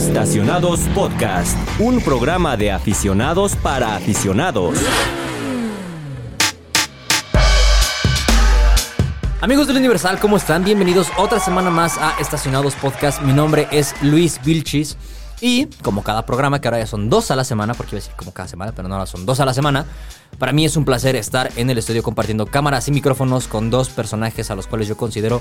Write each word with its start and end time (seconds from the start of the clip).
Estacionados 0.00 0.80
Podcast, 0.94 1.58
un 1.78 2.00
programa 2.00 2.56
de 2.56 2.72
aficionados 2.72 3.54
para 3.54 3.96
aficionados. 3.96 4.78
Amigos 9.42 9.66
del 9.66 9.76
Universal, 9.76 10.18
¿cómo 10.18 10.38
están? 10.38 10.64
Bienvenidos 10.64 11.08
otra 11.18 11.38
semana 11.38 11.68
más 11.68 11.98
a 11.98 12.14
Estacionados 12.18 12.76
Podcast. 12.76 13.20
Mi 13.20 13.34
nombre 13.34 13.68
es 13.70 13.94
Luis 14.00 14.40
Vilchis. 14.42 14.96
Y 15.40 15.66
como 15.82 16.02
cada 16.02 16.26
programa, 16.26 16.60
que 16.60 16.68
ahora 16.68 16.78
ya 16.80 16.86
son 16.86 17.08
dos 17.10 17.30
a 17.30 17.36
la 17.36 17.44
semana, 17.44 17.74
porque 17.74 17.96
iba 17.96 17.98
a 17.98 18.02
decir 18.02 18.14
como 18.16 18.32
cada 18.32 18.48
semana, 18.48 18.72
pero 18.74 18.88
no, 18.88 18.94
ahora 18.94 19.06
son 19.06 19.24
dos 19.26 19.40
a 19.40 19.44
la 19.46 19.54
semana, 19.54 19.86
para 20.38 20.52
mí 20.52 20.64
es 20.64 20.76
un 20.76 20.84
placer 20.84 21.16
estar 21.16 21.50
en 21.56 21.70
el 21.70 21.78
estudio 21.78 22.02
compartiendo 22.02 22.46
cámaras 22.46 22.86
y 22.88 22.92
micrófonos 22.92 23.48
con 23.48 23.70
dos 23.70 23.88
personajes 23.88 24.50
a 24.50 24.54
los 24.54 24.66
cuales 24.66 24.86
yo 24.86 24.96
considero, 24.96 25.40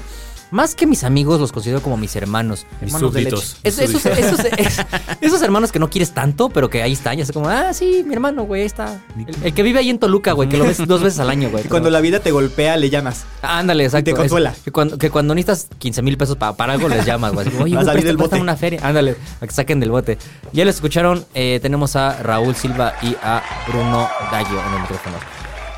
más 0.51 0.73
que 0.73 0.87
mis 0.87 1.03
amigos, 1.03 1.39
los 1.39 1.51
considero 1.51 1.81
como 1.81 1.95
mis 1.97 2.15
hermanos. 2.15 2.65
Mis 2.81 2.93
hermanos 2.93 3.13
de 3.13 3.21
súbditos. 3.21 3.57
leche. 3.63 3.83
Esos, 3.83 4.05
esos- 4.05 4.45
es- 4.57 4.77
esos 5.21 5.41
hermanos 5.43 5.71
que 5.71 5.77
no 5.79 5.89
quieres 5.89 6.11
tanto, 6.13 6.49
pero 6.49 6.69
que 6.69 6.81
ahí 6.81 6.93
están. 6.93 7.17
Ya 7.17 7.25
sé 7.25 7.33
como, 7.33 7.49
ah, 7.49 7.71
sí, 7.73 8.03
mi 8.07 8.13
hermano, 8.13 8.43
güey, 8.45 8.61
ahí 8.61 8.65
está. 8.67 8.99
El, 9.17 9.35
el 9.43 9.53
que 9.53 9.61
vive 9.63 9.79
ahí 9.79 9.89
en 9.91 9.99
Toluca, 9.99 10.31
güey, 10.31 10.49
que 10.49 10.57
lo 10.57 10.65
ves 10.65 10.85
dos 10.87 11.03
veces 11.03 11.19
al 11.19 11.29
año, 11.29 11.49
güey. 11.51 11.65
Y 11.65 11.69
cuando 11.69 11.89
la 11.91 12.01
vida 12.01 12.19
te 12.19 12.31
golpea, 12.31 12.77
le 12.77 12.89
llamas. 12.89 13.25
Ándale, 13.43 13.83
exacto. 13.85 14.05
te 14.11 14.17
consuela. 14.17 14.51
Es 14.51 14.59
que, 14.63 14.71
cuando, 14.71 14.97
que 14.97 15.09
cuando 15.11 15.35
necesitas 15.35 15.67
15 15.77 16.01
mil 16.01 16.17
pesos 16.17 16.35
pa- 16.35 16.55
para 16.55 16.73
algo 16.73 16.89
les 16.89 17.05
llamas, 17.05 17.33
güey. 17.33 17.47
Oye, 17.47 17.55
güey, 17.57 17.71
salir 17.73 17.85
presta- 17.85 18.07
del 18.07 18.17
bote. 18.17 18.29
préstame 18.29 18.41
una 18.41 18.57
feria. 18.57 18.79
Ándale, 18.83 19.15
a 19.39 19.45
que 19.45 19.53
saquen 19.53 19.79
del 19.79 19.88
bote. 19.89 20.17
Ya 20.53 20.65
les 20.65 20.75
escucharon, 20.75 21.25
eh, 21.33 21.59
tenemos 21.61 21.95
a 21.95 22.21
Raúl 22.23 22.55
Silva 22.55 22.93
y 23.01 23.15
a 23.21 23.41
Bruno 23.67 24.07
Gallo 24.31 24.59
en 24.67 24.73
el 24.73 24.81
micrófono. 24.81 25.17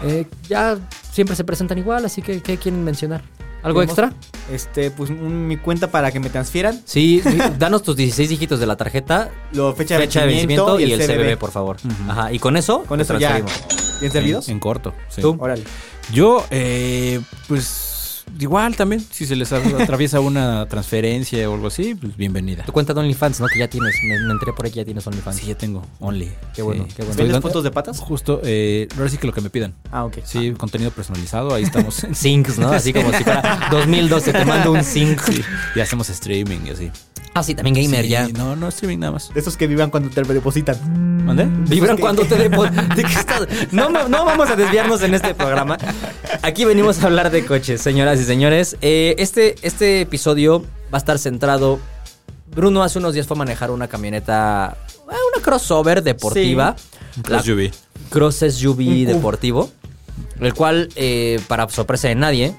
Eh, 0.03 0.25
ya 0.49 0.77
siempre 1.11 1.35
se 1.35 1.43
presentan 1.43 1.77
igual, 1.77 2.05
así 2.05 2.21
que 2.21 2.41
¿qué 2.41 2.57
quieren 2.57 2.83
mencionar? 2.83 3.21
¿Algo 3.63 3.83
extra? 3.83 4.11
Este, 4.51 4.89
pues 4.89 5.11
un- 5.11 5.47
mi 5.47 5.55
cuenta 5.57 5.91
para 5.91 6.11
que 6.11 6.19
me 6.19 6.31
transfieran. 6.31 6.81
Sí, 6.85 7.21
sí, 7.23 7.37
danos 7.59 7.83
tus 7.83 7.95
16 7.95 8.27
dígitos 8.29 8.59
de 8.59 8.65
la 8.65 8.75
tarjeta, 8.75 9.29
Lo 9.51 9.75
fecha, 9.75 9.97
fecha 9.99 10.21
de 10.21 10.27
vencimiento 10.27 10.79
y 10.79 10.91
el 10.91 10.99
CBB, 10.99 11.15
CBB. 11.15 11.37
por 11.37 11.51
favor. 11.51 11.77
Ajá, 12.09 12.31
y 12.33 12.39
con 12.39 12.57
eso, 12.57 12.83
Con 12.85 12.99
eso 13.01 13.17
ya. 13.19 13.35
transferimos. 13.37 13.99
¿Bien 13.99 14.11
servidos? 14.11 14.47
En, 14.47 14.53
en 14.55 14.59
corto. 14.59 14.93
sí. 15.09 15.21
¿Tú? 15.21 15.37
Órale. 15.39 15.63
Yo, 16.11 16.43
eh, 16.49 17.21
pues, 17.47 17.90
igual 18.39 18.75
también, 18.75 19.01
si 19.01 19.25
se 19.25 19.35
les 19.35 19.51
atraviesa 19.53 20.19
una 20.19 20.65
transferencia 20.67 21.49
o 21.49 21.53
algo 21.55 21.67
así, 21.67 21.95
pues 21.95 22.15
bienvenida. 22.15 22.63
Tu 22.65 22.71
cuenta 22.71 22.93
de 22.93 22.99
OnlyFans, 23.01 23.39
¿no? 23.39 23.47
Que 23.47 23.59
ya 23.59 23.67
tienes, 23.69 23.93
me, 24.07 24.19
me 24.25 24.31
enteré 24.33 24.53
por 24.53 24.65
ahí 24.65 24.71
que 24.71 24.77
ya 24.77 24.85
tienes 24.85 25.05
OnlyFans. 25.07 25.37
Sí, 25.37 25.47
ya 25.47 25.55
tengo 25.55 25.85
Only. 25.99 26.31
Qué 26.53 26.61
bueno, 26.61 26.85
Sí. 26.87 26.93
qué 26.95 27.03
bueno. 27.03 27.17
¿Vendes 27.17 27.39
fotos 27.41 27.63
de 27.63 27.71
patas? 27.71 27.99
Justo, 27.99 28.41
eh, 28.43 28.87
ahora 28.97 29.09
sí 29.09 29.17
que 29.17 29.27
lo 29.27 29.33
que 29.33 29.41
me 29.41 29.49
pidan. 29.49 29.73
Ah, 29.91 30.05
ok. 30.05 30.19
Sí, 30.23 30.51
contenido 30.57 30.91
personalizado, 30.91 31.53
ahí 31.53 31.63
estamos. 31.63 32.05
Syncs, 32.13 32.57
¿no? 32.59 32.71
Así 32.71 32.93
como 32.93 33.11
si 33.13 33.23
fuera 33.23 33.67
2012, 33.71 34.33
te 34.33 34.45
mando 34.45 34.71
un 34.71 34.83
sync. 34.83 35.21
Sí, 35.21 35.41
y 35.75 35.79
hacemos 35.79 36.09
streaming 36.09 36.59
y 36.65 36.69
así. 36.71 36.91
Ah, 37.33 37.43
sí, 37.43 37.55
también 37.55 37.75
gamer 37.75 38.03
Sí, 38.03 38.09
ya. 38.09 38.27
No, 38.29 38.55
no 38.55 38.67
streaming 38.67 38.99
nada 38.99 39.13
más. 39.13 39.33
De 39.33 39.39
esos 39.39 39.55
que 39.55 39.67
vivan 39.67 39.89
cuando 39.89 40.09
te 40.09 40.21
depositan. 40.21 41.25
¿Mande? 41.25 41.45
Vibran 41.69 41.97
cuando 41.97 42.23
te 42.25 42.35
depo- 42.49 42.69
¿De 42.95 43.03
qué 43.03 43.13
estás? 43.13 43.47
No, 43.71 43.89
no 43.89 44.25
vamos 44.25 44.49
a 44.49 44.55
desviarnos 44.55 45.01
en 45.03 45.13
este 45.13 45.33
programa. 45.33 45.77
Aquí 46.41 46.65
venimos 46.65 47.01
a 47.01 47.07
hablar 47.07 47.31
de 47.31 47.45
coches, 47.45 47.81
señoras 47.81 48.19
y 48.19 48.25
señores. 48.25 48.75
Eh, 48.81 49.15
este, 49.17 49.55
este 49.61 50.01
episodio 50.01 50.61
va 50.93 50.97
a 50.97 50.97
estar 50.97 51.17
centrado. 51.19 51.79
Bruno 52.53 52.83
hace 52.83 52.99
unos 52.99 53.13
días 53.13 53.27
fue 53.27 53.35
a 53.35 53.39
manejar 53.39 53.71
una 53.71 53.87
camioneta, 53.87 54.75
eh, 54.89 55.15
una 55.35 55.41
crossover 55.43 56.03
deportiva. 56.03 56.75
Cross 57.23 57.47
UV. 57.47 57.71
Cross 58.09 58.43
SUV 58.49 59.05
deportivo, 59.05 59.69
el 60.41 60.53
cual, 60.53 60.89
eh, 60.95 61.39
para 61.47 61.69
sorpresa 61.69 62.09
de 62.09 62.15
nadie, 62.15 62.53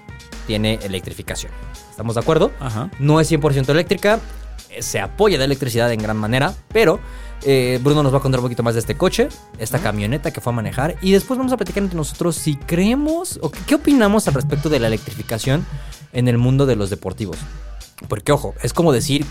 tiene 0.46 0.78
electrificación. 0.82 1.52
¿Estamos 1.90 2.14
de 2.14 2.20
acuerdo? 2.22 2.52
Ajá. 2.58 2.90
No 3.00 3.20
es 3.20 3.30
100% 3.30 3.68
eléctrica, 3.70 4.18
se 4.80 5.00
apoya 5.00 5.38
de 5.38 5.44
electricidad 5.44 5.92
en 5.92 6.00
gran 6.02 6.16
manera, 6.16 6.54
pero 6.72 7.00
eh, 7.44 7.80
Bruno 7.82 8.02
nos 8.02 8.12
va 8.14 8.18
a 8.18 8.20
contar 8.20 8.40
un 8.40 8.44
poquito 8.46 8.62
más 8.62 8.74
de 8.74 8.80
este 8.80 8.96
coche, 8.96 9.28
esta 9.58 9.78
camioneta 9.80 10.30
que 10.30 10.40
fue 10.40 10.52
a 10.52 10.56
manejar, 10.56 10.96
y 11.02 11.12
después 11.12 11.38
vamos 11.38 11.52
a 11.52 11.56
platicar 11.56 11.82
entre 11.82 11.96
nosotros 11.96 12.36
si 12.36 12.56
creemos 12.56 13.38
o 13.42 13.50
qué, 13.50 13.74
opinamos 13.74 14.28
al 14.28 14.34
respecto 14.34 14.68
de 14.68 14.78
la 14.80 14.86
electrificación 14.86 15.66
en 16.12 16.28
el 16.28 16.38
mundo 16.38 16.66
de 16.66 16.76
los 16.76 16.90
deportivos. 16.90 17.36
Porque, 18.08 18.32
ojo, 18.32 18.54
es 18.62 18.72
como 18.72 18.92
decir 18.92 19.24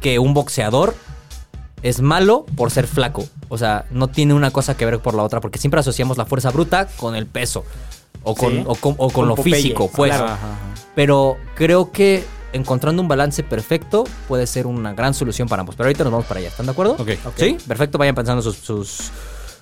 que 0.00 0.18
un 0.18 0.34
boxeador 0.34 0.94
es 1.82 2.00
malo 2.00 2.46
por 2.56 2.70
ser 2.70 2.86
flaco. 2.86 3.24
O 3.48 3.58
sea, 3.58 3.84
no 3.90 4.08
tiene 4.08 4.32
una 4.34 4.50
cosa 4.50 4.76
que 4.76 4.84
ver 4.84 5.00
por 5.00 5.14
la 5.14 5.22
otra, 5.22 5.40
porque 5.40 5.58
siempre 5.58 5.80
asociamos 5.80 6.16
la 6.16 6.24
fuerza 6.24 6.50
bruta 6.50 6.86
con 6.96 7.14
el 7.14 7.26
peso. 7.26 7.64
O 8.22 8.34
con, 8.34 8.52
Sí. 8.52 8.62
o 8.66 8.74
con, 8.74 8.92
o 8.94 8.96
con 8.96 9.10
Con 9.10 9.28
lo 9.28 9.34
Popeye, 9.34 9.56
físico, 9.56 9.90
pues. 9.94 10.12
claro. 10.14 10.36
Pero 10.94 11.36
creo 11.54 11.90
que 11.90 12.24
encontrando 12.54 13.02
un 13.02 13.08
balance 13.08 13.42
perfecto 13.42 14.04
puede 14.28 14.46
ser 14.46 14.66
una 14.66 14.94
gran 14.94 15.12
solución 15.12 15.48
para 15.48 15.60
ambos. 15.60 15.74
Pero 15.76 15.88
ahorita 15.88 16.04
nos 16.04 16.12
vamos 16.12 16.26
para 16.26 16.40
allá. 16.40 16.48
¿Están 16.48 16.66
de 16.66 16.72
acuerdo? 16.72 16.92
Ok. 16.98 17.10
Sí, 17.36 17.56
perfecto. 17.68 17.98
Vayan 17.98 18.14
pensando 18.14 18.40
sus, 18.42 18.56
sus, 18.56 19.10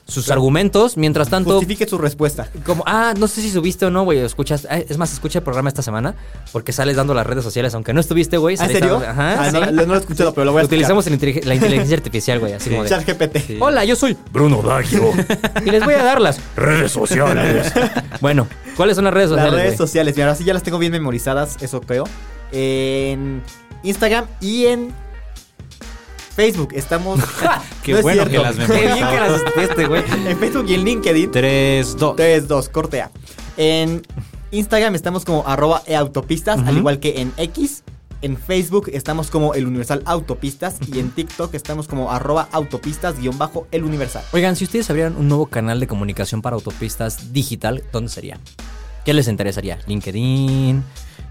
sus 0.06 0.30
argumentos. 0.30 0.96
Mientras 0.96 1.28
tanto, 1.30 1.52
Justifique 1.54 1.86
su 1.88 1.96
respuesta. 1.96 2.48
como, 2.66 2.82
ah, 2.86 3.14
no 3.16 3.28
sé 3.28 3.40
si 3.40 3.50
subiste 3.50 3.86
o 3.86 3.90
no, 3.90 4.04
güey. 4.04 4.18
Escuchas, 4.18 4.66
ah, 4.70 4.78
es 4.78 4.98
más, 4.98 5.12
escucha 5.12 5.38
el 5.38 5.42
programa 5.44 5.68
esta 5.68 5.80
semana 5.82 6.14
porque 6.52 6.72
sales 6.72 6.96
dando 6.96 7.14
las 7.14 7.26
redes 7.26 7.44
sociales, 7.44 7.74
aunque 7.74 7.92
no 7.92 8.00
estuviste, 8.00 8.36
güey. 8.36 8.56
¿Ah, 8.58 8.64
¿En 8.66 8.72
serio? 8.72 8.98
dando- 9.00 9.06
Ajá. 9.08 9.44
Ah, 9.44 9.50
no, 9.52 9.64
sí. 9.64 9.72
no 9.72 9.84
lo 9.86 9.94
he 9.94 9.98
escuchado, 9.98 10.34
pero 10.34 10.44
lo 10.44 10.52
voy 10.52 10.62
a 10.62 10.64
Utilizamos 10.66 11.06
el 11.06 11.18
intelig- 11.18 11.44
la 11.44 11.54
inteligencia 11.54 11.96
artificial, 11.98 12.40
güey. 12.40 12.52
Así 12.52 12.68
como 12.70 12.82
de, 12.84 12.88
Chat 12.90 13.06
GPT. 13.06 13.38
Sí. 13.46 13.56
Hola, 13.60 13.84
yo 13.84 13.96
soy 13.96 14.16
Bruno 14.32 14.60
Daggio. 14.62 15.12
y 15.64 15.70
les 15.70 15.84
voy 15.84 15.94
a 15.94 16.02
dar 16.02 16.20
las 16.20 16.40
Redes 16.56 16.92
sociales. 16.92 17.72
Bueno, 18.20 18.46
¿cuáles 18.76 18.94
son 18.96 19.04
las 19.04 19.14
redes 19.14 19.30
Las 19.30 19.38
sociales? 19.40 19.54
redes 19.60 19.76
güey? 19.76 19.88
sociales, 19.88 20.14
mira, 20.14 20.26
ahora 20.28 20.36
sí 20.38 20.44
ya 20.44 20.54
las 20.54 20.62
tengo 20.62 20.78
bien 20.78 20.92
memorizadas, 20.92 21.56
eso 21.60 21.80
creo. 21.80 22.04
En 22.52 23.42
Instagram 23.82 24.26
y 24.40 24.66
en 24.66 24.92
Facebook 26.34 26.70
estamos. 26.74 27.20
Qué 27.82 27.92
No 27.92 27.98
es 27.98 28.02
bueno 28.02 28.26
que 28.26 28.38
las 28.38 28.56
Qué 28.66 28.92
bien 28.92 29.08
que 29.08 29.20
las 29.20 29.42
este, 29.56 29.86
güey. 29.86 30.02
en 30.26 30.38
Facebook 30.38 30.66
y 30.68 30.74
en 30.74 30.84
LinkedIn. 30.84 31.30
3, 31.30 31.96
2. 31.96 32.16
3, 32.16 32.48
2, 32.48 32.68
corte 32.68 33.02
A. 33.02 33.10
En 33.56 34.02
Instagram 34.50 34.94
estamos 34.94 35.24
como 35.24 35.46
arroba 35.46 35.82
eautopistas, 35.86 36.60
al 36.66 36.76
igual 36.76 37.00
que 37.00 37.20
en 37.20 37.32
X. 37.36 37.84
En 38.22 38.36
Facebook 38.36 38.88
estamos 38.92 39.30
como 39.30 39.52
el 39.54 39.66
Universal 39.66 40.02
Autopistas 40.04 40.76
y 40.86 41.00
en 41.00 41.10
TikTok 41.10 41.52
estamos 41.54 41.88
como 41.88 42.12
arroba 42.12 42.48
autopistas 42.52 43.18
guion 43.18 43.36
bajo 43.36 43.66
el 43.72 43.82
Universal. 43.82 44.22
Oigan, 44.32 44.54
si 44.54 44.62
ustedes 44.62 44.88
abrieran 44.90 45.16
un 45.16 45.26
nuevo 45.26 45.46
canal 45.46 45.80
de 45.80 45.88
comunicación 45.88 46.40
para 46.40 46.54
autopistas 46.54 47.32
digital, 47.32 47.82
¿dónde 47.92 48.10
sería? 48.10 48.38
¿Qué 49.04 49.12
les 49.12 49.26
interesaría? 49.26 49.80
¿LinkedIn? 49.88 50.84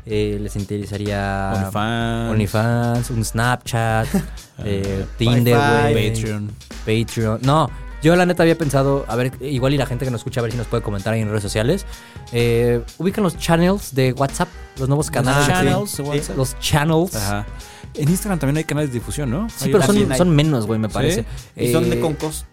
Eh, 0.06 0.40
¿Les 0.42 0.56
interesaría 0.56 1.54
OnlyFans. 1.56 2.32
OnlyFans, 2.32 3.10
un 3.12 3.24
Snapchat, 3.24 4.08
eh, 4.66 5.06
Tinder, 5.18 5.58
Wi-Fi. 5.58 5.92
güey, 5.94 6.14
Patreon. 6.14 6.52
Patreon. 6.86 7.40
No, 7.44 7.70
yo 8.02 8.16
la 8.16 8.26
neta 8.26 8.42
había 8.44 8.58
pensado, 8.58 9.06
a 9.08 9.16
ver, 9.16 9.32
igual 9.42 9.74
y 9.74 9.78
la 9.78 9.86
gente 9.86 10.06
que 10.06 10.12
nos 10.12 10.22
escucha, 10.22 10.40
a 10.40 10.44
ver 10.44 10.52
si 10.52 10.58
nos 10.58 10.68
puede 10.68 10.82
comentar 10.82 11.14
ahí 11.14 11.22
en 11.22 11.30
redes 11.30 11.44
sociales. 11.44 11.86
Eh, 12.32 12.82
ubican 12.98 13.24
los 13.24 13.38
channels 13.38 13.94
de 13.94 14.14
WhatsApp, 14.14 14.50
los 14.78 14.88
nuevos 14.90 15.12
canales. 15.12 15.48
channels 15.48 15.98
de 15.98 16.04
WhatsApp. 16.04 16.38
Los 16.38 16.60
channels. 16.60 17.16
Ajá. 17.16 17.46
En 17.94 18.10
Instagram 18.10 18.40
también 18.40 18.58
hay 18.58 18.64
canales 18.64 18.90
de 18.92 18.96
difusión, 19.00 19.30
¿no? 19.30 19.50
Sí, 19.50 19.70
pero 19.72 19.84
son, 20.16 20.30
menos, 20.30 20.66
güey, 20.66 20.80
me 20.80 20.88
parece. 20.90 21.26
¿Y 21.58 21.72
son 21.72 21.90
de 21.90 21.98
Eh, 21.98 22.00
con 22.00 22.14
costo? 22.14 22.46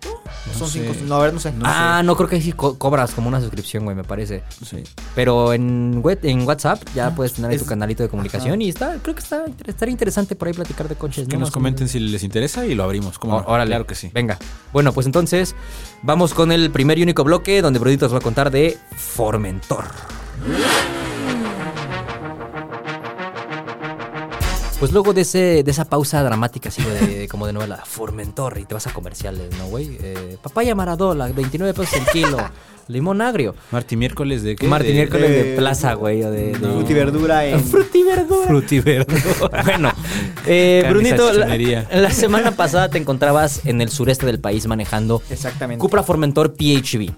no 0.47 0.53
son 0.59 0.69
sin 0.69 0.83
sé. 0.83 0.89
costo. 0.89 1.05
No, 1.05 1.15
a 1.17 1.23
ver, 1.23 1.33
no 1.33 1.39
sé. 1.41 1.53
ah, 1.63 2.03
no, 2.05 2.17
creo 2.17 2.29
que 2.29 2.37
ahí 2.37 2.43
sí 2.43 2.53
co- 2.53 2.77
cobras 2.77 3.13
como 3.13 3.29
una 3.29 3.41
suscripción, 3.41 3.85
güey, 3.85 3.95
me 3.97 4.03
parece. 4.05 4.43
Sí. 4.69 4.83
Pero 5.15 5.53
en, 5.53 6.01
web- 6.03 6.19
en 6.25 6.43
WhatsApp 6.47 6.83
ya 6.95 7.15
puedes 7.15 7.35
tener 7.35 7.51
ahí 7.51 7.57
Es- 7.57 7.63
tu 7.63 7.69
canalito 7.69 8.03
de 8.03 8.09
comunicación 8.09 8.61
y 8.63 8.69
está, 8.69 8.97
creo 9.01 9.15
que 9.15 9.23
está 9.23 9.45
estaría 9.67 9.93
interesante 9.93 10.35
por 10.35 10.49
ahí 10.49 10.55
platicar 10.55 10.89
de 10.89 10.97
coches. 10.97 11.29
Que 11.29 11.35
¿no? 11.37 11.41
nos 11.41 11.51
comenten 11.53 11.89
si 11.89 12.01
les 12.01 12.25
interesa 12.25 12.67
y 12.67 12.75
lo 12.75 12.83
abrimos. 12.85 13.17
Órale. 13.23 13.69
Claro 13.71 13.87
que 13.87 13.95
sí. 13.95 14.11
Venga. 14.13 14.39
Bueno, 14.73 14.93
pues 14.93 15.07
entonces 15.07 15.55
vamos 16.03 16.35
con 16.35 16.51
el 16.51 16.71
primer 16.71 16.99
y 16.99 17.03
único 17.05 17.23
bloque 17.25 17.63
donde 17.63 17.79
Brudito 17.79 18.07
nos 18.07 18.15
va 18.15 18.19
a 18.19 18.23
contar 18.23 18.51
de 18.51 18.77
Formentor. 18.97 19.85
Pues 24.79 24.93
luego 24.93 25.13
de, 25.13 25.23
ese, 25.23 25.63
de 25.65 25.71
esa 25.71 25.85
pausa 25.85 26.23
dramática, 26.23 26.69
así 26.69 26.83
de, 26.83 27.27
como 27.27 27.47
de 27.49 27.53
novela, 27.53 27.83
Formentor, 27.85 28.59
y 28.59 28.65
te 28.65 28.75
vas 28.75 28.87
a 28.87 28.93
comerciales, 28.93 29.51
¿no, 29.59 29.67
güey? 29.67 29.99
Eh, 30.01 30.37
papaya 30.41 30.75
Maradola, 30.77 31.27
29 31.27 31.75
pesos 31.75 31.95
el 32.01 32.07
kilo. 32.13 32.37
Limón 32.89 33.21
agrio. 33.21 33.55
Marti 33.71 33.97
miércoles 33.97 34.43
de 34.43 34.57
qué? 34.57 34.67
Martín 34.67 34.93
De- 34.93 34.95
miércoles 34.95 35.29
de 35.31 35.45
de- 35.45 35.57
plaza, 35.57 35.93
güey. 35.93 36.23
o 36.23 36.31
de. 36.31 36.55
Frutiverdura 36.55 37.45
en. 37.45 37.63
Frutiverdura. 37.65 38.47
Frutiverdura. 38.47 39.63
bueno, 39.65 39.93
eh, 40.47 40.87
Brunito, 40.89 41.31
la, 41.35 41.55
la 41.93 42.11
semana 42.13 42.53
pasada 42.53 42.89
te 42.89 42.97
encontrabas 42.97 43.67
en 43.67 43.83
el 43.83 43.91
sureste 43.91 44.25
del 44.25 44.41
país 44.41 44.67
manejando 44.67 45.21
Exactamente. 45.29 45.81
Cupra 45.83 46.03
Formentor 46.03 46.55
PHV. 46.55 47.11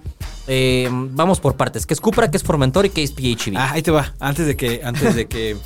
Eh, 0.49 0.89
vamos 0.91 1.39
por 1.39 1.55
partes. 1.57 1.87
¿Qué 1.87 1.95
es 1.95 2.01
Cupra? 2.01 2.29
¿Qué 2.33 2.39
es 2.39 2.43
Formentor? 2.43 2.87
¿Y 2.87 2.91
qué 2.91 3.05
es 3.05 3.13
PHV? 3.13 3.55
Ah, 3.57 3.71
ahí 3.73 3.83
te 3.83 3.93
va. 3.93 4.13
Antes 4.19 4.47
de 4.47 4.57
que, 4.57 4.81
antes 4.83 5.15
de 5.15 5.29
que 5.29 5.57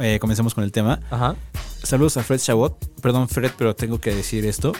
eh, 0.00 0.18
comencemos 0.20 0.54
con 0.54 0.64
el 0.64 0.72
tema. 0.72 1.00
Ajá. 1.10 1.36
Saludos 1.82 2.16
a 2.16 2.22
Fred 2.22 2.40
Chabot. 2.40 2.76
Perdón, 3.00 3.28
Fred, 3.28 3.50
pero 3.56 3.74
tengo 3.76 4.00
que 4.00 4.14
decir 4.14 4.44
esto. 4.46 4.72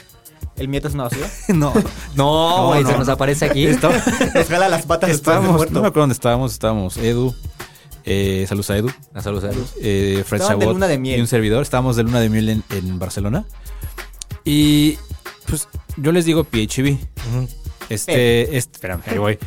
¿El 0.57 0.69
mieto 0.69 0.89
es 0.89 0.95
una 0.95 1.05
basura? 1.05 1.29
no. 1.49 1.73
No, 2.15 2.67
güey, 2.69 2.83
no, 2.83 2.91
se 2.91 2.99
nos 2.99 3.07
no. 3.07 3.13
aparece 3.13 3.45
aquí. 3.45 3.67
Está- 3.67 3.91
Nos 4.35 4.47
jala 4.49 4.69
las 4.69 4.87
patas 4.87 5.11
de 5.11 5.17
estábamos, 5.17 5.53
muerto. 5.57 5.75
no 5.75 5.83
me 5.83 5.89
acuerdo 5.89 6.03
dónde 6.03 6.15
estábamos. 6.15 6.53
Estábamos 6.53 6.97
Edu. 6.97 7.35
Eh, 8.05 8.47
saludos 8.49 8.71
a 8.71 8.77
Edu. 8.79 8.91
Ah, 9.15 9.21
saludos, 9.21 9.45
saludos. 9.45 9.75
eh, 9.83 10.23
Fred 10.27 10.41
Estaban 10.41 10.59
de 10.59 10.65
Chabot 10.65 10.75
luna 10.77 10.89
de 10.89 10.99
miel. 10.99 11.19
y 11.19 11.21
un 11.21 11.27
servidor. 11.27 11.63
Estábamos 11.63 11.97
de 11.97 12.03
luna 12.05 12.21
de 12.21 12.29
miel 12.31 12.49
en, 12.49 12.65
en 12.71 12.99
Barcelona. 12.99 13.45
Y 14.45 14.97
pues 15.47 15.69
yo 15.97 16.13
les 16.13 16.25
digo 16.25 16.45
PHV. 16.45 16.97
Este, 17.89 18.57
este, 18.57 18.77
espérame, 18.77 19.03
ahí 19.07 19.19
voy. 19.19 19.39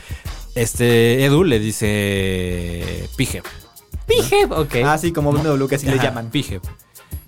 Este, 0.56 1.24
Edu 1.25 1.44
le 1.44 1.60
dice 1.60 3.07
Pijeb. 3.16 3.44
Pijeb, 4.07 4.51
ok. 4.51 4.75
Ah, 4.86 4.98
sí, 4.98 5.12
como 5.12 5.31
BMW 5.31 5.68
que 5.68 5.75
así 5.75 5.86
le 5.86 5.94
Ajá, 5.94 6.03
llaman. 6.03 6.30
Pijeb. 6.30 6.62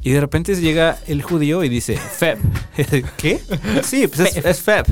Y 0.05 0.11
de 0.11 0.19
repente 0.19 0.53
llega 0.55 0.99
el 1.07 1.21
judío 1.21 1.63
y 1.63 1.69
dice 1.69 1.95
Feb. 1.95 2.37
¿Qué? 3.17 3.39
Sí, 3.83 4.07
pues 4.07 4.35
es, 4.35 4.45
es 4.45 4.61
Feb. 4.61 4.85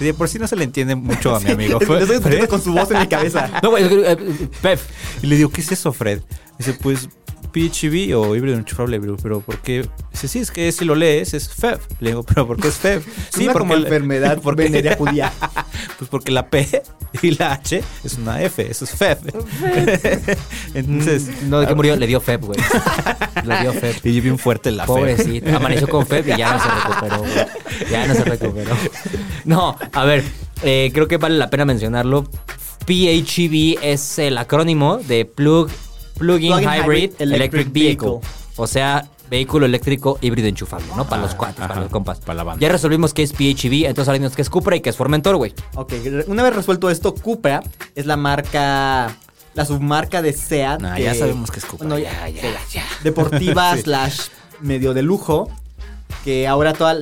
Y 0.00 0.04
de 0.04 0.14
por 0.14 0.28
sí 0.28 0.38
no 0.38 0.46
se 0.46 0.54
le 0.54 0.62
entiende 0.62 0.94
mucho 0.94 1.34
a 1.34 1.40
mi 1.40 1.50
amigo. 1.50 1.80
Lo 1.88 1.98
estoy 1.98 2.16
escuchando 2.16 2.48
con 2.48 2.62
su 2.62 2.72
voz 2.72 2.90
en 2.92 3.00
mi 3.00 3.06
cabeza. 3.08 3.50
No, 3.62 3.70
güey, 3.70 3.84
eh, 3.84 4.16
Pep. 4.60 4.78
Y 5.22 5.26
le 5.26 5.36
digo, 5.36 5.50
¿qué 5.50 5.60
es 5.60 5.72
eso, 5.72 5.92
Fred? 5.92 6.20
Dice, 6.56 6.74
pues 6.74 7.08
PHV 7.52 8.16
o 8.16 8.34
híbrido 8.36 8.56
enchufable, 8.56 8.98
pero, 9.00 9.16
pero 9.16 9.40
¿por 9.40 9.58
qué? 9.58 9.86
Dice, 10.10 10.28
sí, 10.28 10.38
es 10.38 10.50
que 10.50 10.70
si 10.72 10.84
lo 10.84 10.94
lees 10.94 11.34
es 11.34 11.48
FEB. 11.48 11.78
Le 12.00 12.10
digo, 12.10 12.22
¿pero 12.22 12.46
por 12.46 12.58
qué 12.60 12.68
es 12.68 12.74
FEB? 12.76 13.02
Sí, 13.34 13.44
una 13.44 13.52
como 13.54 13.74
la- 13.74 13.82
enfermedad 13.82 14.40
porque- 14.42 14.64
venérea 14.64 14.96
judía. 14.96 15.32
Pues 15.98 16.08
porque 16.10 16.30
la 16.32 16.48
P 16.48 16.82
y 17.22 17.32
la 17.32 17.52
H 17.52 17.82
es 18.04 18.14
una 18.14 18.40
F, 18.42 18.68
eso 18.70 18.84
es 18.84 18.90
FEB. 18.92 19.18
Entonces, 20.74 21.42
No, 21.44 21.60
¿de 21.60 21.66
qué 21.66 21.74
murió? 21.74 21.96
Le 21.96 22.06
dio 22.06 22.20
Feb, 22.20 22.44
güey. 22.44 22.58
Le 23.44 23.60
dio 23.60 23.72
Feb. 23.72 23.96
y 24.04 24.20
bien 24.20 24.38
fuerte 24.38 24.70
la 24.70 24.84
FEB. 24.84 24.94
Pobrecito. 24.94 25.56
Amaneció 25.56 25.88
con 25.88 26.06
Feb 26.06 26.26
y 26.28 26.36
ya 26.36 26.54
no 26.56 26.62
se 26.62 26.68
recuperó, 26.70 27.18
güey. 27.18 27.90
Ya 27.90 28.06
no 28.06 28.14
se 28.14 28.24
recuperó. 28.24 28.76
No, 29.44 29.76
a 29.92 30.04
ver, 30.04 30.24
eh, 30.62 30.90
creo 30.94 31.08
que 31.08 31.16
vale 31.18 31.36
la 31.38 31.50
pena 31.50 31.64
mencionarlo. 31.64 32.28
PHEV 32.86 33.78
es 33.82 34.18
el 34.18 34.38
acrónimo 34.38 34.98
de 34.98 35.24
Plug, 35.24 35.68
Plug-in 36.22 36.52
Hybrid, 36.52 36.82
Hybrid 36.82 37.02
Electric, 37.18 37.20
Electric 37.32 37.72
Vehicle. 37.72 38.08
Vehicle. 38.10 38.28
O 38.56 38.66
sea, 38.66 39.08
vehículo 39.30 39.64
eléctrico 39.66 40.18
híbrido 40.20 40.46
enchufable, 40.48 40.86
¿no? 40.96 41.06
Para 41.08 41.22
los 41.22 41.34
cuates, 41.34 41.56
para 41.56 41.80
los 41.80 41.90
compas. 41.90 42.20
para 42.20 42.34
la 42.34 42.44
banda. 42.44 42.60
Ya 42.60 42.68
resolvimos 42.70 43.14
que 43.14 43.22
es 43.22 43.32
PHEV, 43.32 43.86
entonces 43.86 44.08
ahora 44.08 44.18
dinos 44.18 44.36
que 44.36 44.42
es 44.42 44.50
Cupra 44.50 44.76
y 44.76 44.80
que 44.80 44.90
es 44.90 44.96
Formentor, 44.96 45.36
güey. 45.36 45.54
Ok, 45.74 45.94
una 46.26 46.42
vez 46.42 46.54
resuelto 46.54 46.90
esto, 46.90 47.14
Cupra 47.14 47.62
es 47.94 48.04
la 48.06 48.16
marca, 48.18 49.16
la 49.54 49.64
submarca 49.64 50.20
de 50.20 50.32
SEAT. 50.34 50.80
Nah, 50.82 50.96
que- 50.96 51.04
ya 51.04 51.14
sabemos 51.14 51.50
que 51.50 51.60
es 51.60 51.64
Cupra. 51.64 51.88
Bueno, 51.88 51.98
ya, 52.02 52.28
ya, 52.28 52.42
ya. 52.70 52.84
Deportiva 53.02 53.74
Sí. 53.76 53.82
slash 53.82 54.20
medio 54.60 54.92
de 54.94 55.02
lujo. 55.02 55.50
Que 56.24 56.46
ahora 56.46 56.72
todo 56.74 56.94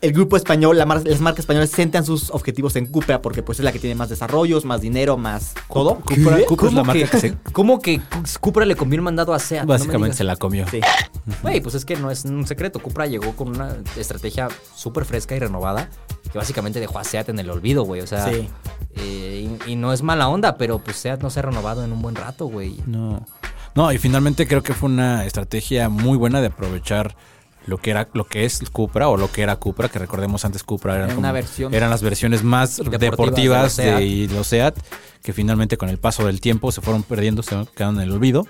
el, 0.00 0.08
el 0.08 0.12
grupo 0.14 0.36
español, 0.36 0.76
la 0.78 0.86
mar- 0.86 1.02
las 1.04 1.20
marcas 1.20 1.40
españolas 1.40 1.70
centran 1.70 2.04
sus 2.04 2.30
objetivos 2.30 2.76
en 2.76 2.86
Cupra 2.86 3.22
porque 3.22 3.42
pues 3.42 3.58
es 3.58 3.64
la 3.64 3.72
que 3.72 3.78
tiene 3.78 3.94
más 3.94 4.08
desarrollos, 4.08 4.64
más 4.64 4.80
dinero, 4.80 5.16
más 5.16 5.54
todo. 5.72 5.96
Cupra, 5.96 6.38
Cupra 6.46 6.68
es 6.68 6.74
la 6.74 6.80
¿Cómo 6.80 6.84
marca 6.84 7.04
que, 7.04 7.10
que 7.10 7.20
se... 7.20 7.34
¿Cómo 7.52 7.80
que 7.80 8.00
Cupra 8.40 8.64
le 8.64 8.76
conviene 8.76 9.00
un 9.00 9.04
mandado 9.06 9.34
a 9.34 9.38
SEAT? 9.38 9.66
Básicamente 9.66 10.16
se 10.16 10.24
la 10.24 10.36
comió. 10.36 10.66
Sí. 10.68 10.80
Güey, 11.42 11.60
pues 11.60 11.74
es 11.74 11.84
que 11.84 11.96
no 11.96 12.10
es 12.10 12.24
un 12.24 12.46
secreto. 12.46 12.78
Cupra 12.80 13.06
llegó 13.06 13.34
con 13.36 13.48
una 13.48 13.76
estrategia 13.96 14.48
súper 14.74 15.04
fresca 15.04 15.34
y 15.36 15.38
renovada 15.38 15.88
que 16.30 16.38
básicamente 16.38 16.80
dejó 16.80 16.98
a 16.98 17.04
SEAT 17.04 17.28
en 17.28 17.38
el 17.38 17.50
olvido, 17.50 17.84
güey. 17.84 18.00
O 18.00 18.06
sea, 18.06 18.28
Sí. 18.28 18.48
eh, 18.96 19.56
y, 19.66 19.72
y 19.72 19.76
no 19.76 19.92
es 19.92 20.02
mala 20.02 20.28
onda, 20.28 20.56
pero 20.56 20.78
pues 20.78 20.96
SEAT 20.96 21.22
no 21.22 21.30
se 21.30 21.38
ha 21.40 21.42
renovado 21.42 21.84
en 21.84 21.92
un 21.92 22.02
buen 22.02 22.14
rato, 22.16 22.46
güey. 22.46 22.76
No. 22.86 23.24
No, 23.74 23.92
y 23.92 23.98
finalmente 23.98 24.46
creo 24.48 24.62
que 24.62 24.72
fue 24.72 24.88
una 24.88 25.26
estrategia 25.26 25.88
muy 25.90 26.16
buena 26.16 26.40
de 26.40 26.46
aprovechar 26.46 27.14
lo 27.66 27.78
que 27.78 27.90
era 27.90 28.08
lo 28.12 28.24
que 28.24 28.44
es 28.44 28.60
Cupra 28.72 29.08
o 29.08 29.16
lo 29.16 29.30
que 29.30 29.42
era 29.42 29.56
Cupra, 29.56 29.88
que 29.88 29.98
recordemos 29.98 30.44
antes 30.44 30.62
Cupra 30.62 30.96
eran, 30.96 31.10
Era 31.10 31.18
una 31.18 31.32
versión. 31.32 31.74
eran 31.74 31.90
las 31.90 32.02
versiones 32.02 32.42
más 32.44 32.76
Deportivas 32.76 33.00
deportivas, 33.00 33.76
de 33.76 33.90
los 33.90 33.98
de, 34.00 34.04
y 34.06 34.28
los 34.28 34.46
Seat, 34.46 34.76
que 35.22 35.32
finalmente 35.32 35.76
con 35.76 35.88
el 35.88 35.98
paso 35.98 36.26
del 36.26 36.40
tiempo 36.40 36.70
se 36.72 36.80
fueron 36.80 37.02
perdiendo, 37.02 37.42
se 37.42 37.56
quedaron 37.74 37.96
en 37.96 38.02
el 38.02 38.12
olvido 38.12 38.46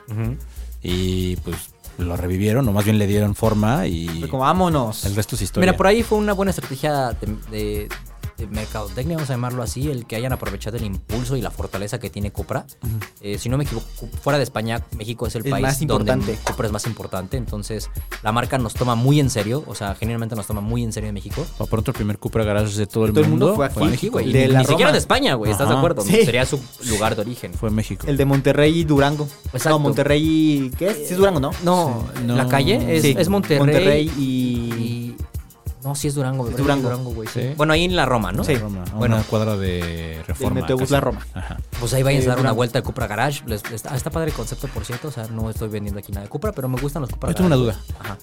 y 0.83 1.37
pues 1.37 1.57
lo 1.99 2.15
revivieron 2.17 2.69
o 2.69 2.73
más 2.73 2.85
bien 2.85 2.99
le 2.99 3.07
dieron 3.07 3.35
forma 3.35 3.87
y 3.87 4.07
Fue 4.21 4.29
como 4.29 4.43
vámonos. 4.43 5.05
el 5.07 5.17
resto 5.17 5.35
es 5.37 5.43
historia. 5.43 5.67
Mira, 5.67 5.77
por 5.79 5.87
ahí 5.87 6.03
fue 6.03 6.19
una 6.19 6.35
buena 6.35 6.51
estrategia 6.51 7.17
de 7.51 7.89
mercadotecnia, 8.50 9.17
vamos 9.17 9.31
a 9.31 9.35
llamarlo 9.35 9.62
así, 9.62 9.91
el 9.91 10.06
que 10.06 10.17
hayan 10.17 10.33
aprovechado 10.33 10.77
el 10.77 10.85
impulso 10.85 11.37
y 11.37 11.41
la 11.43 11.50
fortaleza 11.50 11.99
que 11.99 12.11
tiene 12.11 12.31
Cupra. 12.31 12.67
Eh, 13.21 13.38
si 13.38 13.49
no 13.49 13.56
me 13.56 13.65
equivoco, 13.65 13.87
fuera 14.23 14.38
de 14.38 14.44
España, 14.44 14.83
México 14.97 15.27
es 15.27 15.35
el 15.35 15.44
país 15.44 15.62
más 15.62 15.87
donde. 15.87 16.35
Cupra 16.44 16.67
es 16.67 16.73
más 16.73 16.87
importante. 16.87 17.37
Entonces, 17.37 17.91
la 18.23 18.33
marca 18.33 18.59
nos 18.59 18.75
toma 18.75 18.94
muy 18.94 19.21
en 19.21 19.31
serio, 19.31 19.65
o 19.67 19.75
sea, 19.75 19.94
generalmente 19.94 20.37
nos 20.37 20.47
toma 20.47 20.61
muy 20.61 20.83
en 20.83 20.93
serio 20.93 21.09
en 21.09 21.15
México. 21.15 21.47
Por 21.56 21.69
pronto 21.69 21.91
el 21.93 21.97
primer 21.97 22.19
Cupra 22.19 22.44
Garage 22.44 22.77
de 22.77 22.87
todo 22.87 23.06
el, 23.06 23.12
todo 23.12 23.25
el 23.25 23.31
mundo, 23.31 23.47
mundo 23.47 23.56
fue 23.56 23.67
aquí, 23.67 23.75
fue, 23.79 23.88
México, 23.88 24.21
y 24.21 24.33
de 24.33 24.47
ni, 24.47 24.53
la 24.53 24.59
ni 24.61 24.67
siquiera 24.67 24.93
de 24.93 24.99
España, 24.99 25.35
güey, 25.35 25.53
¿estás 25.53 25.69
de 25.69 25.75
acuerdo? 25.75 26.03
Sí. 26.03 26.25
Sería 26.25 26.44
su 26.44 26.61
lugar 26.88 27.15
de 27.17 27.23
origen. 27.23 27.55
fue 27.55 27.71
México. 27.71 28.06
El 28.06 28.17
de 28.17 28.25
Monterrey 28.25 28.81
y 28.81 28.85
Durango. 28.85 29.29
Exacto. 29.47 29.71
No, 29.71 29.79
Monterrey. 29.79 30.71
¿Qué 30.79 30.88
es? 30.88 30.97
Sí, 30.97 31.15
es 31.15 31.17
Durango, 31.17 31.41
¿no? 31.41 31.50
No, 31.65 32.05
Sí, 32.17 32.23
no. 32.25 32.37
la 32.37 32.49
calle 32.49 32.97
es, 32.97 33.03
Sí, 33.03 33.15
es 33.19 33.29
Monterrey. 33.29 33.59
Monterrey 33.59 34.12
y. 34.19 34.96
No, 35.87 35.94
sí 35.94 36.09
es 36.09 36.15
Durango, 36.17 36.43
¿verdad? 36.44 36.59
Durango. 36.59 37.11
güey. 37.15 37.29
Sí. 37.29 37.53
Bueno, 37.56 37.73
ahí 37.73 37.85
en 37.85 37.94
la 37.94 38.06
Roma, 38.06 38.33
¿no? 38.33 38.43
Sí. 38.43 38.56
Roma, 38.56 38.83
a 38.91 38.94
Bueno. 38.97 39.15
una 39.17 39.25
cuadra 39.25 39.56
de 39.56 40.21
reforma. 40.27 40.61
Metrobús 40.61 40.83
casi. 40.83 40.93
La 40.94 41.00
Roma. 41.00 41.21
Ajá. 41.33 41.59
Pues 41.79 41.94
ahí 41.94 42.03
vayan 42.03 42.23
a 42.23 42.25
dar 42.27 42.35
una 42.35 42.41
Durango. 42.43 42.56
vuelta 42.56 42.79
al 42.79 42.85
Cupra 42.85 43.06
Garage. 43.06 43.43
Les- 43.47 43.62
está, 43.71 43.94
está 43.94 44.11
padre 44.11 44.31
el 44.31 44.35
concepto, 44.37 44.67
por 44.69 44.85
cierto. 44.85 45.09
O 45.09 45.11
sea, 45.12 45.29
no 45.29 45.49
estoy 45.49 45.69
vendiendo 45.69 46.00
aquí 46.00 46.11
nada 46.11 46.25
de 46.25 46.29
Cupra, 46.29 46.50
pero 46.53 46.69
me 46.69 46.81
gustan 46.81 47.03
los 47.03 47.11
Cupra 47.11 47.29
Yo 47.31 47.35
tengo 47.37 47.47
una 47.47 47.56
duda. 47.56 47.81
Ajá. 48.00 48.19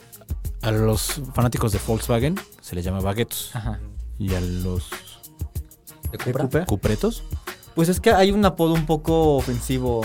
A 0.62 0.72
los 0.72 1.22
fanáticos 1.34 1.72
de 1.72 1.80
Volkswagen 1.88 2.38
se 2.62 2.76
les 2.76 2.84
llama 2.84 3.00
baguetos. 3.00 3.52
Ajá. 3.54 3.80
Y 4.20 4.34
a 4.36 4.42
los 4.42 4.90
¿De 6.12 6.18
Cupra? 6.18 6.44
Cupra? 6.44 6.66
cupretos, 6.66 7.24
Pues 7.76 7.90
es 7.90 8.00
que 8.00 8.12
hay 8.12 8.32
un 8.32 8.44
apodo 8.46 8.74
un 8.74 8.86
poco 8.86 9.36
ofensivo 9.36 10.02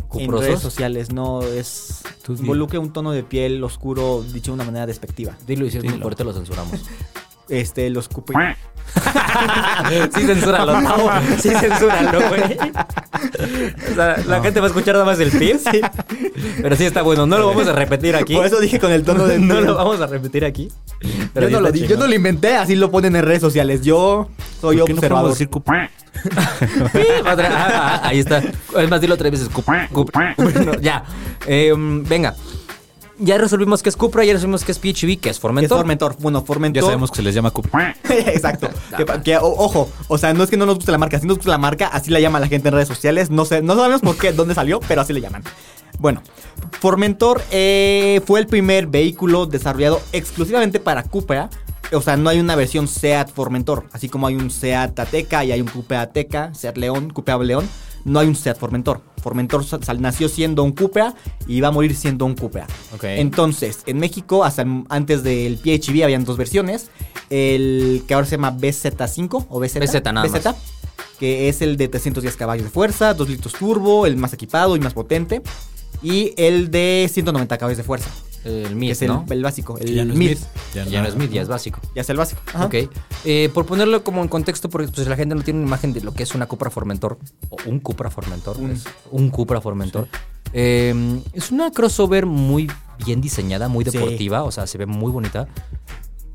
en 0.00 0.08
¿Cuprosos? 0.08 0.46
redes 0.46 0.60
sociales, 0.60 1.12
no 1.12 1.42
es 1.42 2.02
Tú 2.22 2.34
di. 2.34 2.40
involucra 2.42 2.80
un 2.80 2.92
tono 2.92 3.12
de 3.12 3.22
piel 3.22 3.62
oscuro 3.64 4.22
dicho 4.32 4.50
de 4.50 4.54
una 4.54 4.64
manera 4.64 4.86
despectiva. 4.86 5.36
Dilo 5.46 5.66
y 5.66 5.70
si 5.70 5.78
es 5.78 5.84
muy 5.84 5.98
fuerte 6.00 6.24
lo 6.24 6.32
censuramos. 6.32 6.80
Este, 7.48 7.90
los 7.90 8.08
cupri- 8.08 8.54
sí, 10.14 10.22
censúralo, 10.24 10.72
Tavo. 10.88 11.10
Sí, 11.36 11.48
censúralo, 11.50 12.28
güey. 12.28 12.42
O 13.90 13.94
sea, 13.96 14.16
la 14.26 14.40
gente 14.40 14.60
va 14.60 14.66
a 14.66 14.68
escuchar 14.68 14.94
nada 14.94 15.04
más 15.04 15.18
el 15.18 15.30
pip. 15.32 15.56
Pero 16.62 16.76
sí 16.76 16.84
está 16.84 17.02
bueno. 17.02 17.26
No 17.26 17.38
lo 17.38 17.48
vamos 17.48 17.66
a 17.66 17.72
repetir 17.72 18.14
aquí. 18.14 18.34
Por 18.34 18.46
eso 18.46 18.60
dije 18.60 18.78
con 18.78 18.92
el 18.92 19.02
tono 19.04 19.26
de 19.26 19.38
no 19.40 19.60
lo 19.60 19.74
vamos 19.74 20.00
a 20.00 20.06
repetir 20.06 20.44
aquí. 20.44 20.70
Pero 21.34 21.48
yo, 21.48 21.58
sí 21.58 21.62
no 21.64 21.68
lo 21.70 21.74
yo 21.74 21.96
no 21.96 22.06
lo 22.06 22.14
inventé, 22.14 22.54
así 22.56 22.76
lo 22.76 22.90
ponen 22.92 23.16
en 23.16 23.24
redes 23.24 23.40
sociales. 23.40 23.82
Yo 23.82 24.28
soy 24.60 24.76
¿Por 24.78 24.86
qué 24.86 24.92
no 24.92 24.98
observador. 24.98 25.22
podemos 25.34 25.38
decir? 25.38 25.48
Sí, 26.22 26.98
otra- 27.20 27.48
ah, 27.50 28.00
ah, 28.04 28.08
ahí 28.08 28.18
está. 28.18 28.38
Es 28.38 28.88
más, 28.90 29.00
dilo 29.00 29.16
tres 29.16 29.32
veces. 29.32 29.48
Cup- 29.48 29.64
Cup- 29.92 30.10
Bueno, 30.36 30.72
ya. 30.80 31.04
Eh, 31.46 31.72
venga. 31.76 32.34
Ya 33.22 33.36
resolvimos 33.36 33.82
que 33.82 33.90
es 33.90 33.96
Cupra, 33.96 34.24
ya 34.24 34.32
resolvimos 34.32 34.64
que 34.64 34.72
es 34.72 34.78
PHV, 34.78 34.86
que 34.86 35.14
es 35.14 35.20
¿Qué 35.20 35.28
es 35.30 35.38
Formentor. 35.38 35.76
Formentor? 35.78 36.16
Bueno, 36.20 36.42
Formentor. 36.42 36.82
Ya 36.82 36.86
sabemos 36.86 37.10
que 37.10 37.16
se 37.16 37.22
les 37.22 37.34
llama 37.34 37.50
cupre. 37.50 37.94
Exacto. 38.08 38.70
Que 38.96 39.04
pa- 39.04 39.22
que, 39.22 39.36
o- 39.36 39.42
ojo, 39.46 39.90
o 40.08 40.16
sea, 40.16 40.32
no 40.32 40.42
es 40.42 40.48
que 40.48 40.56
no 40.56 40.64
nos 40.64 40.76
guste 40.76 40.90
la 40.90 40.96
marca, 40.96 41.18
si 41.20 41.26
nos 41.26 41.36
gusta 41.36 41.50
la 41.50 41.58
marca, 41.58 41.88
así 41.88 42.10
la 42.10 42.18
llama 42.18 42.40
la 42.40 42.48
gente 42.48 42.68
en 42.68 42.74
redes 42.74 42.88
sociales. 42.88 43.28
No 43.28 43.44
sé, 43.44 43.60
no 43.60 43.74
sabemos 43.76 44.00
por 44.00 44.16
qué, 44.16 44.32
dónde 44.32 44.54
salió, 44.54 44.80
pero 44.88 45.02
así 45.02 45.12
le 45.12 45.20
llaman. 45.20 45.42
Bueno, 45.98 46.22
Formentor 46.80 47.42
eh, 47.50 48.22
fue 48.26 48.40
el 48.40 48.46
primer 48.46 48.86
vehículo 48.86 49.44
desarrollado 49.44 50.00
exclusivamente 50.12 50.80
para 50.80 51.02
Cupra. 51.02 51.50
O 51.92 52.00
sea, 52.00 52.16
no 52.16 52.28
hay 52.30 52.38
una 52.38 52.54
versión 52.56 52.86
Seat 52.88 53.30
Formentor, 53.32 53.86
así 53.92 54.08
como 54.08 54.26
hay 54.26 54.36
un 54.36 54.50
Seat 54.50 54.98
Ateca 54.98 55.44
y 55.44 55.52
hay 55.52 55.60
un 55.60 55.66
Cupra 55.68 56.02
Ateca, 56.02 56.52
Seat 56.54 56.76
León, 56.76 57.10
Cupra 57.10 57.36
León. 57.38 57.68
No 58.04 58.18
hay 58.18 58.28
un 58.28 58.34
Seat 58.36 58.56
Formentor. 58.58 59.02
Formentor 59.22 59.64
sa- 59.64 59.82
sal- 59.82 60.00
nació 60.00 60.28
siendo 60.30 60.62
un 60.62 60.72
Cupra 60.72 61.14
y 61.46 61.60
va 61.60 61.68
a 61.68 61.70
morir 61.70 61.94
siendo 61.94 62.24
un 62.24 62.34
Cupra. 62.34 62.66
Ok. 62.94 63.04
Entonces, 63.04 63.80
en 63.86 63.98
México, 63.98 64.42
hasta 64.44 64.64
antes 64.88 65.22
del 65.22 65.58
PHV 65.58 66.04
habían 66.04 66.24
dos 66.24 66.36
versiones. 66.38 66.90
El 67.28 68.02
que 68.08 68.14
ahora 68.14 68.26
se 68.26 68.36
llama 68.36 68.52
BZ5 68.56 69.46
o 69.50 69.60
BZ. 69.60 69.78
BZ 69.80 70.02
nada 70.04 70.22
más. 70.22 70.32
que 71.18 71.48
es 71.50 71.60
el 71.60 71.76
de 71.76 71.88
310 71.88 72.34
caballos 72.36 72.64
de 72.64 72.70
fuerza, 72.70 73.12
2 73.12 73.28
litros 73.28 73.52
turbo, 73.52 74.06
el 74.06 74.16
más 74.16 74.32
equipado 74.32 74.74
y 74.76 74.80
más 74.80 74.94
potente. 74.94 75.42
Y 76.02 76.32
el 76.38 76.70
de 76.70 77.10
190 77.12 77.58
caballos 77.58 77.76
de 77.76 77.84
fuerza, 77.84 78.08
El 78.44 78.68
que 78.68 78.74
Mid, 78.74 78.90
es 78.92 79.02
el, 79.02 79.08
¿no? 79.08 79.26
el 79.28 79.42
básico, 79.42 79.76
el 79.78 79.94
Ya 79.94 80.04
no 80.04 80.12
es 80.12 80.18
mid. 80.18 80.30
mid. 80.30 80.38
Ya 80.90 81.02
no 81.02 81.08
es 81.08 81.16
Mid, 81.16 81.30
ya 81.30 81.42
es 81.42 81.48
básico. 81.48 81.80
Ya 81.94 82.02
es 82.02 82.08
el 82.10 82.16
básico. 82.16 82.40
Ajá. 82.54 82.66
Ok. 82.66 82.74
Eh, 83.24 83.50
por 83.52 83.66
ponerlo 83.66 84.02
como 84.02 84.22
en 84.22 84.28
contexto, 84.28 84.68
porque 84.70 84.88
pues, 84.88 85.06
la 85.06 85.16
gente 85.16 85.34
no 85.34 85.42
tiene 85.42 85.58
una 85.60 85.68
imagen 85.68 85.92
de 85.92 86.00
lo 86.00 86.14
que 86.14 86.22
es 86.22 86.34
una 86.34 86.46
Cupra 86.46 86.70
Formentor, 86.70 87.18
o 87.50 87.56
un 87.66 87.80
Cupra 87.80 88.10
Formentor, 88.10 88.56
Un. 88.58 88.70
es 88.72 88.84
un 89.10 89.30
Cupra 89.30 89.60
Formentor. 89.60 90.08
Eh, 90.52 91.20
es 91.32 91.50
una 91.50 91.70
crossover 91.70 92.26
muy 92.26 92.70
bien 93.04 93.20
diseñada, 93.20 93.68
muy 93.68 93.84
Sí. 93.84 93.90
deportiva, 93.92 94.42
o 94.44 94.50
sea, 94.50 94.66
se 94.66 94.78
ve 94.78 94.86
muy 94.86 95.12
bonita. 95.12 95.46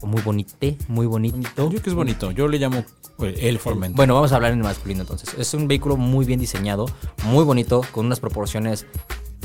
Muy 0.04 0.22
bonite, 0.22 0.78
muy 0.88 1.08
bonito. 1.08 1.40
Yo 1.64 1.70
creo 1.70 1.82
que 1.82 1.90
es 1.90 1.96
bonito. 1.96 2.30
Yo 2.32 2.48
le 2.48 2.60
llamo 2.60 2.84
eh, 3.24 3.36
el 3.42 3.58
Formentor. 3.58 3.96
Bueno, 3.96 4.14
vamos 4.14 4.32
a 4.32 4.36
hablar 4.36 4.52
en 4.54 4.62
masculino 4.62 5.02
entonces. 5.02 5.34
Es 5.40 5.54
un 5.56 5.68
vehículo 5.68 5.98
muy 5.98 6.26
bien 6.26 6.40
diseñado, 6.40 6.86
muy 7.24 7.44
bonito, 7.44 7.82
con 7.92 8.06
unas 8.06 8.20
proporciones 8.20 8.86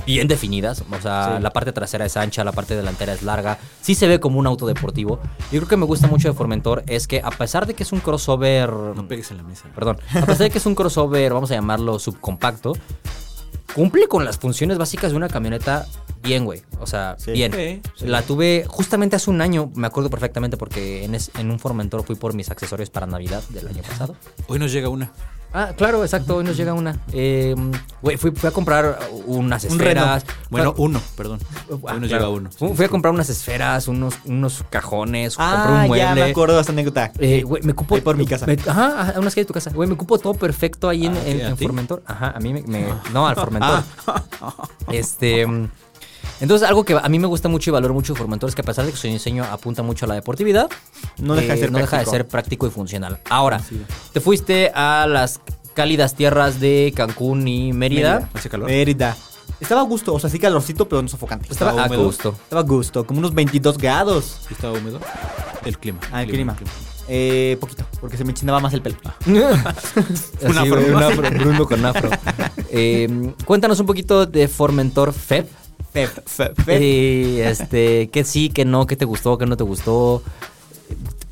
bien 0.07 0.29
definidas. 0.29 0.83
O 0.91 1.01
sea, 1.01 1.37
Sí. 1.37 1.43
la 1.43 1.51
parte 1.53 1.73
trasera 1.73 2.05
es 2.07 2.17
ancha, 2.17 2.43
la 2.45 2.53
parte 2.53 2.77
delantera 2.77 3.13
es 3.13 3.23
larga. 3.23 3.59
Sí 3.81 3.95
se 3.95 4.07
ve 4.09 4.21
como 4.21 4.39
un 4.39 4.47
auto 4.47 4.67
deportivo. 4.67 5.21
Yo 5.53 5.59
creo 5.61 5.69
que 5.69 5.77
me 5.77 5.85
gusta 5.87 6.07
mucho 6.07 6.29
de 6.29 6.35
Formentor 6.35 6.83
es 6.87 7.07
que 7.07 7.21
a 7.25 7.31
pesar 7.31 7.67
de 7.67 7.75
que 7.75 7.83
es 7.83 7.93
un 7.93 8.01
crossover... 8.01 8.71
no 8.73 9.07
pegues 9.09 9.31
en 9.31 9.37
la 9.39 9.43
mesa. 9.43 9.69
Perdón. 9.75 9.99
A 10.15 10.21
pesar 10.27 10.39
de 10.45 10.51
que 10.51 10.59
es 10.59 10.67
un 10.67 10.75
crossover, 10.75 11.33
vamos 11.35 11.51
a 11.51 11.55
llamarlo 11.55 11.99
subcompacto, 11.99 12.73
cumple 13.75 14.09
con 14.09 14.25
las 14.25 14.39
funciones 14.39 14.79
básicas 14.79 15.11
de 15.13 15.17
una 15.17 15.29
camioneta 15.29 15.87
bien, 16.23 16.45
güey. 16.45 16.63
O 16.81 16.87
sea, 16.87 17.15
Sí. 17.19 17.33
bien. 17.33 17.53
Sí, 17.53 17.81
sí. 17.97 18.07
La 18.07 18.23
tuve 18.23 18.65
justamente 18.69 19.17
hace 19.17 19.31
un 19.31 19.41
año, 19.41 19.71
me 19.75 19.87
acuerdo 19.87 20.11
perfectamente 20.11 20.57
porque 20.57 21.05
en, 21.05 21.15
es- 21.15 21.31
en 21.39 21.51
un 21.51 21.59
Formentor 21.59 22.03
fui 22.05 22.17
por 22.17 22.35
mis 22.35 22.51
accesorios 22.51 22.91
para 22.91 23.07
Navidad 23.07 23.43
del 23.51 23.69
año 23.69 23.83
pasado. 23.83 24.17
Hoy 24.49 24.59
nos 24.59 24.73
llega 24.73 24.89
una. 24.89 25.13
Ah, 25.53 25.73
claro, 25.77 26.05
exacto, 26.05 26.37
hoy 26.37 26.45
nos 26.45 26.57
llega 26.57 26.75
una. 26.75 26.97
Eh, 27.13 27.55
Güey, 28.03 28.17
fui, 28.17 28.31
fui 28.31 28.49
a 28.49 28.53
comprar 28.53 28.99
unas 29.27 29.65
Un 29.65 29.73
esferas. 29.73 30.25
Bueno, 30.49 30.71
a- 30.71 30.81
uno, 30.81 31.01
perdón. 31.17 31.41
Ah, 31.43 31.59
Hoy 31.69 31.79
nos 32.01 32.09
claro. 32.09 32.09
llega 32.09 32.29
uno. 32.29 32.51
Fui, 32.57 32.73
fui 32.75 32.85
a 32.85 32.89
comprar 32.89 33.13
unas 33.13 33.29
esferas, 33.29 33.89
unos, 33.89 34.15
unos 34.25 34.65
cajones, 34.71 35.37
compré 35.37 35.55
Ah, 35.57 35.81
un 35.83 35.87
mueble. 35.89 35.99
ya 35.99 36.15
me 36.15 36.23
acuerdo 36.23 36.55
de 36.55 36.61
esta 36.61 36.73
anécdota. 36.73 37.11
Eh, 37.19 37.43
güey, 37.43 37.63
me 37.65 37.75
cupo. 37.75 37.97
Ahí 37.97 38.01
por 38.01 38.17
mi 38.17 38.27
casa. 38.27 38.47
me- 38.47 38.57
ajá, 38.65 39.01
ajá, 39.03 39.15
unas 39.21 39.35
que 39.35 39.41
hay 39.41 39.45
de 39.45 39.49
tu 39.49 39.55
casa. 39.55 39.71
Güey, 39.71 39.89
me 39.89 39.97
cupo 39.97 40.19
todo 40.19 40.35
perfecto 40.35 40.89
ahí 40.89 41.07
en, 41.07 41.17
Ah, 41.17 41.27
en, 41.27 41.41
¿a 41.43 41.49
en 41.49 41.57
ti? 41.57 41.65
Formentor. 41.65 42.03
Ajá, 42.07 42.31
a 42.37 42.39
mí 42.41 42.53
me. 42.55 42.63
me- 42.63 42.87
no, 43.13 43.27
al 43.27 43.35
Formentor. 43.35 43.83
este. 44.93 45.47
Entonces, 46.41 46.67
algo 46.69 46.85
que 46.85 46.95
a 46.95 47.09
mí 47.09 47.19
me 47.19 47.27
gusta 47.27 47.49
mucho 47.49 47.71
y 47.71 47.73
valoro 47.73 47.93
mucho 47.95 48.15
de 48.15 48.19
Formentor 48.19 48.49
es 48.49 48.55
que 48.55 48.63
a 48.63 48.65
pesar 48.65 48.87
de 48.87 48.93
que 48.93 48.97
su 48.97 49.07
diseño 49.07 49.45
apunta 49.45 49.83
mucho 49.83 50.07
a 50.07 50.09
la 50.09 50.15
deportividad, 50.15 50.69
No 51.19 51.35
deja 51.35 51.49
de 51.49 51.55
eh, 51.55 51.61
ser 51.61 51.73
no 51.73 51.79
deja 51.79 51.99
de 51.99 52.05
práctico. 52.05 52.11
ser 52.11 52.29
práctico 52.29 52.67
y 52.67 52.71
funcional. 52.71 53.19
Ahora, 53.29 53.61
te 54.13 54.21
fuiste 54.21 54.71
a 54.75 55.07
las 55.09 55.41
cálidas 55.75 56.15
tierras 56.15 56.59
de 56.61 56.93
Cancún 56.97 57.47
y 57.47 57.73
Mérida. 57.73 58.29
¿Hace 58.35 58.49
calor? 58.49 58.69
Mérida. 58.69 59.17
Estaba 59.61 59.83
a 59.83 59.85
gusto, 59.85 60.15
o 60.15 60.19
sea, 60.21 60.31
sí 60.31 60.39
calorcito, 60.39 60.89
pero 60.89 61.03
no 61.03 61.09
sofocante. 61.09 61.47
Estaba 61.51 61.73
a 61.83 61.87
húmedo. 61.87 62.05
gusto. 62.05 62.35
Estaba 62.45 62.63
a 62.63 62.65
gusto, 62.65 63.07
como 63.07 63.19
unos 63.19 63.35
22 63.35 63.77
grados. 63.77 64.39
¿Sí 64.49 64.55
¿Estaba 64.55 64.79
húmedo? 64.79 65.01
El 65.65 65.77
clima. 65.79 65.99
Ah, 66.11 66.23
el 66.23 66.31
clima. 66.31 66.57
Eh, 67.09 67.59
poquito, 67.61 67.85
porque 68.01 68.17
se 68.17 68.25
me 68.25 68.31
enchinaba 68.31 68.61
más 68.61 68.73
el 68.73 68.81
pelo. 68.83 68.97
Un 69.27 69.39
afro. 70.57 70.81
un 70.97 71.03
afro, 71.03 71.31
Bruno 71.39 71.67
con 71.67 71.85
afro. 71.85 72.09
Eh, 72.73 73.33
cuéntanos 73.45 73.81
un 73.81 73.87
poquito 73.87 74.27
de 74.27 74.47
Formentor 74.47 75.13
FEB. 75.13 75.45
Feb. 75.93 76.81
Y 76.81 77.41
este, 77.41 78.09
que 78.11 78.25
sí, 78.25 78.49
que 78.51 78.65
no, 78.65 78.87
que 78.87 78.97
te 78.97 79.05
gustó, 79.05 79.37
que 79.39 79.47
no 79.47 79.57
te 79.57 79.65
gustó. 79.65 80.23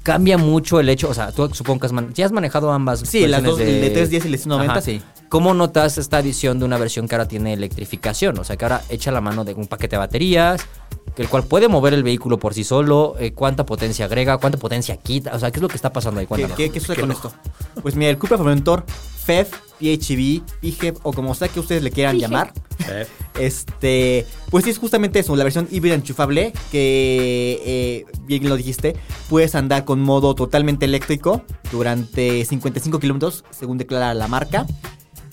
Cambia 0.03 0.39
mucho 0.39 0.81
el 0.81 0.89
hecho, 0.89 1.09
o 1.11 1.15
sea, 1.15 1.33
tú 1.33 1.51
supongo 1.53 1.81
que 1.81 1.87
has, 1.87 1.93
man- 1.93 2.11
¿sí 2.15 2.23
has 2.23 2.33
manejado 2.33 2.73
ambas. 2.73 3.01
Sí, 3.01 3.27
las 3.27 3.43
dos, 3.43 3.61
el 3.61 3.81
de 3.81 3.91
310 3.91 4.25
y 4.25 4.27
el 4.27 4.33
de 4.33 4.39
190, 4.39 4.73
Ajá. 4.73 4.81
sí. 4.81 5.03
¿Cómo 5.29 5.53
notas 5.53 5.99
esta 5.99 6.17
adición 6.19 6.59
de 6.59 6.65
una 6.65 6.79
versión 6.79 7.07
que 7.07 7.15
ahora 7.15 7.29
tiene 7.29 7.53
electrificación? 7.53 8.39
O 8.39 8.45
sea, 8.45 8.57
que 8.57 8.65
ahora 8.65 8.83
echa 8.89 9.13
la 9.13 9.21
mano 9.21 9.45
de 9.45 9.53
un 9.53 9.67
paquete 9.67 9.97
de 9.97 9.99
baterías, 9.99 10.63
el 11.19 11.29
cual 11.29 11.45
puede 11.45 11.69
mover 11.69 11.95
el 11.95 12.03
vehículo 12.03 12.39
por 12.39 12.55
sí 12.55 12.65
solo, 12.65 13.17
eh, 13.19 13.33
cuánta 13.33 13.67
potencia 13.67 14.05
agrega, 14.05 14.39
cuánta 14.39 14.59
potencia 14.59 14.97
quita, 14.97 15.35
o 15.35 15.39
sea, 15.39 15.51
¿qué 15.51 15.59
es 15.59 15.63
lo 15.63 15.69
que 15.69 15.77
está 15.77 15.93
pasando 15.93 16.21
ahí? 16.21 16.27
¿Qué, 16.27 16.29
Cuéntanos. 16.29 16.57
qué, 16.57 16.71
qué 16.71 16.81
sucede 16.81 17.01
con 17.01 17.11
esto? 17.11 17.33
Pues 17.83 17.97
mira, 17.97 18.11
el 18.11 18.19
Cupra 18.19 18.39
Formentor, 18.39 18.85
FEV, 19.25 19.49
PHEV, 19.81 20.43
PHEV 20.61 20.97
o 21.03 21.13
como 21.13 21.35
sea 21.35 21.49
que 21.49 21.61
ustedes 21.61 21.83
le 21.83 21.91
quieran 21.91 22.19
llamar, 22.19 22.53
este, 23.39 24.27
pues 24.51 24.65
sí 24.65 24.71
es 24.71 24.79
justamente 24.79 25.19
eso, 25.19 25.37
la 25.37 25.45
versión 25.45 25.69
híbrida 25.71 25.95
enchufable 25.95 26.53
que, 26.71 27.61
eh, 27.65 28.07
bien 28.23 28.49
lo 28.49 28.57
dijiste, 28.57 28.97
puedes 29.29 29.55
andar 29.55 29.85
con 29.85 30.01
modo 30.01 30.35
totalmente 30.35 30.87
eléctrico 30.87 31.43
durante 31.71 32.45
55 32.45 32.99
kilómetros, 32.99 33.45
según 33.51 33.79
declara 33.79 34.15
la 34.15 34.29
marca. 34.29 34.67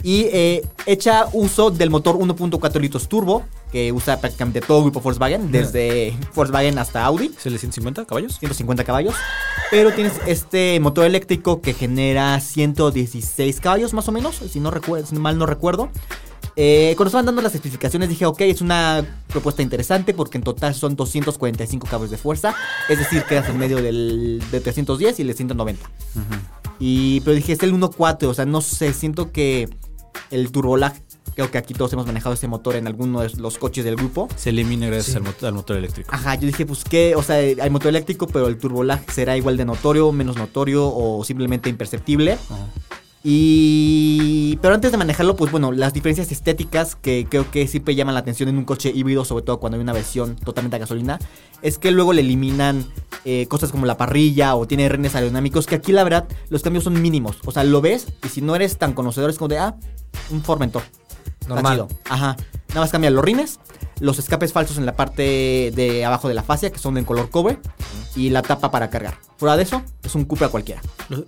Y 0.04 0.26
eh, 0.34 0.64
echa 0.86 1.26
uso 1.34 1.72
del 1.72 1.90
motor 1.90 2.16
1.4 2.16 2.80
litros 2.80 3.08
turbo, 3.10 3.44
que 3.76 3.92
usa 3.92 4.22
prácticamente 4.22 4.62
todo 4.62 4.78
el 4.78 4.84
grupo 4.86 5.02
Volkswagen, 5.02 5.52
desde 5.52 6.18
Volkswagen 6.34 6.78
hasta 6.78 7.04
Audi. 7.04 7.30
¿Es 7.38 7.46
el 7.46 7.52
de 7.52 7.60
150 7.60 8.06
caballos? 8.06 8.40
150 8.40 8.86
caballos. 8.86 9.16
Pero 9.70 9.92
tienes 9.92 10.14
este 10.26 10.80
motor 10.80 11.06
eléctrico 11.06 11.60
que 11.60 11.74
genera 11.74 12.40
116 12.40 13.60
caballos 13.60 13.94
más 13.94 14.08
o 14.08 14.14
menos, 14.14 14.38
si, 14.50 14.62
no 14.62 14.72
recuerdo, 14.72 15.06
si 15.06 15.16
mal 15.18 15.38
no 15.38 15.46
recuerdo. 15.46 15.90
Eh, 16.56 16.94
cuando 16.96 17.10
estaban 17.10 17.26
dando 17.26 17.42
las 17.42 17.54
especificaciones 17.54 18.08
dije, 18.08 18.26
ok, 18.26 18.40
es 18.44 18.62
una 18.62 19.06
propuesta 19.28 19.62
interesante 19.62 20.14
porque 20.14 20.38
en 20.38 20.46
total 20.46 20.74
son 20.74 20.96
245 20.96 21.86
caballos 21.86 22.12
de 22.12 22.18
fuerza. 22.18 22.56
Es 22.88 22.98
decir, 22.98 23.24
quedas 23.24 23.50
en 23.50 23.58
medio 23.58 23.82
del 23.82 24.42
de 24.52 24.62
310 24.62 25.20
y 25.20 25.22
el 25.22 25.28
de 25.28 25.34
190. 25.34 25.90
Y, 26.80 27.20
pero 27.26 27.36
dije, 27.36 27.52
es 27.52 27.62
el 27.62 27.74
1.4, 27.74 28.28
o 28.28 28.34
sea, 28.34 28.46
no 28.46 28.62
sé, 28.62 28.94
siento 28.94 29.34
que 29.34 29.68
el 30.32 30.52
turbolag, 30.52 30.94
creo 31.36 31.52
que 31.52 31.58
aquí 31.58 31.74
todos 31.74 31.94
hemos 31.94 32.06
manejado 32.06 32.34
ese 32.34 32.48
motor 32.48 32.76
en 32.76 32.88
alguno 32.88 33.22
de 33.22 33.30
los 33.38 33.58
coches 33.58 33.86
del 33.86 33.96
grupo. 33.96 34.28
Se 34.36 34.50
elimina 34.50 34.88
gracias 34.88 35.16
al, 35.16 35.24
motor, 35.24 35.48
al 35.48 35.54
motor 35.54 35.78
eléctrico. 35.78 36.10
Ajá, 36.12 36.36
yo 36.36 36.48
dije, 36.48 36.66
pues 36.66 36.84
qué, 36.84 37.16
o 37.16 37.22
sea, 37.22 37.36
hay 37.38 37.70
motor 37.70 37.90
eléctrico, 37.90 38.28
pero 38.28 38.48
el 38.48 38.58
turbolag 38.58 39.12
será 39.12 39.38
igual 39.38 39.58
de 39.58 39.66
notorio, 39.66 40.12
menos 40.12 40.38
notorio 40.38 40.88
o 40.88 41.24
simplemente 41.24 41.70
imperceptible. 41.70 42.34
Ajá. 42.34 42.68
Y. 43.28 44.60
Pero 44.62 44.76
antes 44.76 44.92
de 44.92 45.00
manejarlo, 45.00 45.36
pues 45.36 45.52
bueno, 45.52 45.72
las 45.72 45.94
diferencias 45.94 46.32
estéticas 46.32 46.96
que 46.96 47.26
creo 47.28 47.50
que 47.50 47.68
siempre 47.68 47.96
llaman 47.96 48.14
la 48.14 48.20
atención 48.20 48.50
en 48.50 48.58
un 48.60 48.66
coche 48.66 48.92
híbrido, 48.94 49.26
sobre 49.26 49.44
todo 49.44 49.60
cuando 49.60 49.78
hay 49.78 49.82
una 49.82 49.94
versión 49.94 50.36
totalmente 50.36 50.76
a 50.76 50.80
gasolina, 50.80 51.18
es 51.64 51.80
que 51.80 51.90
luego 51.90 52.14
le 52.14 52.22
eliminan 52.22 52.86
eh, 53.26 53.48
cosas 53.48 53.72
como 53.72 53.88
la 53.88 53.98
parrilla 53.98 54.56
o 54.56 54.68
tiene 54.68 54.88
renes 54.90 55.16
aerodinámicos, 55.16 55.66
que 55.66 55.74
aquí 55.74 55.92
la 55.92 56.04
verdad 56.04 56.28
los 56.50 56.62
cambios 56.62 56.84
son 56.84 57.02
mínimos. 57.02 57.38
O 57.46 57.52
sea, 57.52 57.64
lo 57.64 57.82
ves 57.82 58.06
y 58.24 58.30
si 58.30 58.42
no 58.42 58.56
eres 58.56 58.78
tan 58.78 58.94
conocedor 58.94 59.32
es 59.32 59.40
como 59.40 59.48
de, 59.48 59.58
ah, 59.58 59.76
un 60.30 60.44
Formentor. 60.44 60.84
Normal. 61.48 61.88
Ajá. 62.10 62.36
Nada 62.70 62.82
más 62.82 62.92
cambia 62.92 63.10
los 63.10 63.24
rines, 63.24 63.60
los 64.00 64.20
escapes 64.20 64.52
falsos 64.52 64.78
en 64.78 64.86
la 64.86 64.96
parte 64.96 65.72
de 65.76 66.04
abajo 66.04 66.28
de 66.28 66.34
la 66.34 66.44
fascia, 66.44 66.72
que 66.72 66.80
son 66.80 66.98
en 66.98 67.06
color 67.06 67.30
cobre, 67.30 67.60
y 68.16 68.30
la 68.30 68.42
tapa 68.42 68.70
para 68.72 68.90
cargar. 68.90 69.18
Fuera 69.38 69.56
de 69.56 69.64
eso, 69.64 69.82
es 70.04 70.16
un 70.16 70.26
Cupra 70.26 70.50
cualquiera. 70.50 70.82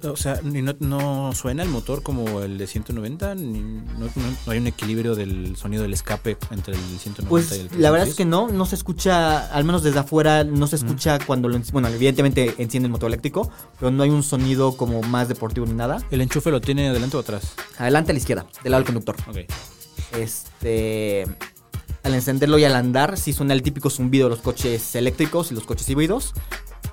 O 0.03 0.15
sea, 0.17 0.39
ni 0.43 0.61
no, 0.61 0.73
no 0.79 1.31
suena 1.33 1.63
el 1.63 1.69
motor 1.69 2.01
como 2.03 2.41
el 2.41 2.57
de 2.57 2.67
190, 2.67 3.35
ni- 3.35 3.59
no, 3.61 4.05
no- 4.07 4.11
no 4.45 4.51
hay 4.51 4.57
un 4.57 4.67
equilibrio 4.67 5.15
del 5.15 5.55
sonido 5.55 5.83
del 5.83 5.93
escape 5.93 6.37
entre 6.51 6.73
el 6.73 6.79
190 6.99 7.21
y 7.21 7.23
el 7.23 7.27
Pues 7.29 7.47
310. 7.47 7.81
la 7.81 7.91
verdad 7.91 8.07
es 8.07 8.15
que 8.15 8.25
no, 8.25 8.47
no 8.49 8.65
se 8.65 8.75
escucha, 8.75 9.47
al 9.53 9.63
menos 9.63 9.83
desde 9.83 9.99
afuera, 9.99 10.43
no 10.43 10.67
se 10.67 10.77
escucha 10.77 11.19
cuando 11.25 11.47
lo, 11.49 11.59
bueno, 11.71 11.87
evidentemente 11.89 12.55
enciende 12.57 12.87
el 12.87 12.91
motor 12.91 13.07
eléctrico, 13.07 13.49
pero 13.79 13.91
no 13.91 14.03
hay 14.03 14.09
un 14.09 14.23
sonido 14.23 14.75
como 14.75 15.01
más 15.03 15.27
deportivo 15.29 15.65
ni 15.65 15.73
nada. 15.73 16.01
¿El 16.11 16.19
enchufe 16.21 16.51
lo 16.51 16.59
tiene 16.59 16.89
adelante 16.89 17.15
o 17.15 17.19
atrás? 17.21 17.53
Adelante 17.77 18.11
a 18.11 18.13
la 18.13 18.19
izquierda, 18.19 18.45
del 18.63 18.71
lado 18.71 18.83
del 18.83 18.93
conductor. 18.93 19.15
Ok. 19.29 19.37
Este, 20.13 21.25
al 22.03 22.13
encenderlo 22.13 22.57
y 22.57 22.63
al 22.63 22.75
andar, 22.75 23.17
sí 23.17 23.33
suena 23.33 23.53
el 23.53 23.61
típico 23.61 23.89
zumbido 23.89 24.27
de 24.27 24.35
los 24.35 24.39
coches 24.39 24.95
eléctricos 24.95 25.51
y 25.51 25.55
los 25.55 25.65
coches 25.65 25.89
híbridos, 25.89 26.33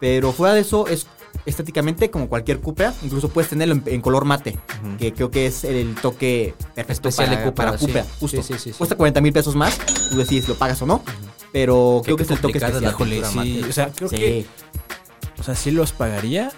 pero 0.00 0.32
fuera 0.32 0.54
de 0.54 0.60
eso 0.60 0.86
es 0.88 1.06
estéticamente 1.46 2.10
como 2.10 2.28
cualquier 2.28 2.60
Cupra, 2.60 2.94
incluso 3.02 3.28
puedes 3.28 3.50
tenerlo 3.50 3.74
en, 3.74 3.82
en 3.86 4.00
color 4.00 4.24
mate, 4.24 4.58
que 4.98 5.12
creo 5.12 5.30
que 5.30 5.46
es 5.46 5.64
el 5.64 5.94
toque 5.94 6.54
perfecto 6.74 7.08
Especial 7.08 7.28
para, 7.28 7.40
de 7.40 7.46
Cupra, 7.46 7.64
para 7.66 7.78
sí. 7.78 7.86
Cupra, 7.86 8.06
justo. 8.20 8.42
Sí, 8.42 8.54
sí, 8.54 8.58
sí, 8.58 8.72
sí. 8.72 8.78
Cuesta 8.78 8.96
40 8.96 9.20
mil 9.20 9.32
pesos 9.32 9.54
más, 9.54 9.78
tú 10.10 10.16
decides 10.16 10.44
si 10.44 10.50
lo 10.52 10.58
pagas 10.58 10.80
o 10.82 10.86
no, 10.86 11.02
pero 11.52 12.02
creo 12.04 12.16
que 12.16 12.22
es 12.24 12.30
el 12.30 12.40
toque 12.40 12.58
especial. 12.58 12.96
mate. 13.34 13.64
o 13.64 13.72
sea, 13.72 13.90
creo 13.94 14.08
que 14.08 14.46
o 15.38 15.42
sea, 15.42 15.54
sí 15.54 15.70
los 15.70 15.92
pagaría 15.92 16.50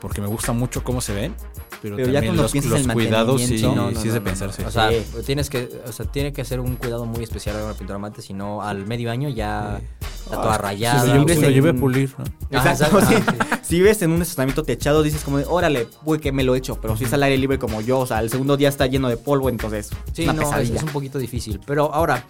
porque 0.00 0.20
me 0.20 0.26
gusta 0.26 0.52
mucho 0.52 0.82
cómo 0.82 1.00
se 1.00 1.14
ven, 1.14 1.34
pero, 1.82 1.96
Pero 1.96 2.12
ya 2.12 2.22
cuando 2.22 2.42
los, 2.42 2.52
piensas 2.52 2.70
los 2.72 2.80
en 2.82 2.92
cuidados 2.92 3.40
sí, 3.42 3.48
mantenimiento, 3.48 3.82
no, 3.82 3.90
no, 3.90 4.00
sí 4.00 4.08
es 4.08 4.14
de 4.14 4.20
no, 4.20 4.24
no, 4.24 4.30
pensarse. 4.30 4.64
O 4.64 4.70
sea, 4.70 4.90
Sí. 4.90 4.96
tienes 5.26 5.50
que, 5.50 5.68
o 5.86 5.92
sea, 5.92 6.06
tiene 6.06 6.32
que 6.32 6.40
hacer 6.40 6.60
un 6.60 6.76
cuidado 6.76 7.04
muy 7.04 7.24
especial 7.24 7.56
a 7.56 7.64
una 7.64 7.74
pintura 7.74 7.98
mate, 7.98 8.22
si 8.22 8.32
no 8.32 8.62
al 8.62 8.86
medio 8.86 9.10
año 9.10 9.28
ya 9.28 9.80
está 10.24 10.36
toda 10.40 10.54
Ah, 10.54 10.58
rayada. 10.58 11.00
sí, 11.02 11.06
si 11.10 11.40
lo 11.40 11.48
en- 11.48 11.54
llevé 11.54 11.70
a 11.70 11.74
pulir. 11.74 12.08
sí. 12.08 12.14
Ah, 12.54 12.74
Si 13.62 13.76
vives 13.76 14.02
en 14.02 14.10
un 14.12 14.20
estacionamiento 14.22 14.62
techado, 14.64 15.02
dices 15.02 15.24
como 15.24 15.38
de, 15.38 15.44
órale, 15.48 15.88
güey, 16.04 16.20
que 16.20 16.30
me 16.30 16.44
lo 16.44 16.54
he 16.54 16.58
hecho. 16.58 16.78
Pero 16.80 16.96
si 16.96 17.04
es 17.04 17.12
al 17.12 17.22
aire 17.22 17.38
libre 17.38 17.58
como 17.58 17.80
yo, 17.80 18.00
o 18.00 18.06
sea, 18.06 18.20
el 18.20 18.28
segundo 18.30 18.56
día 18.56 18.68
está 18.68 18.86
lleno 18.86 19.08
de 19.08 19.16
polvo, 19.16 19.48
entonces 19.48 19.90
Sí, 20.12 20.24
una 20.24 20.34
no, 20.34 20.56
es 20.58 20.70
un 20.82 20.88
poquito 20.90 21.18
difícil. 21.18 21.58
Pero 21.66 21.92
ahora, 21.92 22.24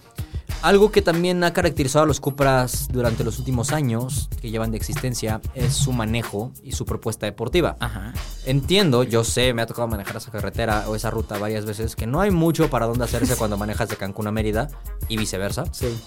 algo 0.63 0.91
que 0.91 1.01
también 1.01 1.43
ha 1.43 1.51
caracterizado 1.51 2.05
a 2.05 2.07
los 2.07 2.21
Cupras 2.21 2.87
durante 2.89 3.25
los 3.25 3.37
últimos 3.37 3.73
años 3.73 4.29
que 4.41 4.49
llevan 4.49 4.71
de 4.71 4.77
existencia 4.77 5.41
es 5.53 5.73
su 5.73 5.91
manejo 5.91 6.53
y 6.63 6.71
su 6.71 6.85
propuesta 6.85 7.25
deportiva. 7.25 7.75
Ajá. 7.81 8.13
Entiendo, 8.45 9.03
yo 9.03 9.25
sé, 9.25 9.53
me 9.53 9.61
ha 9.61 9.65
tocado 9.65 9.89
manejar 9.89 10.15
esa 10.15 10.31
carretera 10.31 10.85
o 10.87 10.95
esa 10.95 11.11
ruta 11.11 11.37
varias 11.37 11.65
veces, 11.65 11.97
que 11.97 12.07
no 12.07 12.21
hay 12.21 12.31
mucho 12.31 12.69
para 12.69 12.85
dónde 12.85 13.03
hacerse 13.03 13.35
cuando 13.35 13.57
manejas 13.57 13.89
de 13.89 13.97
Cancún 13.97 14.27
a 14.27 14.31
Mérida 14.31 14.69
y 15.09 15.17
viceversa. 15.17 15.65
Sí. 15.73 15.99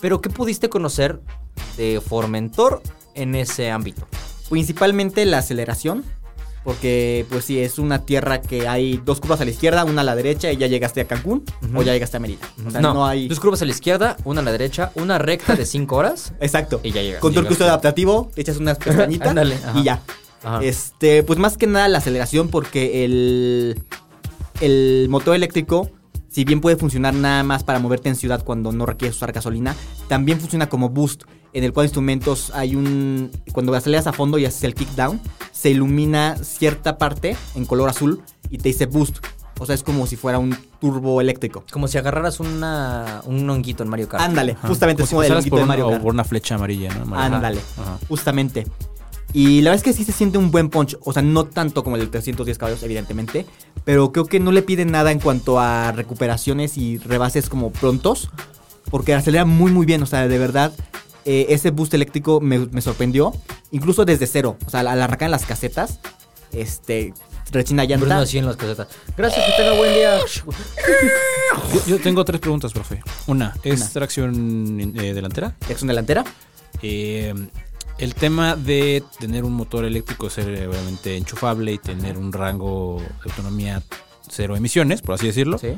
Pero, 0.00 0.22
¿qué 0.22 0.30
pudiste 0.30 0.70
conocer 0.70 1.20
de 1.76 2.00
Formentor 2.00 2.82
en 3.14 3.34
ese 3.34 3.70
ámbito? 3.70 4.08
Principalmente 4.48 5.26
la 5.26 5.38
aceleración. 5.38 6.04
Porque, 6.64 7.26
pues 7.28 7.44
sí, 7.44 7.60
es 7.60 7.78
una 7.78 8.06
tierra 8.06 8.40
que 8.40 8.66
hay 8.66 8.98
dos 9.04 9.20
curvas 9.20 9.38
a 9.42 9.44
la 9.44 9.50
izquierda, 9.50 9.84
una 9.84 10.00
a 10.00 10.04
la 10.04 10.16
derecha 10.16 10.50
y 10.50 10.56
ya 10.56 10.66
llegaste 10.66 11.02
a 11.02 11.04
Cancún 11.04 11.44
o 11.74 11.82
ya 11.82 11.92
llegaste 11.92 12.16
a 12.16 12.20
Mérida. 12.20 12.40
O 12.66 12.70
sea, 12.70 12.80
no, 12.80 13.06
hay. 13.06 13.28
Dos 13.28 13.38
curvas 13.38 13.60
a 13.60 13.66
la 13.66 13.70
izquierda, 13.72 14.16
una 14.24 14.40
a 14.40 14.44
la 14.44 14.50
derecha, 14.52 14.90
una 14.94 15.18
recta 15.18 15.56
de 15.56 15.66
5 15.66 15.94
horas 15.96 16.32
Exacto. 16.40 16.80
y 16.82 16.90
ya 16.92 17.02
llegas. 17.02 17.20
Control 17.20 17.44
Llegas. 17.44 17.48
crucero 17.56 17.68
adaptativo, 17.68 18.30
te 18.34 18.40
echas 18.40 18.56
unas 18.56 18.78
pestañitas 18.84 19.28
Ándale, 19.28 19.58
y 19.74 19.82
ya. 19.82 20.00
Ajá. 20.42 20.64
Este, 20.64 21.22
pues 21.22 21.38
más 21.38 21.56
que 21.58 21.66
nada 21.66 21.86
la 21.88 21.98
aceleración, 21.98 22.48
porque 22.48 23.04
el, 23.04 23.82
el 24.62 25.06
motor 25.10 25.36
eléctrico, 25.36 25.90
si 26.34 26.44
bien 26.44 26.60
puede 26.60 26.74
funcionar 26.76 27.14
nada 27.14 27.44
más 27.44 27.62
para 27.62 27.78
moverte 27.78 28.08
en 28.08 28.16
ciudad 28.16 28.42
cuando 28.42 28.72
no 28.72 28.86
requieres 28.86 29.16
usar 29.16 29.30
gasolina, 29.30 29.76
también 30.08 30.40
funciona 30.40 30.68
como 30.68 30.88
boost, 30.88 31.22
en 31.52 31.62
el 31.62 31.72
cual 31.72 31.86
instrumentos 31.86 32.50
hay 32.54 32.74
un. 32.74 33.30
Cuando 33.52 33.72
aceleras 33.72 34.08
a 34.08 34.12
fondo 34.12 34.36
y 34.38 34.44
haces 34.44 34.64
el 34.64 34.74
kickdown, 34.74 35.20
se 35.52 35.70
ilumina 35.70 36.34
cierta 36.42 36.98
parte 36.98 37.36
en 37.54 37.64
color 37.66 37.88
azul 37.88 38.20
y 38.50 38.58
te 38.58 38.68
dice 38.70 38.86
boost. 38.86 39.18
O 39.60 39.66
sea, 39.66 39.76
es 39.76 39.84
como 39.84 40.08
si 40.08 40.16
fuera 40.16 40.40
un 40.40 40.56
turbo 40.80 41.20
eléctrico. 41.20 41.62
Como 41.70 41.86
si 41.86 41.98
agarraras 41.98 42.40
una, 42.40 43.22
un 43.26 43.48
honguito 43.48 43.84
en 43.84 43.88
Mario 43.88 44.08
Kart. 44.08 44.24
Ándale, 44.24 44.52
Ajá. 44.58 44.66
justamente 44.66 45.04
es 45.04 45.08
Como 45.08 45.20
como 45.20 45.26
si 45.26 45.30
el 45.30 45.36
honguito 45.38 45.54
por 45.54 45.60
de 45.60 45.66
Mario 45.66 45.86
o 45.86 45.90
Kart. 45.90 46.02
por 46.02 46.12
una 46.14 46.24
flecha 46.24 46.56
amarilla, 46.56 46.92
¿no? 46.92 47.16
Ándale, 47.16 47.60
Ajá. 47.80 47.98
justamente. 48.08 48.66
Y 49.34 49.62
la 49.62 49.70
verdad 49.72 49.84
es 49.86 49.92
que 49.92 49.92
sí 49.92 50.04
se 50.04 50.12
siente 50.12 50.38
un 50.38 50.52
buen 50.52 50.70
punch. 50.70 50.96
O 51.00 51.12
sea, 51.12 51.20
no 51.20 51.44
tanto 51.44 51.82
como 51.82 51.96
el 51.96 52.02
de 52.02 52.08
310 52.08 52.56
caballos, 52.56 52.82
evidentemente. 52.84 53.44
Pero 53.84 54.12
creo 54.12 54.26
que 54.26 54.38
no 54.38 54.52
le 54.52 54.62
piden 54.62 54.92
nada 54.92 55.10
en 55.10 55.18
cuanto 55.18 55.58
a 55.58 55.90
recuperaciones 55.90 56.78
y 56.78 56.98
rebases 56.98 57.48
como 57.48 57.72
prontos. 57.72 58.30
Porque 58.90 59.12
acelera 59.12 59.44
muy, 59.44 59.72
muy 59.72 59.86
bien. 59.86 60.04
O 60.04 60.06
sea, 60.06 60.28
de 60.28 60.38
verdad, 60.38 60.72
eh, 61.24 61.46
ese 61.48 61.70
boost 61.70 61.94
eléctrico 61.94 62.40
me, 62.40 62.60
me 62.60 62.80
sorprendió. 62.80 63.32
Incluso 63.72 64.04
desde 64.04 64.28
cero. 64.28 64.56
O 64.66 64.70
sea, 64.70 64.80
al 64.80 65.02
arrancar 65.02 65.26
en 65.26 65.32
las 65.32 65.46
casetas, 65.46 65.98
este, 66.52 67.12
rechina 67.50 67.84
llanta. 67.84 68.06
Bruno 68.06 68.20
así 68.20 68.38
en 68.38 68.46
las 68.46 68.56
casetas. 68.56 68.86
Gracias, 69.16 69.44
que 69.44 69.52
tenga 69.62 69.76
buen 69.76 69.92
día. 69.94 70.18
Yo, 71.74 71.86
yo 71.88 72.00
tengo 72.00 72.24
tres 72.24 72.40
preguntas, 72.40 72.72
profe. 72.72 73.02
Una, 73.26 73.52
¿es 73.64 73.80
Una. 73.80 73.90
tracción 73.90 74.92
eh, 74.94 75.12
delantera? 75.12 75.56
Dirección 75.60 75.88
delantera. 75.88 76.24
Eh, 76.82 77.34
el 77.98 78.14
tema 78.14 78.56
de 78.56 79.02
tener 79.18 79.44
un 79.44 79.52
motor 79.54 79.84
eléctrico 79.84 80.28
ser 80.30 80.48
eh, 80.54 80.66
obviamente 80.68 81.16
enchufable 81.16 81.72
y 81.72 81.78
tener 81.78 82.18
un 82.18 82.32
rango 82.32 83.00
de 83.00 83.30
autonomía 83.30 83.82
cero 84.28 84.56
emisiones, 84.56 85.00
por 85.02 85.14
así 85.14 85.26
decirlo, 85.26 85.58
Sí. 85.58 85.76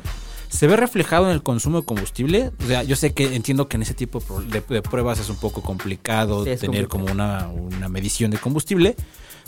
¿se 0.48 0.66
ve 0.66 0.76
reflejado 0.76 1.26
en 1.26 1.32
el 1.32 1.42
consumo 1.42 1.80
de 1.80 1.86
combustible? 1.86 2.52
O 2.62 2.66
sea, 2.66 2.82
yo 2.84 2.96
sé 2.96 3.12
que 3.12 3.34
entiendo 3.34 3.68
que 3.68 3.76
en 3.76 3.82
ese 3.82 3.94
tipo 3.94 4.20
de 4.48 4.82
pruebas 4.82 5.18
es 5.18 5.28
un 5.28 5.36
poco 5.36 5.60
complicado 5.62 6.44
Sí, 6.44 6.56
tener 6.56 6.88
complicado. 6.88 6.88
como 6.88 7.12
una, 7.12 7.48
una 7.48 7.88
medición 7.88 8.30
de 8.30 8.38
combustible, 8.38 8.96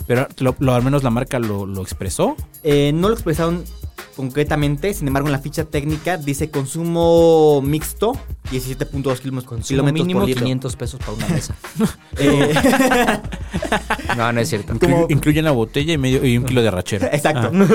pero 0.05 0.27
lo, 0.37 0.55
lo- 0.59 0.75
al 0.75 0.83
menos 0.83 1.03
la 1.03 1.09
marca 1.09 1.39
lo, 1.39 1.65
lo 1.65 1.81
expresó. 1.81 2.35
Eh, 2.63 2.91
no 2.93 3.07
lo 3.09 3.13
expresaron 3.15 3.63
concretamente, 4.15 4.93
sin 4.93 5.07
embargo 5.07 5.27
en 5.27 5.31
la 5.31 5.39
ficha 5.39 5.63
técnica 5.65 6.17
dice 6.17 6.49
consumo 6.49 7.61
mixto 7.63 8.13
17.2 8.51 9.19
kilómetros, 9.19 9.19
Consumo 9.45 9.61
kilómetros 9.67 10.05
mínimo 10.05 10.19
por 10.21 10.27
litro. 10.29 10.43
500 10.43 10.75
pesos 10.75 10.99
para 10.99 11.13
una 11.13 11.27
mesa. 11.29 11.55
Eh, 12.17 12.53
No, 14.17 14.31
no 14.33 14.41
es 14.41 14.49
cierto. 14.49 14.73
Incluye, 14.73 14.93
Como- 14.93 15.07
incluye 15.09 15.39
una 15.39 15.51
botella 15.51 15.93
y 15.93 15.97
medio 15.97 16.25
y 16.25 16.37
un 16.37 16.45
kilo 16.45 16.61
de 16.61 16.71
rachera. 16.71 17.07
Exacto. 17.13 17.49
Como 17.49 17.65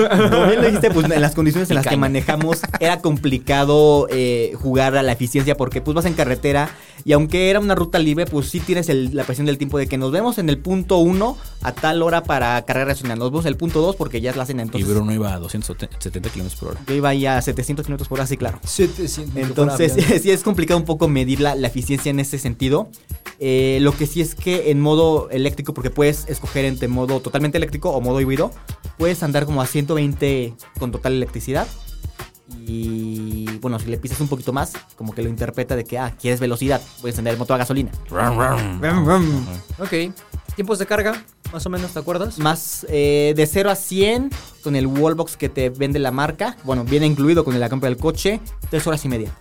bien 0.47 0.61
lo 0.61 0.65
dijiste, 0.67 0.91
pues 0.91 1.09
en 1.09 1.21
las 1.21 1.33
condiciones 1.33 1.69
en 1.69 1.75
las 1.75 1.87
que 1.87 1.97
manejamos 1.97 2.59
era 2.79 2.99
complicado 3.01 4.07
eh, 4.11 4.53
jugar 4.61 4.95
a 4.97 5.03
la 5.03 5.11
eficiencia 5.13 5.55
porque 5.57 5.81
pues 5.81 5.95
vas 5.95 6.05
en 6.05 6.13
carretera 6.13 6.69
y 7.05 7.13
aunque 7.13 7.49
era 7.49 7.59
una 7.59 7.75
ruta 7.75 7.99
libre, 7.99 8.25
pues 8.25 8.49
sí 8.49 8.59
tienes 8.59 8.89
el- 8.89 9.15
la 9.15 9.23
presión 9.23 9.45
del 9.45 9.57
tiempo 9.57 9.77
de 9.77 9.87
que 9.87 9.97
nos 9.97 10.11
vemos 10.11 10.37
en 10.37 10.49
el 10.49 10.57
punto 10.57 10.97
1 10.97 11.37
a 11.61 11.71
tal 11.71 12.01
hora 12.01 12.23
para 12.23 12.61
carrera 12.65 12.85
racional. 12.87 13.17
Nos 13.19 13.31
vemos 13.31 13.45
en 13.45 13.49
el 13.49 13.57
punto 13.57 13.81
2 13.81 13.95
porque 13.95 14.21
ya 14.21 14.31
es 14.31 14.35
la 14.35 14.45
cena. 14.45 14.63
y 14.63 14.65
Entonces 14.65 14.89
Bruno 14.89 15.13
iba 15.13 15.33
a 15.33 15.39
270 15.39 16.14
kilómetros 16.21 16.59
por 16.59 16.69
hora. 16.69 16.81
yo 16.87 16.93
iba 16.93 17.09
ahí 17.09 17.25
a 17.25 17.41
700 17.41 17.85
kilómetros 17.85 18.07
por 18.07 18.19
hora, 18.19 18.27
sí, 18.27 18.37
claro. 18.37 18.59
700. 18.63 19.35
Entonces, 19.35 19.93
sí 20.21 20.31
es 20.31 20.43
complicado 20.43 20.79
un 20.79 20.85
poco 20.85 21.07
medir 21.07 21.39
la, 21.39 21.55
la 21.55 21.67
eficiencia 21.67 22.09
en 22.09 22.19
ese 22.19 22.37
sentido. 22.37 22.89
Eh, 23.39 23.79
lo 23.81 23.95
que 23.95 24.07
sí 24.07 24.21
es 24.21 24.35
que 24.35 24.71
en 24.71 24.79
modo 24.79 25.29
eléctrico, 25.29 25.73
porque 25.73 25.89
puedes 25.89 26.27
escoger 26.27 26.65
entre 26.65 26.87
modo 26.87 27.19
totalmente 27.19 27.57
eléctrico 27.57 27.89
o 27.89 28.01
modo 28.01 28.21
híbrido, 28.21 28.51
puedes 28.97 29.21
andar 29.23 29.45
como 29.45 29.61
a 29.61 29.65
120 29.65 30.53
con 30.79 30.91
total 30.91 31.13
electricidad. 31.13 31.67
Y 32.67 33.57
bueno, 33.59 33.79
si 33.79 33.87
le 33.87 33.97
pisas 33.97 34.21
un 34.21 34.27
poquito 34.27 34.53
más, 34.53 34.73
como 34.95 35.13
que 35.13 35.21
lo 35.21 35.29
interpreta 35.29 35.75
de 35.75 35.83
que, 35.83 35.97
ah, 35.97 36.15
quieres 36.19 36.39
velocidad, 36.39 36.81
puedes 37.01 37.15
encender 37.15 37.33
el 37.33 37.39
motor 37.39 37.55
a 37.55 37.57
gasolina. 37.59 37.91
Ok. 39.79 40.13
Tiempos 40.55 40.79
de 40.79 40.85
carga, 40.85 41.25
más 41.51 41.65
o 41.65 41.69
menos, 41.69 41.91
¿te 41.91 41.99
acuerdas? 41.99 42.37
Más 42.37 42.85
eh, 42.89 43.33
de 43.35 43.45
0 43.47 43.69
a 43.71 43.75
100 43.75 44.29
con 44.63 44.75
el 44.75 44.87
wallbox 44.87 45.37
que 45.37 45.49
te 45.49 45.69
vende 45.69 45.99
la 45.99 46.11
marca. 46.11 46.57
Bueno, 46.63 46.83
viene 46.83 47.05
incluido 47.05 47.43
con 47.45 47.59
la 47.59 47.69
compra 47.69 47.89
del 47.89 47.97
coche, 47.97 48.39
3 48.69 48.87
horas 48.87 49.05
y 49.05 49.09
media. 49.09 49.31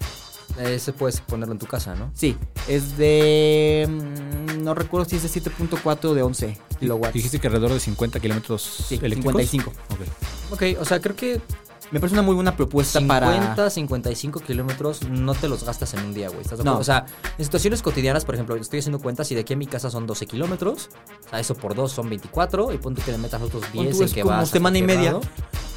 Ese 0.60 0.92
puedes 0.92 1.20
ponerlo 1.20 1.52
en 1.54 1.58
tu 1.58 1.66
casa, 1.66 1.96
¿no? 1.96 2.12
Sí, 2.14 2.36
es 2.68 2.96
de. 2.96 3.88
mm, 3.88 4.62
No 4.62 4.74
recuerdo 4.74 5.08
si 5.08 5.16
es 5.16 5.22
de 5.22 5.28
7.4 5.40 6.04
o 6.10 6.14
de 6.14 6.22
11 6.22 6.58
kilowatts. 6.78 7.14
Dijiste 7.14 7.40
que 7.40 7.48
alrededor 7.48 7.72
de 7.72 7.80
50 7.80 8.20
kilómetros 8.20 8.62
Sí, 8.62 8.94
eléctricos. 9.02 9.32
55. 9.48 9.72
Ok. 9.90 10.52
Ok, 10.52 10.80
o 10.80 10.84
sea, 10.84 11.00
creo 11.00 11.16
que 11.16 11.40
Me 11.94 12.00
parece 12.00 12.14
una 12.16 12.22
muy 12.22 12.34
buena 12.34 12.56
propuesta 12.56 12.98
50, 12.98 13.54
para. 13.54 13.70
55 13.70 14.40
kilómetros 14.40 15.08
no 15.08 15.32
te 15.34 15.48
los 15.48 15.62
gastas 15.64 15.94
en 15.94 16.00
un 16.04 16.12
día, 16.12 16.28
güey. 16.28 16.40
¿Estás 16.42 16.58
de 16.58 16.64
No. 16.64 16.76
O 16.78 16.82
sea, 16.84 17.06
en 17.38 17.44
situaciones 17.44 17.82
cotidianas, 17.82 18.24
por 18.24 18.34
ejemplo, 18.34 18.56
estoy 18.56 18.80
haciendo 18.80 18.98
cuentas 18.98 19.30
y 19.30 19.36
de 19.36 19.42
aquí 19.42 19.52
a 19.52 19.56
mi 19.56 19.66
casa 19.66 19.90
son 19.90 20.04
12 20.06 20.26
kilómetros. 20.26 20.90
O 21.26 21.28
sea, 21.30 21.38
eso 21.38 21.54
por 21.54 21.74
dos 21.76 21.92
son 21.92 22.08
24. 22.10 22.72
Y 22.72 22.78
punto 22.78 23.00
que 23.04 23.12
le 23.12 23.18
metas 23.18 23.40
otros 23.40 23.62
Pon 23.66 23.84
10 23.84 23.96
tú, 23.96 24.02
en 24.02 24.08
es 24.08 24.12
que 24.12 24.22
como 24.22 24.34
vas. 24.36 24.48
semana 24.50 24.76
y 24.76 24.82
media. 24.82 25.12
lado. 25.12 25.20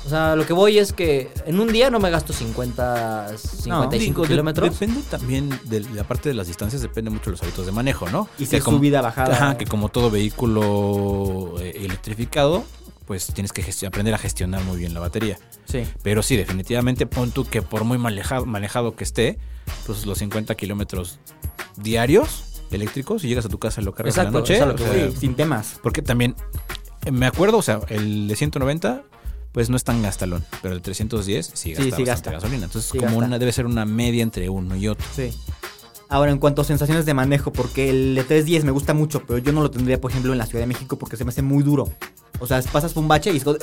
O 0.06 0.10
sea, 0.10 0.36
lo 0.36 0.46
que 0.46 0.54
voy 0.54 0.80
es 0.80 0.94
que 0.94 1.32
en 1.46 1.60
un 1.60 1.68
día 1.72 1.90
no 1.92 2.00
me 2.00 2.10
gasto 2.10 2.32
50, 2.34 3.38
55 3.38 4.00
Digo, 4.00 4.22
de- 4.24 4.28
kilómetros. 4.30 4.72
depende 4.72 5.02
también 5.12 5.50
de 5.66 5.82
la 5.82 6.04
parte 6.06 6.30
de 6.30 6.36
las 6.36 6.48
distancias, 6.48 6.82
depende 6.82 7.12
mucho 7.12 7.26
de 7.26 7.32
los 7.32 7.44
hábitos 7.44 7.66
de 7.66 7.72
manejo, 7.74 8.10
¿no? 8.10 8.28
Y 8.40 8.46
si 8.48 8.56
es 8.56 8.64
como- 8.64 8.78
subida, 8.78 9.02
bajada. 9.02 9.34
Ajá, 9.36 9.58
que 9.58 9.66
como 9.66 9.90
todo 9.90 10.10
vehículo 10.10 11.56
eh, 11.60 11.74
electrificado, 11.86 12.64
pues 13.08 13.28
tienes 13.28 13.52
que 13.54 13.64
aprender 13.88 14.14
a 14.14 14.18
gestionar 14.20 14.62
muy 14.66 14.78
bien 14.78 14.94
la 14.94 15.00
batería. 15.00 15.40
Sí. 15.66 15.84
Pero 16.04 16.22
sí, 16.22 16.36
definitivamente 16.38 17.08
pon 17.08 17.32
tú 17.32 17.46
que 17.46 17.62
por 17.64 17.84
muy 17.86 17.98
manejado, 17.98 18.46
manejado 18.46 18.96
que 18.96 19.04
esté, 19.06 19.40
pues 19.88 20.06
los 20.06 20.20
50 20.20 20.54
kilómetros 20.56 21.20
diarios 21.78 22.62
eléctricos 22.70 23.24
y 23.24 23.30
llegas 23.30 23.46
a 23.46 23.50
tu 23.50 23.60
casa 23.60 23.82
y 23.82 23.86
lo 23.86 23.94
cargas 23.94 24.18
Exacto, 24.18 24.30
en 24.54 24.60
la 24.60 24.66
noche. 24.68 24.84
o 24.84 24.88
sea, 24.94 25.06
voy. 25.08 25.16
Sin 25.16 25.36
temas. 25.36 25.80
porque 25.82 26.02
también 26.02 26.36
eh, 27.06 27.12
me 27.12 27.26
acuerdo, 27.26 27.58
o 27.58 27.62
sea, 27.62 27.80
el 27.90 28.28
de 28.28 28.36
190 28.36 29.04
pues 29.54 29.70
no 29.72 29.78
es 29.78 29.84
tan 29.84 30.04
gastalón, 30.04 30.46
pero 30.62 30.76
el 30.76 30.82
310 30.82 31.52
sí 31.54 31.72
gasta 31.72 31.84
sí 31.84 31.90
bastante 31.90 32.04
gasta. 32.12 32.32
gasolina. 32.32 32.66
Entonces, 32.66 32.92
Sí 32.92 32.98
como 33.00 33.12
gasta. 33.14 33.26
una 33.26 33.40
debe 33.40 33.52
ser 33.54 33.66
una 33.66 33.86
media 33.86 34.22
entre 34.22 34.50
uno 34.50 34.76
y 34.76 34.88
otro. 34.88 35.08
Sí. 35.16 35.32
Ahora, 36.10 36.32
en 36.32 36.38
cuanto 36.38 36.62
a 36.62 36.66
sensaciones 36.66 37.06
de 37.06 37.14
manejo, 37.14 37.52
porque 37.52 37.90
el 37.90 38.16
de 38.16 38.24
310 38.24 38.64
me 38.64 38.72
gusta 38.72 38.94
mucho, 38.94 39.24
pero 39.28 39.40
yo 39.40 39.52
no 39.52 39.62
lo 39.62 39.70
tendría, 39.72 40.00
por 40.00 40.12
ejemplo, 40.12 40.32
en 40.32 40.38
la 40.38 40.46
Ciudad 40.46 40.62
de 40.62 40.68
México 40.68 40.98
porque 40.98 41.18
se 41.18 41.26
me 41.26 41.30
hace 41.30 41.42
muy 41.42 41.64
duro. 41.64 41.90
O 42.40 42.48
sea, 42.48 42.62
pasas 42.72 42.94
por 42.94 43.04
un 43.04 43.10
bache 43.10 43.32
y 43.34 43.38
es 43.38 43.44
como, 43.44 43.58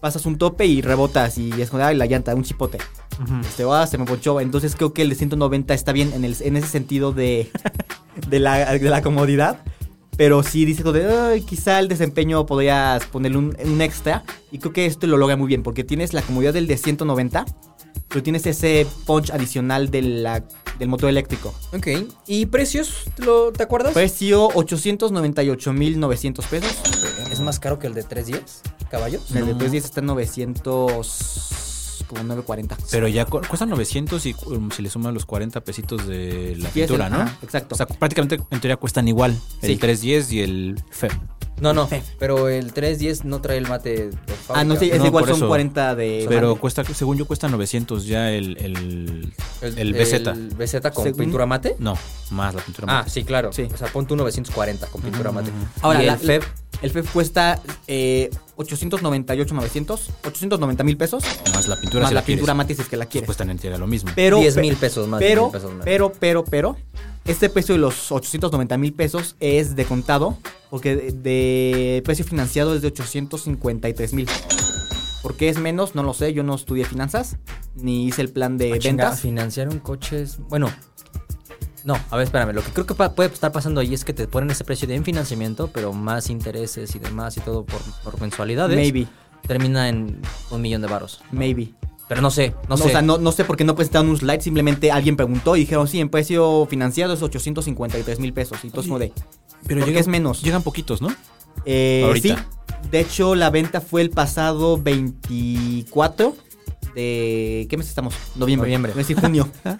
pasas 0.00 0.24
un 0.26 0.38
tope 0.38 0.66
y 0.66 0.82
rebotas 0.82 1.36
y 1.38 1.50
es 1.60 1.70
como, 1.70 1.82
ay, 1.82 1.96
la 1.96 2.06
llanta, 2.06 2.34
un 2.34 2.44
chipote. 2.44 2.78
Este, 3.48 3.64
ah, 3.68 3.86
se 3.86 3.98
me 3.98 4.04
ponchó. 4.04 4.40
Entonces 4.40 4.76
creo 4.76 4.92
que 4.92 5.02
el 5.02 5.08
de 5.08 5.14
190 5.16 5.74
está 5.74 5.92
bien 5.92 6.12
en, 6.12 6.24
el, 6.24 6.36
en 6.40 6.56
ese 6.56 6.68
sentido 6.68 7.12
de, 7.12 7.50
de, 8.28 8.38
la, 8.38 8.72
de 8.78 8.90
la 8.90 9.02
comodidad. 9.02 9.60
Pero 10.16 10.44
sí 10.44 10.64
dice 10.64 10.82
como 10.84 10.92
de, 10.92 11.06
"Ay, 11.12 11.40
quizá 11.40 11.80
el 11.80 11.88
desempeño 11.88 12.46
podrías 12.46 13.04
ponerle 13.06 13.38
un, 13.38 13.56
un 13.64 13.80
extra. 13.80 14.22
Y 14.52 14.58
creo 14.58 14.72
que 14.72 14.86
esto 14.86 15.08
lo 15.08 15.16
logra 15.16 15.36
muy 15.36 15.48
bien 15.48 15.64
porque 15.64 15.82
tienes 15.82 16.12
la 16.12 16.22
comodidad 16.22 16.52
del 16.52 16.68
de 16.68 16.76
190, 16.76 17.44
pero 18.08 18.22
tienes 18.22 18.46
ese 18.46 18.86
punch 19.06 19.30
adicional 19.30 19.90
de 19.90 20.02
la- 20.02 20.44
del 20.78 20.88
motor 20.88 21.08
eléctrico. 21.10 21.54
Ok. 21.72 21.86
¿Y 22.26 22.46
precios? 22.46 23.04
¿Lo, 23.18 23.52
¿Te 23.52 23.62
acuerdas? 23.62 23.92
Precio 23.94 24.48
898.900 24.50 26.44
pesos. 26.46 26.72
es 27.30 27.40
más 27.40 27.58
caro 27.60 27.78
que 27.78 27.86
el 27.86 27.94
de 27.94 28.02
310 28.02 28.62
caballos. 28.90 29.22
El 29.30 29.46
de 29.46 29.52
No. 29.52 29.58
310 29.58 29.84
está 29.84 30.00
en 30.00 30.06
900, 30.06 32.04
como 32.08 32.22
940. 32.22 32.76
Pero 32.90 33.08
ya 33.08 33.24
cu- 33.24 33.40
cuesta 33.48 33.66
900 33.66 34.26
y 34.26 34.34
um, 34.46 34.70
si 34.70 34.82
le 34.82 34.90
suman 34.90 35.14
los 35.14 35.24
40 35.26 35.60
pesitos 35.62 36.06
de 36.06 36.56
la 36.58 36.70
Sí, 36.70 36.80
es 36.80 36.90
el- 36.90 36.96
pintura, 36.96 37.08
¿no? 37.10 37.16
ajá, 37.22 37.38
exacto. 37.42 37.74
O 37.74 37.76
sea, 37.78 37.86
prácticamente 37.86 38.36
en 38.50 38.60
teoría 38.60 38.76
cuestan 38.76 39.08
igual. 39.08 39.38
Sí. 39.60 39.72
El 39.72 39.78
310 39.78 40.32
y 40.32 40.40
el 40.42 40.82
FEB. 40.90 41.12
No, 41.60 41.72
no. 41.72 41.88
Pero 42.18 42.48
el 42.48 42.72
310 42.72 43.24
no 43.24 43.40
trae 43.40 43.58
el 43.58 43.68
mate 43.68 44.10
ah, 44.48 44.64
no, 44.64 44.76
sí, 44.76 44.90
es 44.92 44.98
No, 44.98 45.06
igual, 45.06 45.24
son 45.26 45.36
eso. 45.36 45.48
40 45.48 45.94
de... 45.94 46.26
Pero 46.28 46.48
mate. 46.50 46.60
cuesta, 46.60 46.84
según 46.84 47.16
yo, 47.16 47.26
cuesta 47.26 47.48
900 47.48 48.06
ya 48.06 48.30
el, 48.32 48.56
el, 48.58 49.32
el 49.62 49.92
BZ. 49.94 50.12
El 50.14 50.48
BZ 50.56 50.80
con 50.92 51.04
Según- 51.04 51.18
pintura 51.20 51.46
mate. 51.46 51.76
No, 51.78 51.96
más 52.30 52.54
la 52.54 52.60
pintura 52.60 52.86
Ah, 52.90 52.98
mate. 52.98 53.10
sí, 53.10 53.24
claro. 53.24 53.52
Sí. 53.52 53.68
O 53.72 53.76
sea, 53.76 53.86
pon 53.88 54.06
tu 54.06 54.16
940 54.16 54.86
con 54.88 55.00
pintura 55.00 55.30
mate. 55.32 55.50
Ahora, 55.80 56.02
y 56.02 56.06
la- 56.06 56.14
el 56.14 56.18
FEB, 56.18 56.42
El 56.82 56.90
FEB 56.90 57.06
cuesta 57.12 57.60
eh, 57.86 58.30
898,900, 58.56 60.10
890 60.26 60.84
mil 60.84 60.96
pesos. 60.96 61.24
Más 61.54 61.68
la 61.68 61.76
pintura 61.76 62.02
más 62.02 62.08
si 62.10 62.14
la, 62.14 62.20
la 62.20 62.26
pintura 62.26 62.54
mate 62.54 62.74
si 62.74 62.82
es 62.82 62.88
que 62.88 62.96
la 62.96 63.04
Pues 63.04 63.12
quieres. 63.12 63.26
cuestan 63.26 63.50
en 63.50 63.58
teoría 63.58 63.78
lo 63.78 63.86
mismo. 63.86 64.10
Pero, 64.14 64.38
10 64.38 64.54
pe- 64.56 64.60
mil 64.60 64.76
pesos 64.76 65.08
más. 65.08 65.20
10 65.20 65.30
pero, 65.30 65.42
mil 65.44 65.52
pesos 65.52 65.72
más. 65.74 65.84
pero, 65.84 66.12
pero, 66.18 66.44
pero, 66.44 66.76
este 67.24 67.48
precio 67.48 67.74
de 67.74 67.80
los 67.80 68.10
890 68.12 68.76
mil 68.78 68.92
pesos 68.92 69.36
es 69.40 69.76
de 69.76 69.84
contado, 69.84 70.36
porque 70.70 70.94
de, 70.96 71.12
de 71.12 72.02
precio 72.04 72.24
financiado 72.24 72.74
es 72.74 72.82
de 72.82 72.88
853 72.88 74.12
mil. 74.14 74.28
¿Por 75.22 75.36
qué 75.36 75.48
es 75.48 75.58
menos? 75.58 75.94
No 75.94 76.02
lo 76.02 76.12
sé, 76.12 76.34
yo 76.34 76.42
no 76.42 76.54
estudié 76.54 76.84
finanzas, 76.84 77.38
ni 77.74 78.06
hice 78.06 78.20
el 78.22 78.28
plan 78.30 78.58
de 78.58 78.72
Ah, 78.74 78.78
ventas. 78.82 79.20
financiar 79.20 79.68
un 79.68 79.78
coche 79.78 80.22
es. 80.22 80.38
Bueno. 80.48 80.70
No, 81.82 81.98
a 82.10 82.16
ver, 82.16 82.24
espérame. 82.24 82.54
Lo 82.54 82.62
que 82.62 82.70
creo 82.70 82.86
que 82.86 82.94
pa- 82.94 83.14
puede 83.14 83.30
estar 83.32 83.52
pasando 83.52 83.80
ahí 83.80 83.92
es 83.92 84.04
que 84.06 84.14
te 84.14 84.26
ponen 84.26 84.50
ese 84.50 84.64
precio 84.64 84.88
de 84.88 84.94
en 84.94 85.04
financiamiento, 85.04 85.68
pero 85.72 85.92
más 85.92 86.30
intereses 86.30 86.94
y 86.94 86.98
demás 86.98 87.36
y 87.36 87.40
todo 87.40 87.64
por, 87.66 87.80
por 88.02 88.18
mensualidades. 88.20 88.76
Maybe, 88.76 89.06
Termina 89.46 89.90
en 89.90 90.22
un 90.50 90.62
millón 90.62 90.80
de 90.80 90.88
varos. 90.88 91.20
maybe. 91.30 91.74
Pero 92.08 92.20
no 92.20 92.30
sé, 92.30 92.54
no, 92.68 92.70
No, 92.70 92.76
sé. 92.76 92.84
O 92.84 92.88
sea, 92.90 93.02
no, 93.02 93.18
no 93.18 93.32
sé 93.32 93.44
por 93.44 93.56
qué 93.56 93.64
no 93.64 93.74
presentaron 93.74 94.10
un 94.10 94.16
slide, 94.18 94.40
simplemente 94.42 94.90
alguien 94.92 95.16
preguntó 95.16 95.56
y 95.56 95.60
dijeron, 95.60 95.88
sí, 95.88 96.00
en 96.00 96.10
precio 96.10 96.66
financiado 96.68 97.14
es 97.14 97.22
853 97.22 98.20
mil 98.20 98.32
pesos. 98.32 98.58
Y 98.62 98.70
todo 98.70 98.82
es 98.82 98.86
como 98.86 98.98
de, 98.98 99.12
Pero 99.66 99.80
¿por 99.80 99.86
qué 99.86 99.92
llegan- 99.92 100.00
es 100.00 100.08
menos? 100.08 100.42
Llegan 100.42 100.62
poquitos, 100.62 101.00
¿no? 101.00 101.08
Eh, 101.64 102.02
Ahorita. 102.04 102.36
Sí. 102.36 102.88
De 102.90 103.00
hecho, 103.00 103.34
la 103.34 103.48
venta 103.50 103.80
fue 103.80 104.02
el 104.02 104.10
pasado 104.10 104.76
24 104.76 106.36
de... 106.94 107.66
¿Qué 107.70 107.76
mes 107.76 107.88
estamos? 107.88 108.14
Noviembre. 108.36 108.68
Noviembre. 108.68 108.92
A 108.92 108.96
decir 108.96 109.18
junio. 109.18 109.48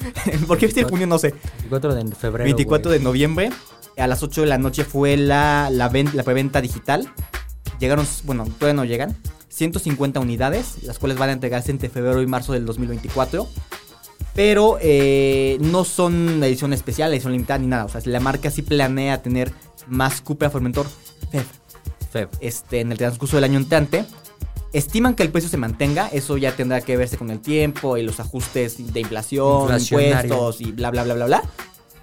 ¿Por 0.46 0.58
qué 0.58 0.66
decir 0.66 0.84
junio? 0.88 1.06
No 1.06 1.18
sé. 1.18 1.34
24 1.58 1.94
de 1.94 2.14
febrero. 2.14 2.44
24 2.44 2.88
güey. 2.90 2.98
de 2.98 3.04
noviembre. 3.04 3.50
A 3.96 4.06
las 4.06 4.22
8 4.22 4.42
de 4.42 4.46
la 4.46 4.58
noche 4.58 4.84
fue 4.84 5.16
la, 5.16 5.68
la, 5.70 5.90
la 6.14 6.22
preventa 6.22 6.60
digital. 6.60 7.12
Llegaron, 7.78 8.06
bueno, 8.24 8.44
todavía 8.44 8.74
no 8.74 8.84
llegan. 8.84 9.16
150 9.50 10.20
unidades, 10.20 10.82
las 10.82 10.98
cuales 10.98 11.18
van 11.18 11.28
a 11.28 11.32
entregarse 11.32 11.70
entre 11.70 11.88
febrero 11.88 12.22
y 12.22 12.26
marzo 12.26 12.52
del 12.52 12.64
2024. 12.64 13.48
Pero 14.34 14.78
eh, 14.80 15.58
no 15.60 15.84
son 15.84 16.42
edición 16.42 16.72
especial, 16.72 17.12
edición 17.12 17.32
limitada 17.32 17.58
ni 17.58 17.66
nada. 17.66 17.84
O 17.84 17.88
sea, 17.88 18.00
la 18.04 18.20
marca 18.20 18.50
sí 18.50 18.62
planea 18.62 19.22
tener 19.22 19.52
más 19.88 20.20
Cupra 20.20 20.50
Formentor 20.50 20.86
Feb. 22.12 22.28
este, 22.40 22.80
en 22.80 22.92
el 22.92 22.98
transcurso 22.98 23.36
del 23.36 23.44
año 23.44 23.58
entrante. 23.58 24.04
Estiman 24.72 25.16
que 25.16 25.24
el 25.24 25.30
precio 25.30 25.50
se 25.50 25.56
mantenga, 25.56 26.06
eso 26.12 26.36
ya 26.36 26.54
tendrá 26.54 26.80
que 26.80 26.96
verse 26.96 27.18
con 27.18 27.30
el 27.30 27.40
tiempo 27.40 27.96
y 27.96 28.02
los 28.02 28.20
ajustes 28.20 28.92
de 28.92 29.00
inflación, 29.00 29.80
impuestos 29.80 30.60
y 30.60 30.70
bla 30.70 30.92
bla 30.92 31.02
bla 31.02 31.14
bla 31.14 31.26
bla. 31.26 31.42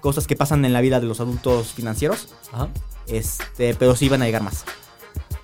Cosas 0.00 0.26
que 0.26 0.36
pasan 0.36 0.66
en 0.66 0.74
la 0.74 0.82
vida 0.82 1.00
de 1.00 1.06
los 1.06 1.20
adultos 1.20 1.72
financieros. 1.72 2.28
Ajá. 2.52 2.68
Este, 3.06 3.74
pero 3.74 3.96
sí 3.96 4.10
van 4.10 4.20
a 4.20 4.26
llegar 4.26 4.42
más. 4.42 4.64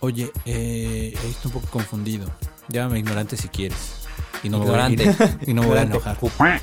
Oye, 0.04 0.30
eh, 0.44 1.14
ahí 1.22 1.30
estoy 1.30 1.46
un 1.50 1.52
poco 1.52 1.66
confundido. 1.70 2.26
Llámame 2.68 2.98
ignorante 2.98 3.38
si 3.38 3.48
quieres. 3.48 4.06
Y 4.42 4.50
no 4.50 4.58
me 4.58 4.66
voy 4.66 4.74
a- 4.78 4.90
Ignorante. 4.90 5.38
y, 5.46 5.54
no 5.54 5.62
me 5.62 5.68
voy 5.68 5.78
a 5.78 5.82
enojar. 5.82 6.18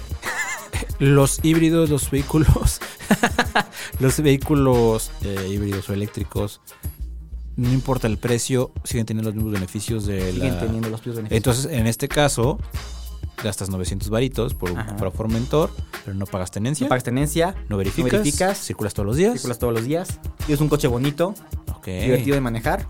Los 1.00 1.40
híbridos, 1.44 1.90
los 1.90 2.10
vehículos, 2.12 2.80
los 4.00 4.20
vehículos 4.22 5.10
eh, 5.24 5.48
híbridos 5.50 5.90
o 5.90 5.94
eléctricos, 5.94 6.62
no 7.56 7.72
importa 7.74 8.06
el 8.08 8.20
precio, 8.20 8.72
siguen 8.84 9.08
teniendo 9.08 9.30
los 9.30 9.36
mismos 9.36 9.54
beneficios 9.54 10.06
de 10.06 10.32
Siguen 10.32 10.54
la... 10.56 10.60
teniendo 10.60 10.90
los 10.90 11.00
mismos 11.02 11.16
beneficios. 11.18 11.38
Entonces, 11.38 11.66
en 11.72 11.88
este 11.88 12.08
caso, 12.08 12.60
gastas 13.44 13.70
900 13.70 14.10
varitos 14.10 14.54
por. 14.54 14.70
Cupra 14.86 15.10
Formentor, 15.10 15.72
pero 16.06 16.16
no 16.16 16.26
pagas 16.28 16.52
tenencia, 16.52 16.86
no 16.86 16.90
pagas 16.90 17.04
tenencia, 17.04 17.56
no 17.68 17.78
verificas, 17.78 18.14
no 18.14 18.20
verificas, 18.20 18.58
circulas 18.60 18.94
todos 18.94 19.08
los 19.08 19.18
días. 19.18 19.34
circulas 19.34 19.58
todos 19.58 19.74
los 19.74 19.84
días. 19.84 20.20
Y 20.48 20.54
es 20.54 20.62
un 20.62 20.70
coche 20.70 20.88
bonito, 20.88 21.34
Ok. 21.76 21.88
divertido 21.88 22.36
de 22.36 22.42
manejar. 22.42 22.88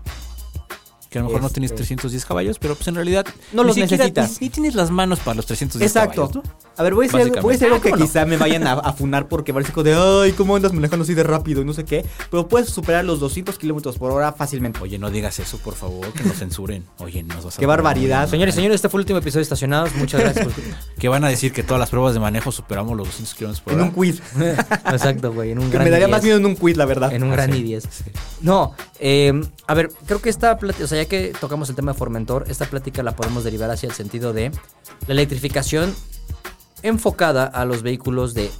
Que 1.12 1.18
a 1.18 1.22
lo 1.22 1.28
mejor 1.28 1.42
no 1.42 1.46
Este- 1.48 1.60
tienes 1.60 1.74
310 1.74 2.24
caballos, 2.24 2.58
pero 2.58 2.74
pues 2.74 2.88
en 2.88 2.94
realidad 2.94 3.26
No 3.52 3.62
ni 3.62 3.66
los 3.68 3.74
siquiera- 3.76 4.04
necesitas. 4.04 4.40
Ni, 4.40 4.46
ni 4.46 4.50
tienes 4.50 4.74
las 4.74 4.90
manos 4.90 5.18
para 5.20 5.34
los 5.34 5.44
310 5.46 5.90
Exacto. 5.90 6.28
caballos. 6.28 6.36
¿no? 6.36 6.72
A 6.74 6.82
ver, 6.82 6.94
voy 6.94 7.04
a 7.04 7.08
decir, 7.08 7.20
algo- 7.20 7.42
voy 7.42 7.50
a 7.50 7.52
decir 7.58 7.68
algo 7.68 7.80
que 7.82 7.92
quizá 7.92 8.24
me 8.24 8.38
vayan 8.38 8.66
a, 8.66 8.72
a 8.72 8.92
funar 8.94 9.28
porque 9.28 9.52
parece 9.52 9.72
como 9.74 9.84
de, 9.84 9.94
ay, 9.94 10.32
¿cómo 10.32 10.56
andas 10.56 10.72
manejando 10.72 11.02
así 11.04 11.12
de 11.12 11.22
rápido? 11.22 11.60
Y 11.60 11.66
no 11.66 11.74
sé 11.74 11.84
qué. 11.84 12.06
Pero 12.30 12.48
puedes 12.48 12.70
superar 12.70 13.04
los 13.04 13.20
200 13.20 13.58
kilómetros 13.58 13.98
por 13.98 14.10
hora 14.10 14.32
fácilmente. 14.32 14.80
Oye, 14.80 14.98
no 14.98 15.10
digas 15.10 15.38
eso, 15.38 15.58
por 15.58 15.74
favor, 15.74 16.10
que 16.14 16.24
nos 16.24 16.38
censuren. 16.38 16.86
Oye, 16.96 17.22
nos 17.22 17.44
vas 17.44 17.56
a 17.58 17.60
Qué 17.60 17.66
barbaridad. 17.66 18.26
Señores 18.30 18.54
y 18.54 18.56
señores, 18.56 18.76
este 18.76 18.88
fue 18.88 18.98
el 19.00 19.02
último 19.02 19.18
episodio 19.18 19.40
de 19.40 19.42
Estacionados. 19.42 19.94
Muchas 19.96 20.18
gracias 20.22 20.46
por... 20.46 20.54
Que 20.98 21.08
van 21.08 21.24
a 21.24 21.28
decir 21.28 21.52
que 21.52 21.62
todas 21.62 21.78
las 21.78 21.90
pruebas 21.90 22.14
de 22.14 22.20
manejo 22.20 22.50
superamos 22.52 22.96
los 22.96 23.06
200 23.08 23.34
kilómetros 23.34 23.60
por 23.62 23.74
En 23.74 23.80
hora. 23.80 23.88
un 23.90 23.94
quiz. 23.94 24.22
Exacto, 24.90 25.30
güey. 25.34 25.50
En 25.50 25.58
un 25.58 25.66
Que 25.66 25.72
gran 25.72 25.84
me 25.84 25.90
daría 25.90 26.06
I10. 26.06 26.10
más 26.10 26.22
miedo 26.22 26.38
en 26.38 26.46
un 26.46 26.54
quiz, 26.56 26.76
la 26.78 26.86
verdad. 26.86 27.12
En 27.12 27.22
un 27.22 27.30
Ah, 27.32 27.36
gran 27.36 27.52
sí. 27.52 27.62
I10. 27.64 27.82
No, 28.42 28.74
eh, 28.98 29.32
a 29.66 29.74
ver, 29.74 29.90
creo 30.06 30.20
que 30.20 30.28
esta 30.28 30.58
plática, 30.58 30.84
o 30.84 30.88
sea, 30.88 31.02
ya 31.02 31.08
que 31.08 31.32
tocamos 31.40 31.68
el 31.70 31.76
tema 31.76 31.92
de 31.92 31.98
Formentor, 31.98 32.44
esta 32.48 32.66
plática 32.66 33.02
la 33.02 33.14
podemos 33.16 33.44
derivar 33.44 33.70
hacia 33.70 33.88
el 33.88 33.94
sentido 33.94 34.32
de 34.32 34.50
la 35.06 35.12
electrificación 35.14 35.94
enfocada 36.82 37.44
a 37.46 37.64
los 37.64 37.82
vehículos 37.82 38.34
de 38.34 38.50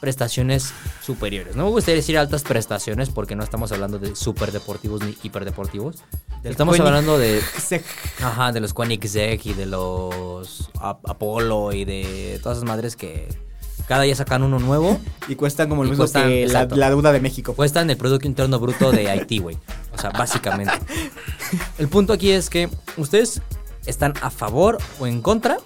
prestaciones 0.00 0.72
superiores. 1.04 1.54
No 1.56 1.64
me 1.64 1.70
gustaría 1.70 1.96
decir 1.96 2.18
altas 2.18 2.42
prestaciones 2.42 3.08
porque 3.08 3.36
no 3.36 3.44
estamos 3.44 3.70
hablando 3.72 3.98
de 3.98 4.16
superdeportivos 4.16 5.00
ni 5.02 5.16
hiperdeportivos. 5.22 5.96
Del 6.42 6.52
Estamos 6.52 6.76
Koenig- 6.76 6.86
hablando 6.88 7.18
de 7.18 7.40
Ajá, 8.20 8.50
de 8.50 8.60
los 8.60 8.74
Koenigsegg 8.74 9.40
y 9.46 9.54
de 9.54 9.66
los 9.66 10.70
Ap- 10.80 11.08
Apollo 11.08 11.72
y 11.72 11.84
de 11.84 12.40
todas 12.42 12.58
esas 12.58 12.68
madres 12.68 12.96
que 12.96 13.28
cada 13.86 14.02
día 14.02 14.14
sacan 14.14 14.42
uno 14.42 14.58
nuevo. 14.58 15.00
Y 15.28 15.34
cuestan 15.34 15.68
como 15.68 15.84
lo 15.84 15.90
mismo 15.90 16.04
cuestan, 16.04 16.28
que 16.28 16.46
la 16.46 16.88
deuda 16.88 17.12
de 17.12 17.20
México. 17.20 17.54
Cuestan 17.54 17.90
el 17.90 17.96
Producto 17.96 18.26
Interno 18.26 18.58
Bruto 18.58 18.92
de 18.92 19.10
Haití, 19.10 19.38
güey. 19.38 19.58
O 19.94 19.98
sea, 19.98 20.10
básicamente. 20.10 20.72
El 21.78 21.88
punto 21.88 22.12
aquí 22.12 22.30
es 22.30 22.50
que 22.50 22.68
ustedes 22.96 23.42
están 23.86 24.14
a 24.22 24.30
favor 24.30 24.78
o 25.00 25.06
en 25.06 25.20
contra 25.22 25.58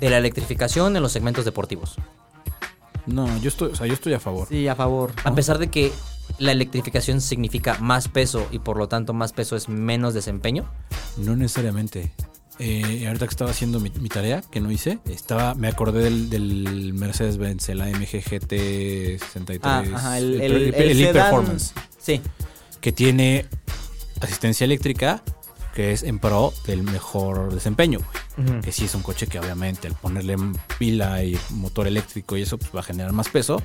de 0.00 0.10
la 0.10 0.18
electrificación 0.18 0.96
en 0.96 1.02
los 1.02 1.12
segmentos 1.12 1.44
deportivos. 1.44 1.96
No, 3.06 3.26
yo 3.38 3.48
estoy, 3.48 3.72
o 3.72 3.74
sea, 3.74 3.86
yo 3.86 3.94
estoy 3.94 4.14
a 4.14 4.20
favor. 4.20 4.48
Sí, 4.48 4.68
a 4.68 4.76
favor. 4.76 5.12
A 5.24 5.34
pesar 5.34 5.58
de 5.58 5.68
que 5.68 5.92
la 6.38 6.52
electrificación 6.52 7.20
significa 7.20 7.78
más 7.80 8.08
peso 8.08 8.46
y 8.50 8.58
por 8.58 8.76
lo 8.76 8.88
tanto 8.88 9.12
más 9.14 9.32
peso 9.32 9.56
es 9.56 9.68
menos 9.68 10.14
desempeño. 10.14 10.70
No 11.16 11.34
necesariamente. 11.34 12.12
Eh, 12.60 13.04
ahorita 13.06 13.26
que 13.26 13.30
estaba 13.30 13.50
haciendo 13.52 13.78
mi, 13.78 13.90
mi 14.00 14.08
tarea, 14.08 14.42
que 14.42 14.60
no 14.60 14.70
hice, 14.70 14.98
estaba, 15.06 15.54
me 15.54 15.68
acordé 15.68 16.02
del, 16.04 16.28
del 16.28 16.92
Mercedes-Benz, 16.92 17.68
el 17.68 17.80
AMG 17.80 18.20
GT63. 18.22 19.60
Ah, 19.62 19.84
ajá, 19.94 20.18
el, 20.18 20.40
el, 20.40 20.74
el, 20.74 21.00
e-Performance, 21.04 21.72
Sí. 21.98 22.20
que 22.80 22.90
tiene 22.92 23.46
asistencia 24.20 24.64
eléctrica, 24.64 25.22
que 25.74 25.92
es 25.92 26.02
en 26.02 26.18
pro 26.18 26.52
del 26.66 26.82
mejor 26.82 27.54
desempeño. 27.54 28.00
güey. 28.36 28.60
Que 28.60 28.72
sí 28.72 28.84
es 28.86 28.94
un 28.94 29.02
coche 29.02 29.26
que 29.28 29.38
obviamente 29.38 29.86
al 29.88 29.94
ponerle 29.94 30.36
pila 30.78 31.22
y 31.24 31.38
motor 31.50 31.86
eléctrico 31.86 32.36
y 32.36 32.42
eso 32.42 32.56
pues, 32.58 32.70
va 32.74 32.80
a 32.80 32.82
generar 32.84 33.12
más 33.12 33.28
peso, 33.28 33.62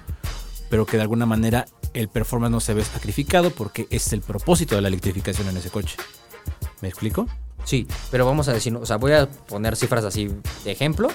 pero 0.70 0.86
que 0.86 0.98
de 0.98 1.04
alguna 1.04 1.26
manera 1.26 1.66
el 1.94 2.10
performance 2.10 2.52
no 2.52 2.60
se 2.60 2.74
ve 2.74 2.84
sacrificado 2.84 3.50
porque 3.52 3.88
es 3.92 4.14
el 4.14 4.22
propósito 4.22 4.76
de 4.76 4.82
la 4.82 4.88
electrificación 4.88 5.48
en 5.50 5.58
ese 5.58 5.70
coche. 5.70 5.96
¿Me 6.82 6.88
explico? 6.90 7.28
Sí, 7.64 7.88
pero 8.12 8.26
vamos 8.26 8.48
a 8.48 8.54
decir, 8.54 8.76
o 8.76 8.86
sea, 8.86 8.98
voy 8.98 9.14
a 9.14 9.28
poner 9.28 9.76
cifras 9.76 10.04
así 10.04 10.30
de 10.64 10.72
ejemplo, 10.72 11.10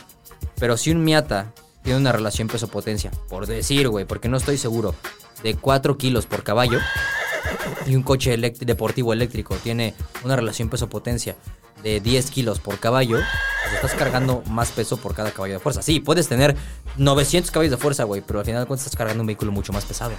pero 0.58 0.76
si 0.76 0.90
un 0.90 1.04
Miata 1.04 1.52
tiene 1.82 1.98
una 1.98 2.12
relación 2.12 2.48
peso-potencia, 2.48 3.10
por 3.28 3.46
decir, 3.46 3.88
güey, 3.88 4.04
porque 4.04 4.28
no 4.28 4.36
estoy 4.36 4.58
seguro, 4.58 4.94
de 5.42 5.54
4 5.54 5.96
kilos 5.98 6.26
por 6.26 6.42
caballo, 6.42 6.80
y 7.86 7.94
un 7.94 8.02
coche 8.02 8.36
deportivo 8.36 9.12
eléctrico 9.12 9.56
tiene 9.56 9.94
una 10.24 10.36
relación 10.36 10.68
peso-potencia 10.68 11.36
de 11.82 12.00
10 12.00 12.30
kilos 12.30 12.58
por 12.58 12.78
caballo, 12.78 13.18
pues 13.18 13.74
estás 13.74 13.94
cargando 13.94 14.42
más 14.46 14.70
peso 14.70 14.96
por 14.96 15.14
cada 15.14 15.30
caballo 15.30 15.54
de 15.54 15.60
fuerza. 15.60 15.80
Sí, 15.80 16.00
puedes 16.00 16.28
tener 16.28 16.56
900 16.96 17.50
caballos 17.50 17.70
de 17.70 17.76
fuerza, 17.76 18.04
güey, 18.04 18.22
pero 18.26 18.40
al 18.40 18.44
final 18.44 18.62
de 18.62 18.66
cuentas 18.66 18.86
estás 18.86 18.98
cargando 18.98 19.22
un 19.22 19.28
vehículo 19.28 19.52
mucho 19.52 19.72
más 19.72 19.84
pesado. 19.84 20.12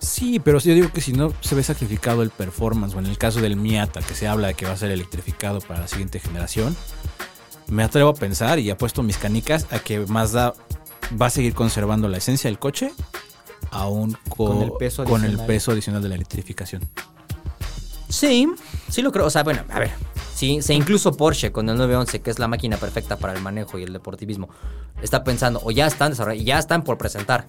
Sí, 0.00 0.38
pero 0.40 0.58
yo 0.58 0.74
digo 0.74 0.92
que 0.92 1.00
si 1.00 1.12
no 1.12 1.32
se 1.40 1.54
ve 1.54 1.62
sacrificado 1.62 2.22
el 2.22 2.30
performance, 2.30 2.94
o 2.94 2.98
en 2.98 3.06
el 3.06 3.18
caso 3.18 3.40
del 3.40 3.56
Miata, 3.56 4.00
que 4.00 4.14
se 4.14 4.28
habla 4.28 4.48
de 4.48 4.54
que 4.54 4.66
va 4.66 4.72
a 4.72 4.76
ser 4.76 4.90
electrificado 4.90 5.60
para 5.60 5.80
la 5.80 5.88
siguiente 5.88 6.20
generación, 6.20 6.76
me 7.68 7.82
atrevo 7.82 8.10
a 8.10 8.14
pensar 8.14 8.58
y 8.58 8.70
apuesto 8.70 9.02
mis 9.02 9.16
canicas 9.18 9.66
a 9.72 9.78
que 9.80 10.00
Mazda 10.06 10.54
va 11.20 11.26
a 11.26 11.30
seguir 11.30 11.54
conservando 11.54 12.08
la 12.08 12.18
esencia 12.18 12.48
del 12.48 12.58
coche, 12.58 12.92
aún 13.70 14.16
co- 14.28 14.46
Con 14.48 14.62
el 14.62 14.72
peso 14.78 15.04
con 15.04 15.20
el 15.22 15.26
adicional. 15.28 15.46
peso 15.46 15.72
adicional 15.72 16.02
de 16.02 16.08
la 16.10 16.14
electrificación. 16.14 16.82
Sí, 18.08 18.48
sí 18.88 19.02
lo 19.02 19.10
creo. 19.12 19.26
O 19.26 19.30
sea, 19.30 19.42
bueno, 19.42 19.62
a 19.72 19.78
ver. 19.80 19.90
Sí, 20.34 20.60
si 20.62 20.74
incluso 20.74 21.16
Porsche 21.16 21.50
con 21.50 21.68
el 21.70 21.76
911, 21.78 22.20
que 22.20 22.30
es 22.30 22.38
la 22.38 22.46
máquina 22.46 22.76
perfecta 22.76 23.16
para 23.16 23.32
el 23.32 23.40
manejo 23.40 23.78
y 23.78 23.82
el 23.84 23.92
deportivismo, 23.94 24.48
está 25.00 25.24
pensando, 25.24 25.60
o 25.64 25.70
ya 25.70 25.86
están 25.86 26.10
desarrollando, 26.10 26.44
ya 26.46 26.58
están 26.58 26.82
por 26.84 26.98
presentar 26.98 27.46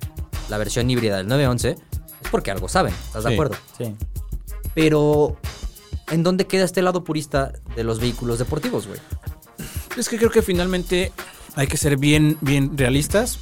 la 0.49 0.57
versión 0.57 0.89
híbrida 0.89 1.17
del 1.17 1.27
911, 1.27 1.75
es 2.23 2.29
porque 2.29 2.51
algo 2.51 2.67
saben, 2.69 2.93
¿estás 3.07 3.23
de 3.23 3.33
acuerdo? 3.33 3.55
Sí. 3.77 3.95
Pero, 4.73 5.37
¿en 6.11 6.23
dónde 6.23 6.45
queda 6.47 6.65
este 6.65 6.81
lado 6.81 7.03
purista 7.03 7.53
de 7.75 7.83
los 7.83 7.99
vehículos 7.99 8.39
deportivos, 8.39 8.87
güey? 8.87 8.99
Es 9.97 10.09
que 10.09 10.17
creo 10.17 10.29
que 10.29 10.41
finalmente 10.41 11.11
hay 11.55 11.67
que 11.67 11.77
ser 11.77 11.97
bien, 11.97 12.37
bien 12.41 12.77
realistas 12.77 13.39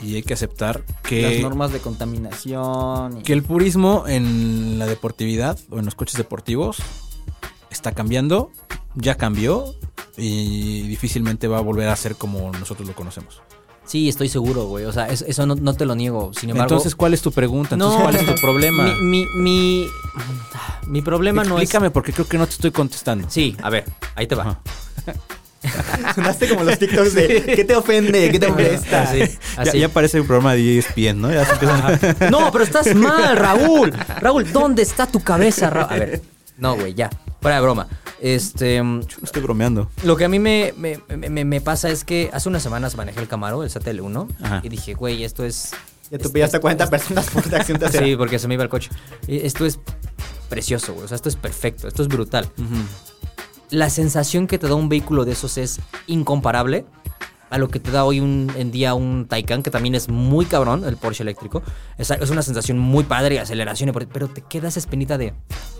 y 0.00 0.14
hay 0.14 0.22
que 0.22 0.32
aceptar 0.32 0.82
que... 1.02 1.22
Las 1.22 1.40
normas 1.42 1.72
de 1.72 1.80
contaminación. 1.80 3.18
y- 3.18 3.22
que 3.22 3.32
el 3.34 3.42
purismo 3.42 4.04
en 4.06 4.78
la 4.78 4.86
deportividad 4.86 5.58
o 5.70 5.78
en 5.78 5.84
los 5.84 5.94
coches 5.94 6.16
deportivos 6.16 6.78
está 7.70 7.92
cambiando, 7.92 8.50
ya 8.94 9.16
cambió 9.16 9.74
y 10.16 10.82
difícilmente 10.88 11.48
va 11.48 11.58
a 11.58 11.60
volver 11.62 11.88
a 11.88 11.96
ser 11.96 12.16
como 12.16 12.50
nosotros 12.52 12.88
lo 12.88 12.94
conocemos. 12.94 13.42
Sí, 13.90 14.08
estoy 14.08 14.28
seguro, 14.28 14.66
güey. 14.66 14.84
O 14.84 14.92
sea, 14.92 15.06
es- 15.08 15.22
eso 15.26 15.46
no, 15.46 15.56
no 15.56 15.74
te 15.74 15.84
lo 15.84 15.96
niego. 15.96 16.30
Sin 16.38 16.50
embargo, 16.50 16.74
Entonces, 16.74 16.94
¿cuál 16.94 17.12
es 17.12 17.22
tu 17.22 17.32
pregunta? 17.32 17.74
Entonces, 17.74 18.00
¿cuál 18.00 18.14
es 18.14 18.24
tu 18.24 18.34
problema? 18.40 18.84
Mi, 19.00 19.02
mi, 19.02 19.26
mi, 19.34 19.86
mi 20.86 21.02
problema 21.02 21.42
no 21.42 21.56
es... 21.56 21.62
Explícame 21.64 21.90
porque 21.90 22.12
creo 22.12 22.28
que 22.28 22.38
no 22.38 22.46
te 22.46 22.52
estoy 22.52 22.70
contestando. 22.70 23.28
Sí, 23.28 23.56
a 23.62 23.68
ver, 23.68 23.84
ahí 24.14 24.28
te 24.28 24.36
va. 24.36 24.42
Ajá. 24.42 24.60
Sonaste 26.14 26.48
como 26.48 26.62
los 26.64 26.78
TikToks 26.78 27.14
de 27.14 27.42
¿qué 27.56 27.64
te 27.64 27.74
ofende? 27.76 28.30
¿Qué 28.30 28.38
te 28.38 28.48
molesta? 28.48 29.02
Así, 29.02 29.18
Ya, 29.18 29.62
así. 29.62 29.78
ya 29.80 29.88
parece 29.88 30.20
un 30.20 30.26
programa 30.26 30.54
de 30.54 30.78
ESPN, 30.78 31.20
¿no? 31.20 31.30
Ya 31.32 31.44
se 31.44 31.52
empiezan- 31.52 32.30
No, 32.30 32.50
pero 32.52 32.64
estás 32.64 32.94
mal, 32.94 33.36
Raúl. 33.36 33.92
Raúl, 34.20 34.50
¿dónde 34.52 34.82
está 34.82 35.06
tu 35.06 35.20
cabeza, 35.20 35.68
Raúl? 35.68 35.86
A 35.92 35.96
ver, 35.96 36.22
no, 36.58 36.76
güey, 36.76 36.94
ya. 36.94 37.10
Fuera 37.42 37.56
de 37.56 37.62
broma. 37.62 37.88
Este. 38.20 38.82
mm, 38.82 38.98
No 39.00 39.06
estoy 39.24 39.42
bromeando. 39.42 39.90
Lo 40.04 40.16
que 40.16 40.24
a 40.24 40.28
mí 40.28 40.38
me, 40.38 40.74
me, 40.76 41.00
me- 41.16 41.44
me 41.44 41.60
pasa 41.60 41.88
es 41.90 42.04
que 42.04 42.30
hace 42.32 42.48
unas 42.48 42.62
semanas 42.62 42.96
manejé 42.96 43.20
el 43.20 43.28
Camaro, 43.28 43.62
el 43.62 43.70
CTL1, 43.70 44.28
Ajá. 44.42 44.60
y 44.62 44.68
dije, 44.68 44.94
güey, 44.94 45.24
esto 45.24 45.44
es. 45.44 45.70
Ya 46.10 46.18
tú 46.18 46.32
pillaste 46.32 46.56
a 46.56 46.60
40 46.60 46.88
personas 46.90 47.30
por 47.30 47.44
de 47.48 47.56
acción 47.56 47.78
trasera. 47.78 48.04
Sí, 48.04 48.16
porque 48.16 48.38
se 48.38 48.48
me 48.48 48.54
iba 48.54 48.62
el 48.64 48.68
coche. 48.68 48.90
Y 49.28 49.38
Esto 49.46 49.64
es 49.64 49.78
precioso, 50.48 50.92
güey. 50.92 51.04
O 51.04 51.08
sea, 51.08 51.14
esto 51.14 51.28
es 51.28 51.36
perfecto, 51.36 51.86
esto 51.88 52.02
es 52.02 52.08
brutal. 52.08 52.50
la 53.70 53.88
sensación 53.90 54.46
que 54.48 54.58
te 54.58 54.66
da 54.66 54.74
un 54.74 54.88
vehículo 54.88 55.24
de 55.24 55.32
esos 55.32 55.56
es 55.56 55.78
incomparable 56.08 56.84
a 57.50 57.58
lo 57.58 57.68
que 57.68 57.78
te 57.80 57.90
da 57.92 58.04
hoy 58.04 58.20
un, 58.20 58.50
en 58.56 58.70
día 58.72 58.94
un 58.94 59.26
Taycan, 59.28 59.62
que 59.62 59.70
también 59.70 59.94
es 59.96 60.08
muy 60.08 60.44
cabrón, 60.46 60.84
el 60.84 60.96
Porsche 60.96 61.22
eléctrico. 61.24 61.62
Es, 61.98 62.10
es 62.10 62.30
una 62.30 62.42
sensación 62.42 62.78
muy 62.78 63.04
padre, 63.04 63.38
aceleración, 63.40 63.88
y 63.88 63.92
por- 63.92 64.06
pero 64.08 64.28
te 64.28 64.40
queda 64.42 64.68
esa 64.68 64.78
espinita 64.80 65.18
de, 65.18 65.34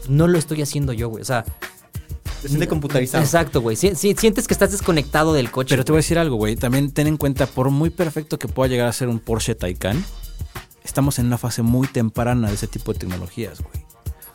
no 0.08 0.26
lo 0.28 0.36
estoy 0.38 0.62
haciendo 0.62 0.92
yo, 0.92 1.08
güey. 1.08 1.22
O 1.22 1.24
sea, 1.24 1.44
Se 2.40 2.48
siente 2.48 2.68
computarizado. 2.68 3.22
exacto, 3.24 3.60
güey. 3.60 3.76
Si- 3.76 3.94
si- 3.94 4.14
sientes 4.14 4.46
que 4.48 4.54
estás 4.54 4.70
desconectado 4.72 5.32
del 5.32 5.50
coche. 5.50 5.70
Pero 5.70 5.84
te 5.84 5.92
voy 5.92 5.98
a 5.98 6.02
decir 6.02 6.18
algo, 6.18 6.36
güey. 6.36 6.56
También 6.56 6.90
ten 6.92 7.06
en 7.06 7.16
cuenta, 7.16 7.46
por 7.46 7.70
muy 7.70 7.90
perfecto 7.90 8.38
que 8.38 8.48
pueda 8.48 8.68
llegar 8.68 8.88
a 8.88 8.92
ser 8.92 9.08
un 9.08 9.18
Porsche 9.20 9.54
Taycan, 9.54 10.04
estamos 10.84 11.18
en 11.18 11.26
una 11.26 11.38
fase 11.38 11.62
muy 11.62 11.86
temprana 11.88 12.48
de 12.48 12.54
ese 12.54 12.66
tipo 12.66 12.92
de 12.92 12.98
tecnologías, 13.00 13.60
güey. 13.60 13.84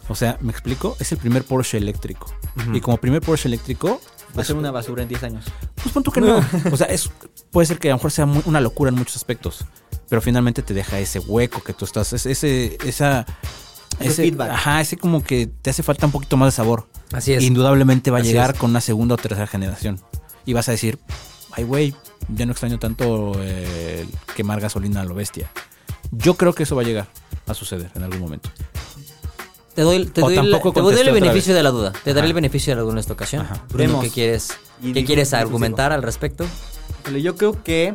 O 0.07 0.13
sea, 0.15 0.37
¿me 0.41 0.51
explico? 0.51 0.95
Es 0.99 1.11
el 1.11 1.17
primer 1.17 1.43
Porsche 1.43 1.77
eléctrico. 1.77 2.31
Y 2.73 2.79
como 2.81 2.97
primer 2.97 3.21
Porsche 3.21 3.47
eléctrico, 3.47 3.99
Va 4.37 4.41
a 4.41 4.45
ser 4.45 4.57
una 4.57 4.69
basura 4.69 5.01
en 5.01 5.07
10 5.07 5.23
años. 5.23 5.45
pues 5.75 5.93
pon 5.93 6.03
tú 6.03 6.11
que 6.11 6.19
no. 6.19 6.37
O 6.71 6.75
sea, 6.77 6.87
es, 6.87 7.09
puede 7.51 7.65
ser 7.67 7.79
que 7.79 7.87
a 7.89 7.91
lo 7.91 7.97
mejor 7.97 8.11
sea 8.11 8.25
muy- 8.25 8.43
una 8.45 8.59
locura 8.59 8.89
en 8.89 8.95
muchos 8.95 9.15
aspectos. 9.15 9.63
Pero 10.09 10.21
finalmente 10.21 10.61
te 10.61 10.73
deja 10.73 10.99
ese 10.99 11.19
hueco 11.19 11.63
que 11.63 11.73
tú 11.73 11.85
estás, 11.85 12.11
ese- 12.13 12.77
esa... 12.85 13.25
Ese 13.99 14.23
feedback. 14.23 14.51
Ajá, 14.51 14.81
ese 14.81 14.97
como 14.97 15.23
que 15.23 15.47
te 15.47 15.69
hace 15.69 15.83
falta 15.83 16.05
un 16.05 16.11
poquito 16.11 16.37
más 16.37 16.47
de 16.47 16.51
sabor. 16.55 16.87
Así 17.11 17.33
es. 17.33 17.43
Indudablemente 17.43 18.11
va 18.11 18.17
a 18.17 18.21
Así 18.21 18.29
llegar 18.29 18.51
es. 18.51 18.59
con 18.59 18.69
una 18.71 18.81
segunda 18.81 19.15
o 19.15 19.17
tercera 19.17 19.47
generación. 19.47 19.99
Y 20.45 20.53
vas 20.53 20.67
a 20.69 20.71
decir, 20.71 20.99
ay, 21.51 21.63
güey, 21.63 21.95
ya 22.29 22.45
no 22.45 22.51
extraño 22.51 22.77
tanto 22.79 23.33
eh, 23.39 24.05
quemar 24.35 24.59
gasolina 24.59 25.01
a 25.01 25.05
lo 25.05 25.15
bestia. 25.15 25.49
Yo 26.11 26.35
creo 26.35 26.53
que 26.53 26.63
eso 26.63 26.75
va 26.75 26.81
a 26.81 26.85
llegar 26.85 27.07
a 27.47 27.53
suceder 27.53 27.91
en 27.95 28.03
algún 28.03 28.19
momento. 28.19 28.49
Te 29.73 29.81
doy, 29.81 30.05
te 30.05 30.21
doy, 30.21 30.35
te 30.35 30.81
doy 30.81 30.95
el 30.99 31.11
beneficio 31.11 31.49
vez. 31.53 31.57
de 31.57 31.63
la 31.63 31.69
duda. 31.69 31.91
Te 31.91 32.11
daré 32.11 32.21
Ajá. 32.21 32.27
el 32.27 32.33
beneficio 32.33 32.71
de 32.71 32.75
la 32.77 32.81
duda 32.83 32.93
en 32.93 32.99
esta 32.99 33.13
ocasión. 33.13 33.41
Ajá. 33.41 33.65
Bruno. 33.69 33.99
¿qué 33.99 34.09
quieres, 34.09 34.49
¿qué 34.81 35.03
quieres 35.03 35.33
argumentar 35.33 35.91
al 35.91 36.01
respecto? 36.01 36.45
Yo 37.21 37.35
creo 37.35 37.63
que 37.63 37.93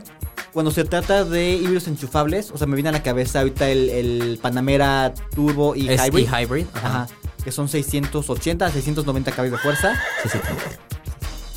cuando 0.52 0.70
se 0.70 0.84
trata 0.84 1.24
de 1.24 1.52
híbridos 1.52 1.86
enchufables, 1.88 2.50
o 2.50 2.58
sea, 2.58 2.66
me 2.66 2.74
viene 2.74 2.88
a 2.88 2.92
la 2.92 3.02
cabeza 3.02 3.40
ahorita 3.40 3.68
el, 3.70 3.88
el 3.90 4.38
Panamera 4.40 5.12
Turbo 5.34 5.74
y 5.76 5.88
Es 5.88 6.00
Hybrid. 6.04 6.28
e-hybrid. 6.32 6.66
Ajá. 6.74 7.06
Que 7.44 7.52
son 7.52 7.68
680 7.68 8.70
690 8.70 9.30
caballos 9.32 9.52
de 9.52 9.58
fuerza. 9.58 9.94
Sí, 10.22 10.28
sí. 10.30 10.38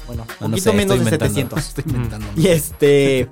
Bueno, 0.08 0.26
No, 0.40 0.46
un 0.46 0.52
no 0.52 0.56
poquito 0.58 0.72
sé, 0.72 0.76
menos 0.78 0.98
de 0.98 1.04
inventando. 1.04 1.34
700. 1.34 1.60
Estoy 1.68 1.84
inventando. 1.88 2.28
Y 2.36 2.48
este. 2.48 3.30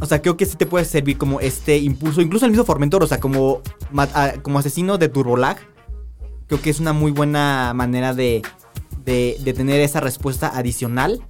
O 0.00 0.06
sea, 0.06 0.22
creo 0.22 0.36
que 0.36 0.46
sí 0.46 0.56
te 0.56 0.64
puede 0.64 0.84
servir 0.86 1.18
como 1.18 1.40
este 1.40 1.76
impulso. 1.78 2.22
Incluso 2.22 2.46
el 2.46 2.52
mismo 2.52 2.64
Formentor, 2.64 3.02
o 3.02 3.06
sea, 3.06 3.20
como, 3.20 3.60
como 4.42 4.58
asesino 4.58 4.96
de 4.96 5.08
Turbolag. 5.10 5.58
Creo 6.46 6.60
que 6.62 6.70
es 6.70 6.80
una 6.80 6.92
muy 6.94 7.12
buena 7.12 7.72
manera 7.74 8.14
de, 8.14 8.42
de, 9.04 9.36
de 9.40 9.52
tener 9.52 9.80
esa 9.82 10.00
respuesta 10.00 10.48
adicional. 10.56 11.22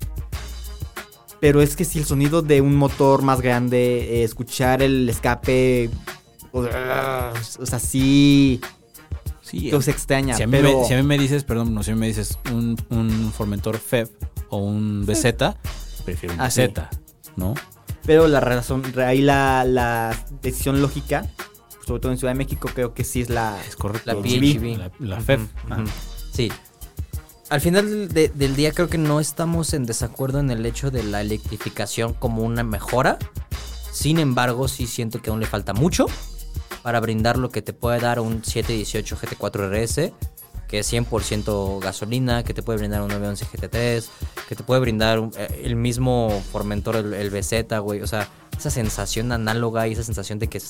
Pero 1.40 1.62
es 1.62 1.74
que 1.76 1.84
si 1.84 1.98
el 1.98 2.04
sonido 2.04 2.42
de 2.42 2.60
un 2.60 2.76
motor 2.76 3.22
más 3.22 3.40
grande, 3.40 4.20
eh, 4.20 4.24
escuchar 4.24 4.82
el 4.82 5.08
escape. 5.08 5.90
O 6.52 6.64
sea, 6.66 7.78
sí. 7.78 8.60
Sí, 9.42 9.70
que 9.70 9.82
se 9.82 9.90
extraña. 9.90 10.36
si, 10.36 10.42
a 10.44 10.46
mí 10.46 10.52
pero 10.52 10.80
me, 10.80 10.84
si 10.86 10.94
a 10.94 10.96
mí 10.98 11.02
me 11.02 11.18
dices, 11.18 11.42
perdón, 11.42 11.74
no, 11.74 11.82
si 11.82 11.90
a 11.90 11.94
mí 11.94 12.00
me 12.00 12.06
dices 12.06 12.38
un, 12.52 12.76
un 12.90 13.32
Formentor 13.32 13.78
FEV 13.78 14.08
o 14.48 14.58
un 14.58 15.04
BZ, 15.04 15.34
prefiero 16.04 16.34
un 16.36 16.40
Ah, 16.40 16.50
sí. 16.50 16.66
BZ, 16.68 16.82
¿no? 17.36 17.54
Pero 18.06 18.28
la 18.28 18.38
razón, 18.40 18.82
ahí 19.04 19.20
la, 19.22 19.64
la 19.64 20.16
decisión 20.40 20.80
lógica, 20.80 21.26
sobre 21.84 22.00
todo 22.00 22.12
en 22.12 22.18
Ciudad 22.18 22.32
de 22.32 22.38
México, 22.38 22.70
creo 22.72 22.94
que 22.94 23.02
sí 23.02 23.22
es 23.22 23.28
la. 23.30 23.58
Es 23.66 23.74
correcto. 23.74 24.12
La 24.12 24.20
PHEV. 24.22 24.40
PHEV. 24.60 24.78
La, 24.78 24.90
la 25.00 25.22
Ah. 25.70 25.84
Sí. 26.32 26.50
Al 27.50 27.60
final 27.60 28.08
de- 28.08 28.28
del 28.28 28.54
día 28.54 28.72
creo 28.72 28.88
que 28.88 28.98
no 28.98 29.18
estamos 29.20 29.74
en 29.74 29.84
desacuerdo 29.84 30.38
en 30.38 30.50
el 30.50 30.64
hecho 30.64 30.90
de 30.90 31.02
la 31.02 31.20
electrificación 31.20 32.14
como 32.14 32.42
una 32.42 32.62
mejora. 32.62 33.18
Sin 33.92 34.18
embargo, 34.20 34.68
sí 34.68 34.86
siento 34.86 35.20
que 35.20 35.30
aún 35.30 35.40
le 35.40 35.46
falta 35.46 35.72
mucho 35.74 36.06
para 36.82 37.00
brindar 37.00 37.36
lo 37.36 37.50
que 37.50 37.60
te 37.60 37.72
puede 37.72 37.98
dar 37.98 38.20
un 38.20 38.44
718 38.44 39.16
GT4 39.16 39.68
RS, 39.68 40.12
que 40.68 40.78
es 40.78 40.86
100% 40.92 41.80
gasolina, 41.80 42.44
que 42.44 42.54
te 42.54 42.62
puede 42.62 42.78
brindar 42.78 43.02
un 43.02 43.08
911 43.08 43.44
GT3, 43.46 44.08
que 44.48 44.54
te 44.54 44.62
puede 44.62 44.80
brindar 44.80 45.18
eh, 45.36 45.62
el 45.64 45.74
mismo 45.74 46.40
Formentor, 46.52 46.96
el, 46.96 47.14
el 47.14 47.30
BZ, 47.30 47.80
güey. 47.82 48.00
O 48.00 48.06
sea, 48.06 48.28
esa 48.56 48.70
sensación 48.70 49.32
análoga 49.32 49.88
y 49.88 49.92
esa 49.92 50.04
sensación 50.04 50.38
de 50.38 50.46
que, 50.46 50.62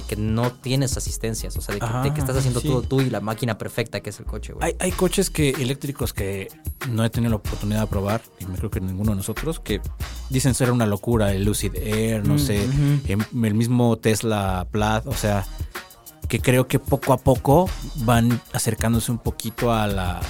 de 0.00 0.06
que 0.06 0.16
no 0.16 0.52
tienes 0.52 0.96
asistencias, 0.96 1.56
o 1.56 1.60
sea, 1.60 1.74
de 1.74 1.80
que, 1.80 1.86
de 2.08 2.14
que 2.14 2.20
estás 2.20 2.36
Ah, 2.36 2.38
haciendo 2.38 2.60
sí. 2.60 2.68
todo 2.68 2.82
tú 2.82 3.00
y 3.00 3.10
la 3.10 3.20
máquina 3.20 3.58
perfecta 3.58 4.00
que 4.00 4.10
es 4.10 4.18
el 4.20 4.26
coche, 4.26 4.52
güey. 4.52 4.66
Hay, 4.68 4.76
hay 4.78 4.92
coches 4.92 5.30
que 5.30 5.50
eléctricos 5.50 6.12
que 6.12 6.48
no 6.88 7.04
he 7.04 7.10
tenido 7.10 7.30
la 7.30 7.36
oportunidad 7.36 7.80
de 7.82 7.86
probar, 7.86 8.22
y 8.40 8.46
me 8.46 8.56
creo 8.56 8.70
que 8.70 8.80
ninguno 8.80 9.10
de 9.12 9.16
nosotros, 9.16 9.60
que 9.60 9.80
dicen 10.30 10.54
ser 10.54 10.70
una 10.70 10.86
locura, 10.86 11.32
el 11.32 11.44
Lucid 11.44 11.74
Air, 11.76 12.26
no 12.26 12.34
Mm, 12.34 12.38
sé, 12.38 12.64
em- 13.06 13.44
el 13.44 13.54
mismo 13.54 13.96
Tesla 13.96 14.66
Plaid, 14.70 15.06
o 15.06 15.14
sea, 15.14 15.46
que 16.28 16.38
creo 16.40 16.68
que 16.68 16.78
poco 16.78 17.12
a 17.12 17.18
poco 17.18 17.68
van 18.04 18.40
acercándose 18.52 19.10
un 19.10 19.18
poquito 19.18 19.72
a 19.72 19.88
la, 19.88 20.20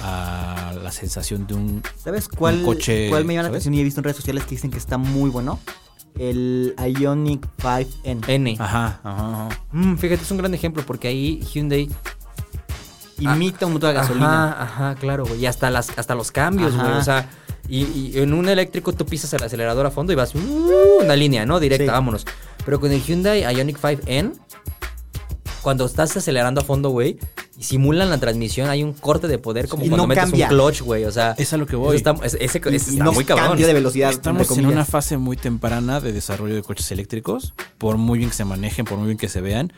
a 0.69 0.73
la 0.73 0.91
sensación 0.91 1.45
de 1.45 1.53
un... 1.53 1.83
¿Sabes 2.03 2.27
cuál, 2.27 2.63
coche, 2.63 3.07
cuál 3.09 3.23
me 3.23 3.33
llama 3.35 3.43
la 3.43 3.49
atención 3.49 3.75
y 3.75 3.81
he 3.81 3.83
visto 3.83 3.99
en 3.99 4.05
redes 4.05 4.17
sociales 4.17 4.43
que 4.45 4.51
dicen 4.51 4.71
que 4.71 4.79
está 4.79 4.97
muy 4.97 5.29
bueno? 5.29 5.59
El 6.19 6.75
Ionic 6.99 7.47
5N. 7.57 8.23
N. 8.27 8.55
Ajá, 8.59 8.99
ajá, 9.03 9.45
ajá. 9.47 9.49
Mm, 9.71 9.95
fíjate, 9.97 10.21
es 10.23 10.31
un 10.31 10.37
gran 10.37 10.53
ejemplo 10.53 10.83
porque 10.85 11.07
ahí 11.07 11.39
Hyundai. 11.53 11.89
Imita 13.19 13.65
un 13.67 13.73
motor 13.73 13.89
de 13.89 13.95
gasolina. 13.95 14.51
Ajá, 14.51 14.63
ajá, 14.63 14.95
claro, 14.95 15.25
güey. 15.25 15.41
Y 15.41 15.45
hasta, 15.45 15.69
las, 15.69 15.95
hasta 15.97 16.15
los 16.15 16.31
cambios, 16.31 16.73
Ajá. 16.73 16.83
güey. 16.87 16.97
O 16.97 17.03
sea, 17.03 17.29
y, 17.69 17.83
y 17.83 18.11
en 18.19 18.33
un 18.33 18.49
eléctrico 18.49 18.93
tú 18.93 19.05
pisas 19.05 19.31
el 19.33 19.43
acelerador 19.43 19.85
a 19.85 19.91
fondo 19.91 20.11
y 20.11 20.15
vas 20.15 20.33
uh, 20.33 20.99
una 21.03 21.15
línea, 21.15 21.45
¿no? 21.45 21.59
Directa, 21.59 21.85
Sí. 21.85 21.91
vámonos. 21.91 22.25
Pero 22.65 22.79
con 22.79 22.91
el 22.91 23.01
Hyundai 23.01 23.41
Ionic 23.55 23.79
5N, 23.79 24.33
cuando 25.61 25.85
estás 25.85 26.17
acelerando 26.17 26.61
a 26.61 26.63
fondo, 26.63 26.89
güey, 26.89 27.19
y 27.61 27.63
simulan 27.63 28.09
la 28.09 28.17
transmisión, 28.19 28.69
hay 28.71 28.81
un 28.81 28.93
corte 28.93 29.27
de 29.27 29.37
poder 29.37 29.67
como 29.67 29.85
Y 29.85 29.89
cuando 29.89 30.03
no 30.05 30.07
metes 30.07 30.23
cambia. 30.23 30.47
un 30.47 30.49
clutch, 30.55 30.81
güey. 30.81 31.05
O 31.05 31.11
sea, 31.11 31.35
Es 31.37 31.53
a 31.53 31.57
lo 31.57 31.67
que 31.67 31.75
voy. 31.75 31.95
está, 31.95 32.15
ese, 32.23 32.37
ese- 32.43 32.59
y 32.71 32.75
está 32.75 33.03
no 33.03 33.11
muy 33.13 33.23
cabrón. 33.23 33.49
cambia 33.49 33.67
de 33.67 33.73
velocidad. 33.73 34.09
Estamos 34.09 34.49
en 34.57 34.65
una 34.65 34.83
fase 34.83 35.17
muy 35.17 35.37
temprana 35.37 35.99
de 36.01 36.11
desarrollo 36.11 36.55
de 36.55 36.63
coches 36.63 36.91
eléctricos, 36.91 37.53
por 37.77 37.97
muy 37.97 38.17
bien 38.17 38.31
que 38.31 38.35
se 38.35 38.45
manejen, 38.45 38.85
por 38.85 38.97
muy 38.97 39.05
bien 39.07 39.17
que 39.19 39.29
se 39.29 39.41
vean. 39.41 39.71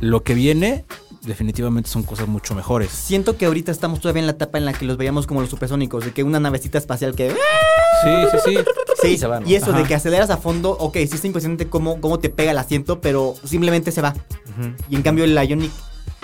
Lo 0.00 0.22
que 0.22 0.34
viene 0.34 0.84
definitivamente 1.22 1.90
son 1.90 2.04
cosas 2.04 2.26
mucho 2.28 2.54
mejores. 2.54 2.90
Siento 2.90 3.36
que 3.36 3.44
ahorita 3.46 3.70
estamos 3.72 4.00
todavía 4.00 4.20
en 4.20 4.26
la 4.26 4.32
etapa 4.32 4.56
en 4.56 4.64
la 4.64 4.72
que 4.72 4.86
los 4.86 4.96
veíamos 4.96 5.26
como 5.26 5.40
los 5.42 5.50
supersónicos, 5.50 6.04
de 6.04 6.12
que 6.12 6.22
una 6.22 6.40
navecita 6.40 6.78
espacial 6.78 7.14
que... 7.14 7.30
Sí, 7.30 8.10
sí, 8.32 8.38
sí. 8.46 8.58
Sí, 9.02 9.18
se 9.18 9.26
va, 9.26 9.40
¿no? 9.40 9.48
y 9.48 9.54
eso 9.56 9.72
de 9.72 9.78
Ajá. 9.80 9.88
que 9.88 9.94
aceleras 9.94 10.30
a 10.30 10.36
fondo, 10.38 10.70
ok, 10.78 10.94
sí 10.98 11.10
está 11.14 11.26
impresionante 11.26 11.66
cómo, 11.66 12.00
cómo 12.00 12.18
te 12.18 12.28
pega 12.30 12.52
el 12.52 12.58
asiento, 12.58 13.00
pero 13.00 13.34
simplemente 13.44 13.92
se 13.92 14.00
va. 14.00 14.14
Ujú. 14.58 14.72
Y 14.88 14.96
en 14.96 15.02
cambio 15.02 15.24
el 15.24 15.34
Ionic 15.34 15.70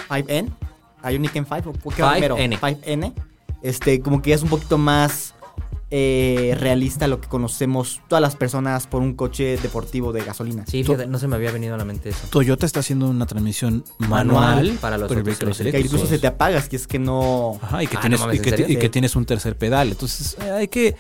5N, 0.09 0.51
Ionic 1.13 1.35
N5, 1.35 1.75
¿o 1.85 1.91
qué 1.91 2.03
va 2.03 2.13
primero? 2.13 2.37
5N. 2.37 2.59
5N, 2.61 3.13
este, 3.63 4.01
como 4.01 4.23
que 4.23 4.33
es 4.33 4.43
un 4.43 4.49
poquito 4.49 4.79
más 4.79 5.35
eh, 5.91 6.57
realista 6.59 7.07
lo 7.07 7.21
que 7.21 7.29
conocemos 7.29 8.01
todas 8.09 8.21
las 8.21 8.35
personas 8.35 8.89
por 8.89 9.03
un 9.03 9.15
coche 9.15 9.57
deportivo 9.57 10.13
de 10.13 10.25
gasolina. 10.25 10.65
Sí, 10.67 10.83
fíjate, 10.83 11.07
no 11.07 11.19
se 11.19 11.29
me 11.29 11.37
había 11.37 11.53
venido 11.53 11.75
a 11.75 11.79
la 11.79 11.85
mente 11.85 12.09
eso. 12.09 12.27
Toyota 12.31 12.67
está 12.67 12.81
haciendo 12.81 13.09
una 13.09 13.25
transmisión 13.27 13.85
Manual 13.99 14.27
manual, 14.27 14.79
para 14.81 14.99
los 14.99 15.09
autos 15.11 15.25
vehículos 15.25 15.57
Que 15.59 15.63
eléctricos. 15.63 15.93
incluso 15.93 16.07
se 16.13 16.19
te 16.19 16.27
apagas, 16.27 16.69
que 16.69 16.75
es 16.77 16.87
que 16.89 16.99
no... 16.99 17.59
Ajá, 17.63 17.85
y 17.85 17.87
que, 17.87 17.97
Ah, 17.97 18.01
tienes, 18.01 18.19
no 18.21 18.27
mames, 18.27 18.41
y, 18.41 18.43
que, 18.43 18.51
¿en 18.51 18.57
serio? 18.57 18.73
y 18.73 18.77
que 18.77 18.87
Sí. 18.87 18.89
tienes 18.91 19.15
un 19.15 19.25
tercer 19.27 19.57
pedal. 19.57 19.89
Entonces, 19.91 20.37
eh, 20.41 20.51
hay 20.51 20.69
que. 20.69 20.97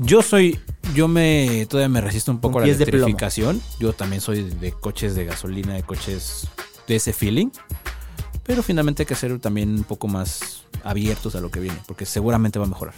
Yo 0.00 0.22
soy. 0.22 0.60
Yo 0.94 1.08
me. 1.08 1.66
Todavía 1.68 1.88
me 1.88 2.00
resisto 2.00 2.30
un 2.30 2.38
poco 2.38 2.52
Con 2.52 2.62
a 2.62 2.66
la 2.66 2.66
pies 2.66 2.78
de 2.78 2.86
plomo. 2.86 2.98
electrificación. 3.06 3.60
Yo 3.80 3.92
también 3.92 4.20
soy 4.22 4.44
de 4.44 4.70
coches 4.70 5.16
de 5.16 5.24
gasolina, 5.24 5.74
de 5.74 5.82
coches 5.82 6.46
de 6.86 6.94
ese 6.94 7.12
feeling. 7.12 7.48
Pero 8.48 8.62
finalmente 8.62 9.02
hay 9.02 9.06
que 9.06 9.14
ser 9.14 9.38
también 9.40 9.68
un 9.74 9.84
poco 9.84 10.08
más 10.08 10.62
abiertos 10.82 11.36
a 11.36 11.40
lo 11.40 11.50
que 11.50 11.60
viene, 11.60 11.78
porque 11.86 12.06
seguramente 12.06 12.58
va 12.58 12.64
a 12.64 12.68
mejorar. 12.68 12.94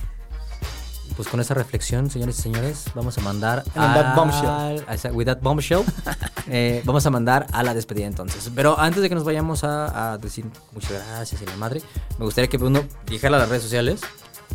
Pues 1.16 1.26
con 1.26 1.40
esa 1.40 1.54
reflexión, 1.54 2.08
señores 2.08 2.38
y 2.38 2.42
señores, 2.42 2.84
vamos 2.94 3.18
a 3.18 3.20
mandar 3.20 3.64
that 3.74 4.14
bombshell. 4.14 4.84
a 4.86 4.94
esa- 4.94 5.10
with 5.10 5.26
that 5.26 5.40
bombshell, 5.42 5.82
eh, 6.48 6.82
vamos 6.84 7.04
a 7.04 7.10
mandar 7.10 7.48
a 7.52 7.64
la 7.64 7.74
despedida 7.74 8.06
entonces. 8.06 8.48
Pero 8.54 8.78
antes 8.78 9.02
de 9.02 9.08
que 9.08 9.16
nos 9.16 9.24
vayamos 9.24 9.64
a, 9.64 10.12
a 10.12 10.18
decir 10.18 10.46
muchas 10.72 10.92
gracias 10.92 11.42
y 11.42 11.46
la 11.46 11.56
madre, 11.56 11.82
me 12.20 12.24
gustaría 12.26 12.48
que 12.48 12.56
uno 12.58 12.84
dijera 13.08 13.36
a 13.36 13.40
las 13.40 13.48
redes 13.48 13.64
sociales 13.64 14.00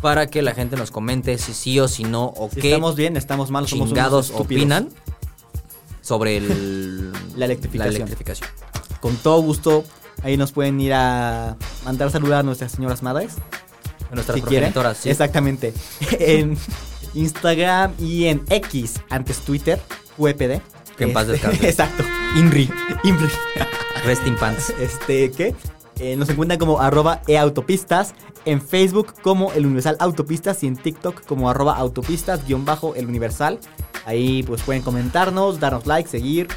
para 0.00 0.28
que 0.28 0.40
la 0.40 0.54
gente 0.54 0.76
nos 0.76 0.90
comente 0.90 1.36
si 1.36 1.52
sí 1.52 1.78
o 1.78 1.88
si 1.88 2.04
no 2.04 2.32
o 2.34 2.48
Si 2.48 2.60
qué 2.62 2.68
estamos 2.70 2.96
bien, 2.96 3.18
estamos 3.18 3.50
mal, 3.50 3.68
somos 3.68 3.88
chingados 3.88 4.30
opinan 4.34 4.88
sobre 6.00 6.38
el- 6.38 7.12
La 7.36 7.44
electrificación. 7.44 7.92
la 7.92 7.96
electrificación. 7.98 8.48
Con 9.00 9.16
todo 9.16 9.42
gusto, 9.42 9.84
ahí 10.22 10.36
nos 10.36 10.52
pueden 10.52 10.80
ir 10.80 10.92
a 10.94 11.56
mandar 11.84 12.10
saludar 12.10 12.40
a 12.40 12.42
nuestras 12.42 12.72
señoras 12.72 13.02
madres. 13.02 13.34
Nuestras 14.12 14.36
si 14.36 14.42
quieren. 14.42 14.72
sí. 14.94 15.10
Exactamente. 15.10 15.74
en 16.18 16.56
Instagram 17.14 17.92
y 17.98 18.26
en 18.26 18.42
X, 18.48 19.00
antes 19.10 19.38
Twitter, 19.40 19.80
UEPD. 20.18 20.60
Que 20.96 21.04
en 21.04 21.12
paz 21.12 21.28
Este, 21.28 21.32
descanse. 21.32 21.68
Exacto. 21.68 22.04
Inri, 22.36 22.70
Inri. 23.04 23.28
resting 24.04 24.36
pants. 24.36 24.72
Este, 24.80 25.30
¿qué? 25.30 25.54
Eh, 25.98 26.16
nos 26.16 26.28
encuentran 26.28 26.58
como 26.58 26.80
arroba 26.80 27.22
eautopistas, 27.26 28.14
en 28.44 28.60
Facebook 28.60 29.14
como 29.22 29.52
el 29.52 29.64
Universal 29.64 29.96
Autopistas 29.98 30.62
y 30.62 30.66
en 30.66 30.76
TikTok 30.76 31.24
como 31.24 31.48
arroba 31.50 31.76
autopistas 31.76 32.46
guion 32.46 32.64
bajo 32.64 32.94
el 32.94 33.06
Universal. 33.06 33.58
Ahí 34.04 34.42
pues 34.42 34.62
pueden 34.62 34.82
comentarnos, 34.82 35.58
darnos 35.58 35.86
like, 35.86 36.08
seguir, 36.08 36.48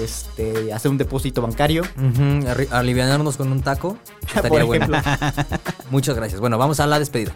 este, 0.00 0.72
hacer 0.72 0.90
un 0.90 0.98
depósito 0.98 1.42
bancario. 1.42 1.82
Ujú, 1.82 2.22
arri- 2.46 2.68
alivianarnos 2.70 3.36
con 3.36 3.50
un 3.52 3.60
taco. 3.62 3.96
Por 4.34 4.36
Estaría 4.44 4.64
bueno. 4.64 4.86
Muchas 5.90 6.16
gracias. 6.16 6.40
Bueno, 6.40 6.58
vamos 6.58 6.80
a 6.80 6.86
la 6.86 6.98
despedida. 6.98 7.32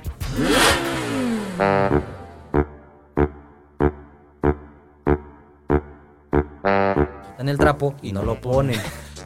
Está 7.31 7.37
en 7.43 7.49
el 7.49 7.59
trapo 7.59 7.95
y 8.03 8.13
no 8.13 8.23
lo 8.23 8.41
pone. 8.41 8.75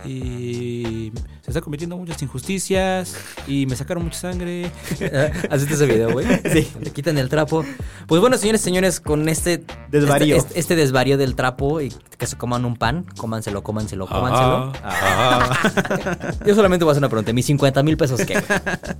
Y 0.05 1.13
se 1.43 1.51
está 1.51 1.61
cometiendo 1.61 1.97
muchas 1.97 2.23
injusticias 2.23 3.17
y 3.49 3.67
me 3.67 3.75
sacaron 3.75 4.05
mucha 4.05 4.19
sangre. 4.21 4.71
¿Haciste 5.51 5.75
ese 5.75 5.87
video, 5.87 6.13
güey? 6.13 6.25
Sí. 6.53 6.71
Le 6.81 6.93
quitan 6.93 7.19
el 7.19 7.29
trapo. 7.29 7.65
Pues 8.07 8.21
bueno, 8.21 8.39
señores 8.39 8.61
y 8.61 8.65
señores, 8.65 9.01
con 9.01 9.29
este 9.29 9.65
Desvarío. 9.91 10.37
Este, 10.37 10.59
este 10.61 10.77
desvarío 10.77 11.19
del 11.19 11.35
trapo 11.35 11.81
y 11.81 11.93
que 12.17 12.29
se 12.29 12.39
coman 12.39 12.65
un 12.65 12.77
pan, 12.77 13.05
cómanselo, 13.17 13.65
cómanselo, 13.65 14.07
cómanselo. 14.07 14.73
Ah, 14.85 15.51
ah. 15.53 16.33
Yo 16.47 16.55
solamente 16.55 16.85
voy 16.85 16.91
a 16.91 16.93
hacer 16.93 17.01
una 17.01 17.09
pregunta. 17.09 17.33
¿Mis 17.33 17.47
50 17.47 17.83
mil 17.83 17.97
pesos 17.97 18.21
qué? 18.25 18.35
güey? 18.35 18.45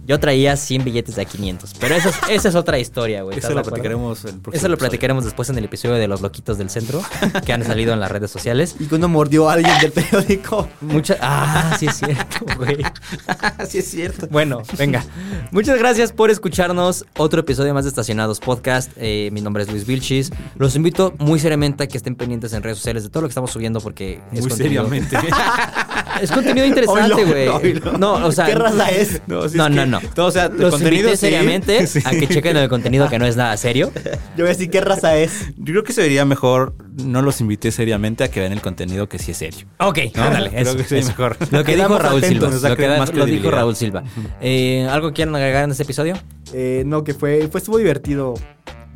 Yo 0.07 0.19
traía 0.19 0.57
100 0.57 0.83
billetes 0.83 1.15
de 1.15 1.23
a 1.23 1.25
500. 1.25 1.75
Pero 1.79 1.95
esa 1.95 2.09
es, 2.09 2.17
esa 2.29 2.49
es 2.49 2.55
otra 2.57 2.81
historia, 2.81 3.23
güey. 3.23 3.39
Eso 3.39 3.47
¿estás 3.47 3.51
de 3.51 3.63
lo 3.63 3.63
platicaremos 3.63 4.25
el 4.25 4.41
próximo 4.41 4.59
Eso 4.59 4.69
lo 4.69 4.77
platicaremos 4.77 5.25
después 5.25 5.49
en 5.49 5.59
el 5.59 5.65
episodio 5.65 5.95
de 5.95 6.09
los 6.09 6.21
loquitos 6.21 6.59
del 6.59 6.71
centro 6.71 7.01
que 7.47 7.53
han 7.53 7.65
salido 7.65 7.93
en 7.93 8.01
las 8.01 8.11
redes 8.11 8.33
sociales. 8.33 8.75
Y 8.81 8.87
cuando 8.87 9.09
mordió 9.09 9.49
a 9.49 9.53
alguien 9.53 9.79
del 9.79 9.93
periódico. 9.93 10.69
Muchas. 10.81 11.19
Ah, 11.21 11.77
sí 11.79 11.87
es 11.87 12.03
cierto, 12.39 12.57
güey. 12.59 12.79
sí 13.69 13.79
es 13.79 13.91
cierto. 13.91 14.29
Bueno, 14.31 14.63
venga. 14.79 15.05
Muchas 15.51 15.79
gracias 15.79 16.13
por 16.13 16.31
escucharnos. 16.31 17.05
Otro 17.17 17.41
episodio 17.41 17.75
más 17.75 17.85
de 17.85 17.89
Estacionados 17.91 18.41
Podcast. 18.41 18.91
Eh, 18.97 19.31
mi 19.33 19.41
nombre 19.41 19.63
es 19.65 19.71
Luis 19.71 19.87
Vilchis. 19.87 20.31
Los 20.57 20.77
invito 20.77 21.15
muy 21.19 21.39
seriamente 21.39 21.85
a 21.85 21.87
que 21.89 21.97
estén 21.97 22.15
pendientes 22.17 22.53
en 22.53 22.63
redes 22.63 22.79
sociales 22.79 23.03
de 23.03 23.09
todo 23.11 23.23
lo 23.23 23.29
que 23.29 23.33
estamos 23.33 23.51
subiendo 23.51 23.81
porque 23.81 24.21
es 24.33 24.41
Muy 24.41 24.51
contenido- 24.51 24.85
seriamente. 24.89 25.17
Es 26.21 26.31
contenido 26.31 26.67
interesante, 26.67 27.25
güey. 27.25 27.81
No, 27.99 28.15
o 28.27 28.33
sea. 28.33 28.47
¿Qué 28.47 28.55
raza 28.55 28.91
es? 28.91 29.23
No, 29.27 29.41
No, 29.41 29.45
es 29.47 29.55
no, 29.55 29.69
que- 29.69 29.87
no. 29.87 30.01
todo, 30.15 30.27
o 30.27 30.31
sea, 30.31 30.47
el 30.47 30.59
Los 30.59 30.73
contenido 30.75 31.09
invité 31.09 31.17
sí. 31.17 31.27
seriamente 31.27 31.87
Sí. 31.87 32.01
a 32.05 32.11
que 32.11 32.29
chequen 32.29 32.57
el 32.57 32.69
contenido 32.69 33.09
que 33.09 33.19
no 33.19 33.27
es 33.27 33.37
nada 33.37 33.57
serio. 33.57 33.91
Yo 34.37 34.45
voy 34.45 34.47
a 34.47 34.49
decir 34.49 34.71
qué 34.71 34.81
raza 34.81 35.17
es. 35.17 35.49
Yo 35.57 35.73
creo 35.73 35.85
que 35.85 35.93
sería 35.93 36.25
mejor, 36.25 36.75
no 37.05 37.23
los 37.23 37.41
invité 37.41 37.71
seriamente 37.73 38.25
a 38.25 38.29
que 38.31 38.41
vean 38.41 38.53
el 38.53 38.61
contenido 38.61 39.09
que 39.09 39.19
sí 39.19 39.31
es 39.31 39.37
serio. 39.39 39.67
Ok, 39.79 39.99
No, 40.15 40.23
ándale. 40.25 40.51
creo 40.51 40.63
eso, 40.63 40.77
que 40.77 40.85
sería 40.85 41.01
eso. 41.01 41.09
mejor. 41.11 41.37
Lo 41.51 41.65
que 41.65 41.77
dijo 41.77 41.99
Raúl 41.99 42.23
Silva. 42.25 42.51
Lo, 42.69 42.77
que 42.77 42.89
más 42.89 43.15
lo 43.15 43.27
dijo. 43.27 43.51
Raúl 43.51 43.77
Silva. 43.77 44.03
Eh, 44.41 44.87
¿Algo 44.91 45.13
quieren 45.13 45.35
agregar 45.35 45.65
en 45.65 45.71
este 45.71 45.83
episodio? 45.85 46.15
Eh, 46.53 46.83
no, 46.87 47.05
que 47.05 47.15
fue, 47.15 47.49
fue 47.51 47.59
estuvo 47.59 47.79
divertido 47.79 48.35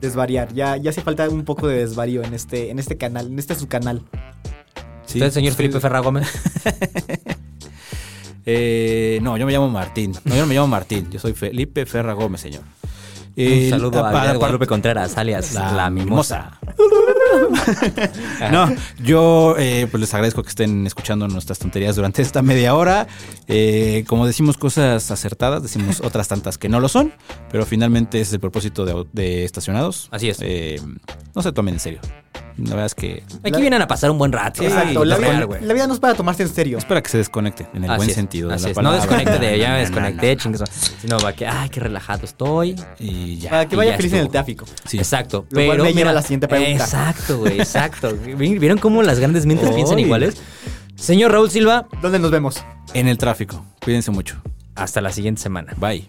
desvariar. 0.00 0.52
Ya, 0.52 0.76
ya 0.76 0.90
hace 0.90 1.00
falta 1.02 1.28
un 1.28 1.44
poco 1.44 1.68
de 1.68 1.78
desvarío 1.78 2.22
en 2.22 2.34
este, 2.34 2.70
en 2.70 2.78
este 2.78 2.96
canal, 2.96 3.26
en 3.28 3.38
este 3.38 3.54
su 3.54 3.66
canal. 3.68 4.02
Sí, 5.16 5.22
¿Usted, 5.22 5.32
señor. 5.32 5.54
Felipe 5.54 5.80
Ferra 5.80 6.00
Gómez? 6.00 6.28
Eh, 8.48 9.18
no, 9.22 9.36
yo 9.36 9.44
me 9.44 9.52
llamo 9.52 9.68
Martín. 9.68 10.12
No, 10.24 10.36
yo 10.36 10.42
no 10.42 10.46
me 10.46 10.54
llamo 10.54 10.68
Martín. 10.68 11.10
Yo 11.10 11.18
soy 11.18 11.32
Felipe 11.32 11.84
Ferra 11.84 12.12
Gómez, 12.12 12.42
señor. 12.42 12.62
Eh, 13.34 13.64
Un 13.64 13.70
saludo 13.70 14.06
a 14.06 14.32
Guadalupe 14.34 14.68
Contreras, 14.68 15.18
alias 15.18 15.52
La, 15.54 15.90
Mimosa. 15.90 16.58
no, 18.52 18.72
yo 19.02 19.56
eh, 19.58 19.88
pues 19.90 20.00
les 20.00 20.14
agradezco 20.14 20.42
que 20.44 20.48
estén 20.48 20.86
escuchando 20.86 21.26
nuestras 21.28 21.58
tonterías 21.58 21.96
durante 21.96 22.22
esta 22.22 22.40
media 22.40 22.76
hora. 22.76 23.08
Eh, 23.48 24.04
como 24.06 24.26
decimos 24.26 24.56
cosas 24.56 25.10
acertadas, 25.10 25.62
decimos 25.62 26.00
otras 26.00 26.28
tantas 26.28 26.56
que 26.56 26.68
no 26.68 26.78
lo 26.78 26.88
son, 26.88 27.12
pero 27.50 27.66
finalmente 27.66 28.20
ese 28.20 28.28
es 28.28 28.32
el 28.34 28.40
propósito 28.40 28.84
de, 28.86 29.04
de 29.12 29.44
estacionados. 29.44 30.08
Así 30.12 30.28
es. 30.30 30.38
Eh, 30.40 30.80
no 31.34 31.42
se 31.42 31.50
tomen 31.50 31.74
en 31.74 31.80
serio. 31.80 32.00
La 32.58 32.70
verdad 32.70 32.86
es 32.86 32.94
que 32.94 33.22
Aquí 33.42 33.50
La- 33.50 33.58
vienen 33.58 33.82
a 33.82 33.86
pasar 33.86 34.10
un 34.10 34.16
buen 34.18 34.32
rato. 34.32 34.60
Sí, 34.62 34.66
Exacto. 34.66 35.04
La 35.04 35.18
vida, 35.18 35.44
güey. 35.44 35.62
la 35.62 35.74
vida 35.74 35.86
no 35.86 35.92
es 35.94 36.00
para 36.00 36.14
tomarse 36.14 36.42
en 36.42 36.48
serio. 36.48 36.78
es 36.78 36.84
para 36.86 37.02
que 37.02 37.10
se 37.10 37.18
desconecten 37.18 37.68
en 37.74 37.84
el 37.84 37.90
Así 37.90 37.96
buen 37.98 38.08
es, 38.08 38.14
sentido 38.14 38.48
de 38.48 38.54
así 38.54 38.64
la 38.64 38.70
es. 38.70 38.74
palabra. 38.76 38.98
No 38.98 39.02
desconecte 39.04 39.38
de 39.46 39.58
ya 39.58 39.64
me 39.68 39.72
No, 39.72 39.74
no, 39.74 39.80
desconecté, 39.80 40.34
no. 40.36 40.42
chingues. 40.42 40.62
Sino 41.02 41.16
para 41.18 41.34
que, 41.36 41.46
ay, 41.46 41.68
qué 41.68 41.80
relajado 41.80 42.24
estoy. 42.24 42.76
Y 42.98 43.36
ya. 43.38 43.50
Para 43.50 43.68
que 43.68 43.76
vaya 43.76 43.90
ya 43.90 43.96
feliz 43.98 44.12
en 44.12 44.18
el 44.18 44.24
estuvo. 44.24 44.32
tráfico. 44.32 44.64
Sí. 44.86 44.96
Exacto. 44.98 45.46
Lo 45.50 45.56
cual 45.56 45.70
pero 45.70 45.82
me 45.84 45.88
lleva 45.90 45.96
mira, 46.00 46.10
a 46.10 46.14
la 46.14 46.22
siguiente 46.22 46.48
pregunta. 46.48 46.84
Exacto, 46.84 47.38
güey, 47.38 47.58
exacto. 47.60 48.16
¿Vi- 48.16 48.58
¿Vieron 48.58 48.78
cómo 48.78 49.02
las 49.02 49.18
grandes 49.18 49.44
mentes 49.46 49.70
piensan 49.72 49.98
iguales? 49.98 50.36
Señor 50.94 51.32
Raúl 51.32 51.50
Silva, 51.50 51.86
¿Dónde 52.00 52.18
nos 52.18 52.30
vemos? 52.30 52.64
En 52.94 53.06
el 53.08 53.18
tráfico. 53.18 53.64
Cuídense 53.84 54.10
mucho. 54.10 54.40
hasta 54.76 55.00
la 55.00 55.10
siguiente 55.12 55.40
semana. 55.42 55.72
Bye. 55.78 56.08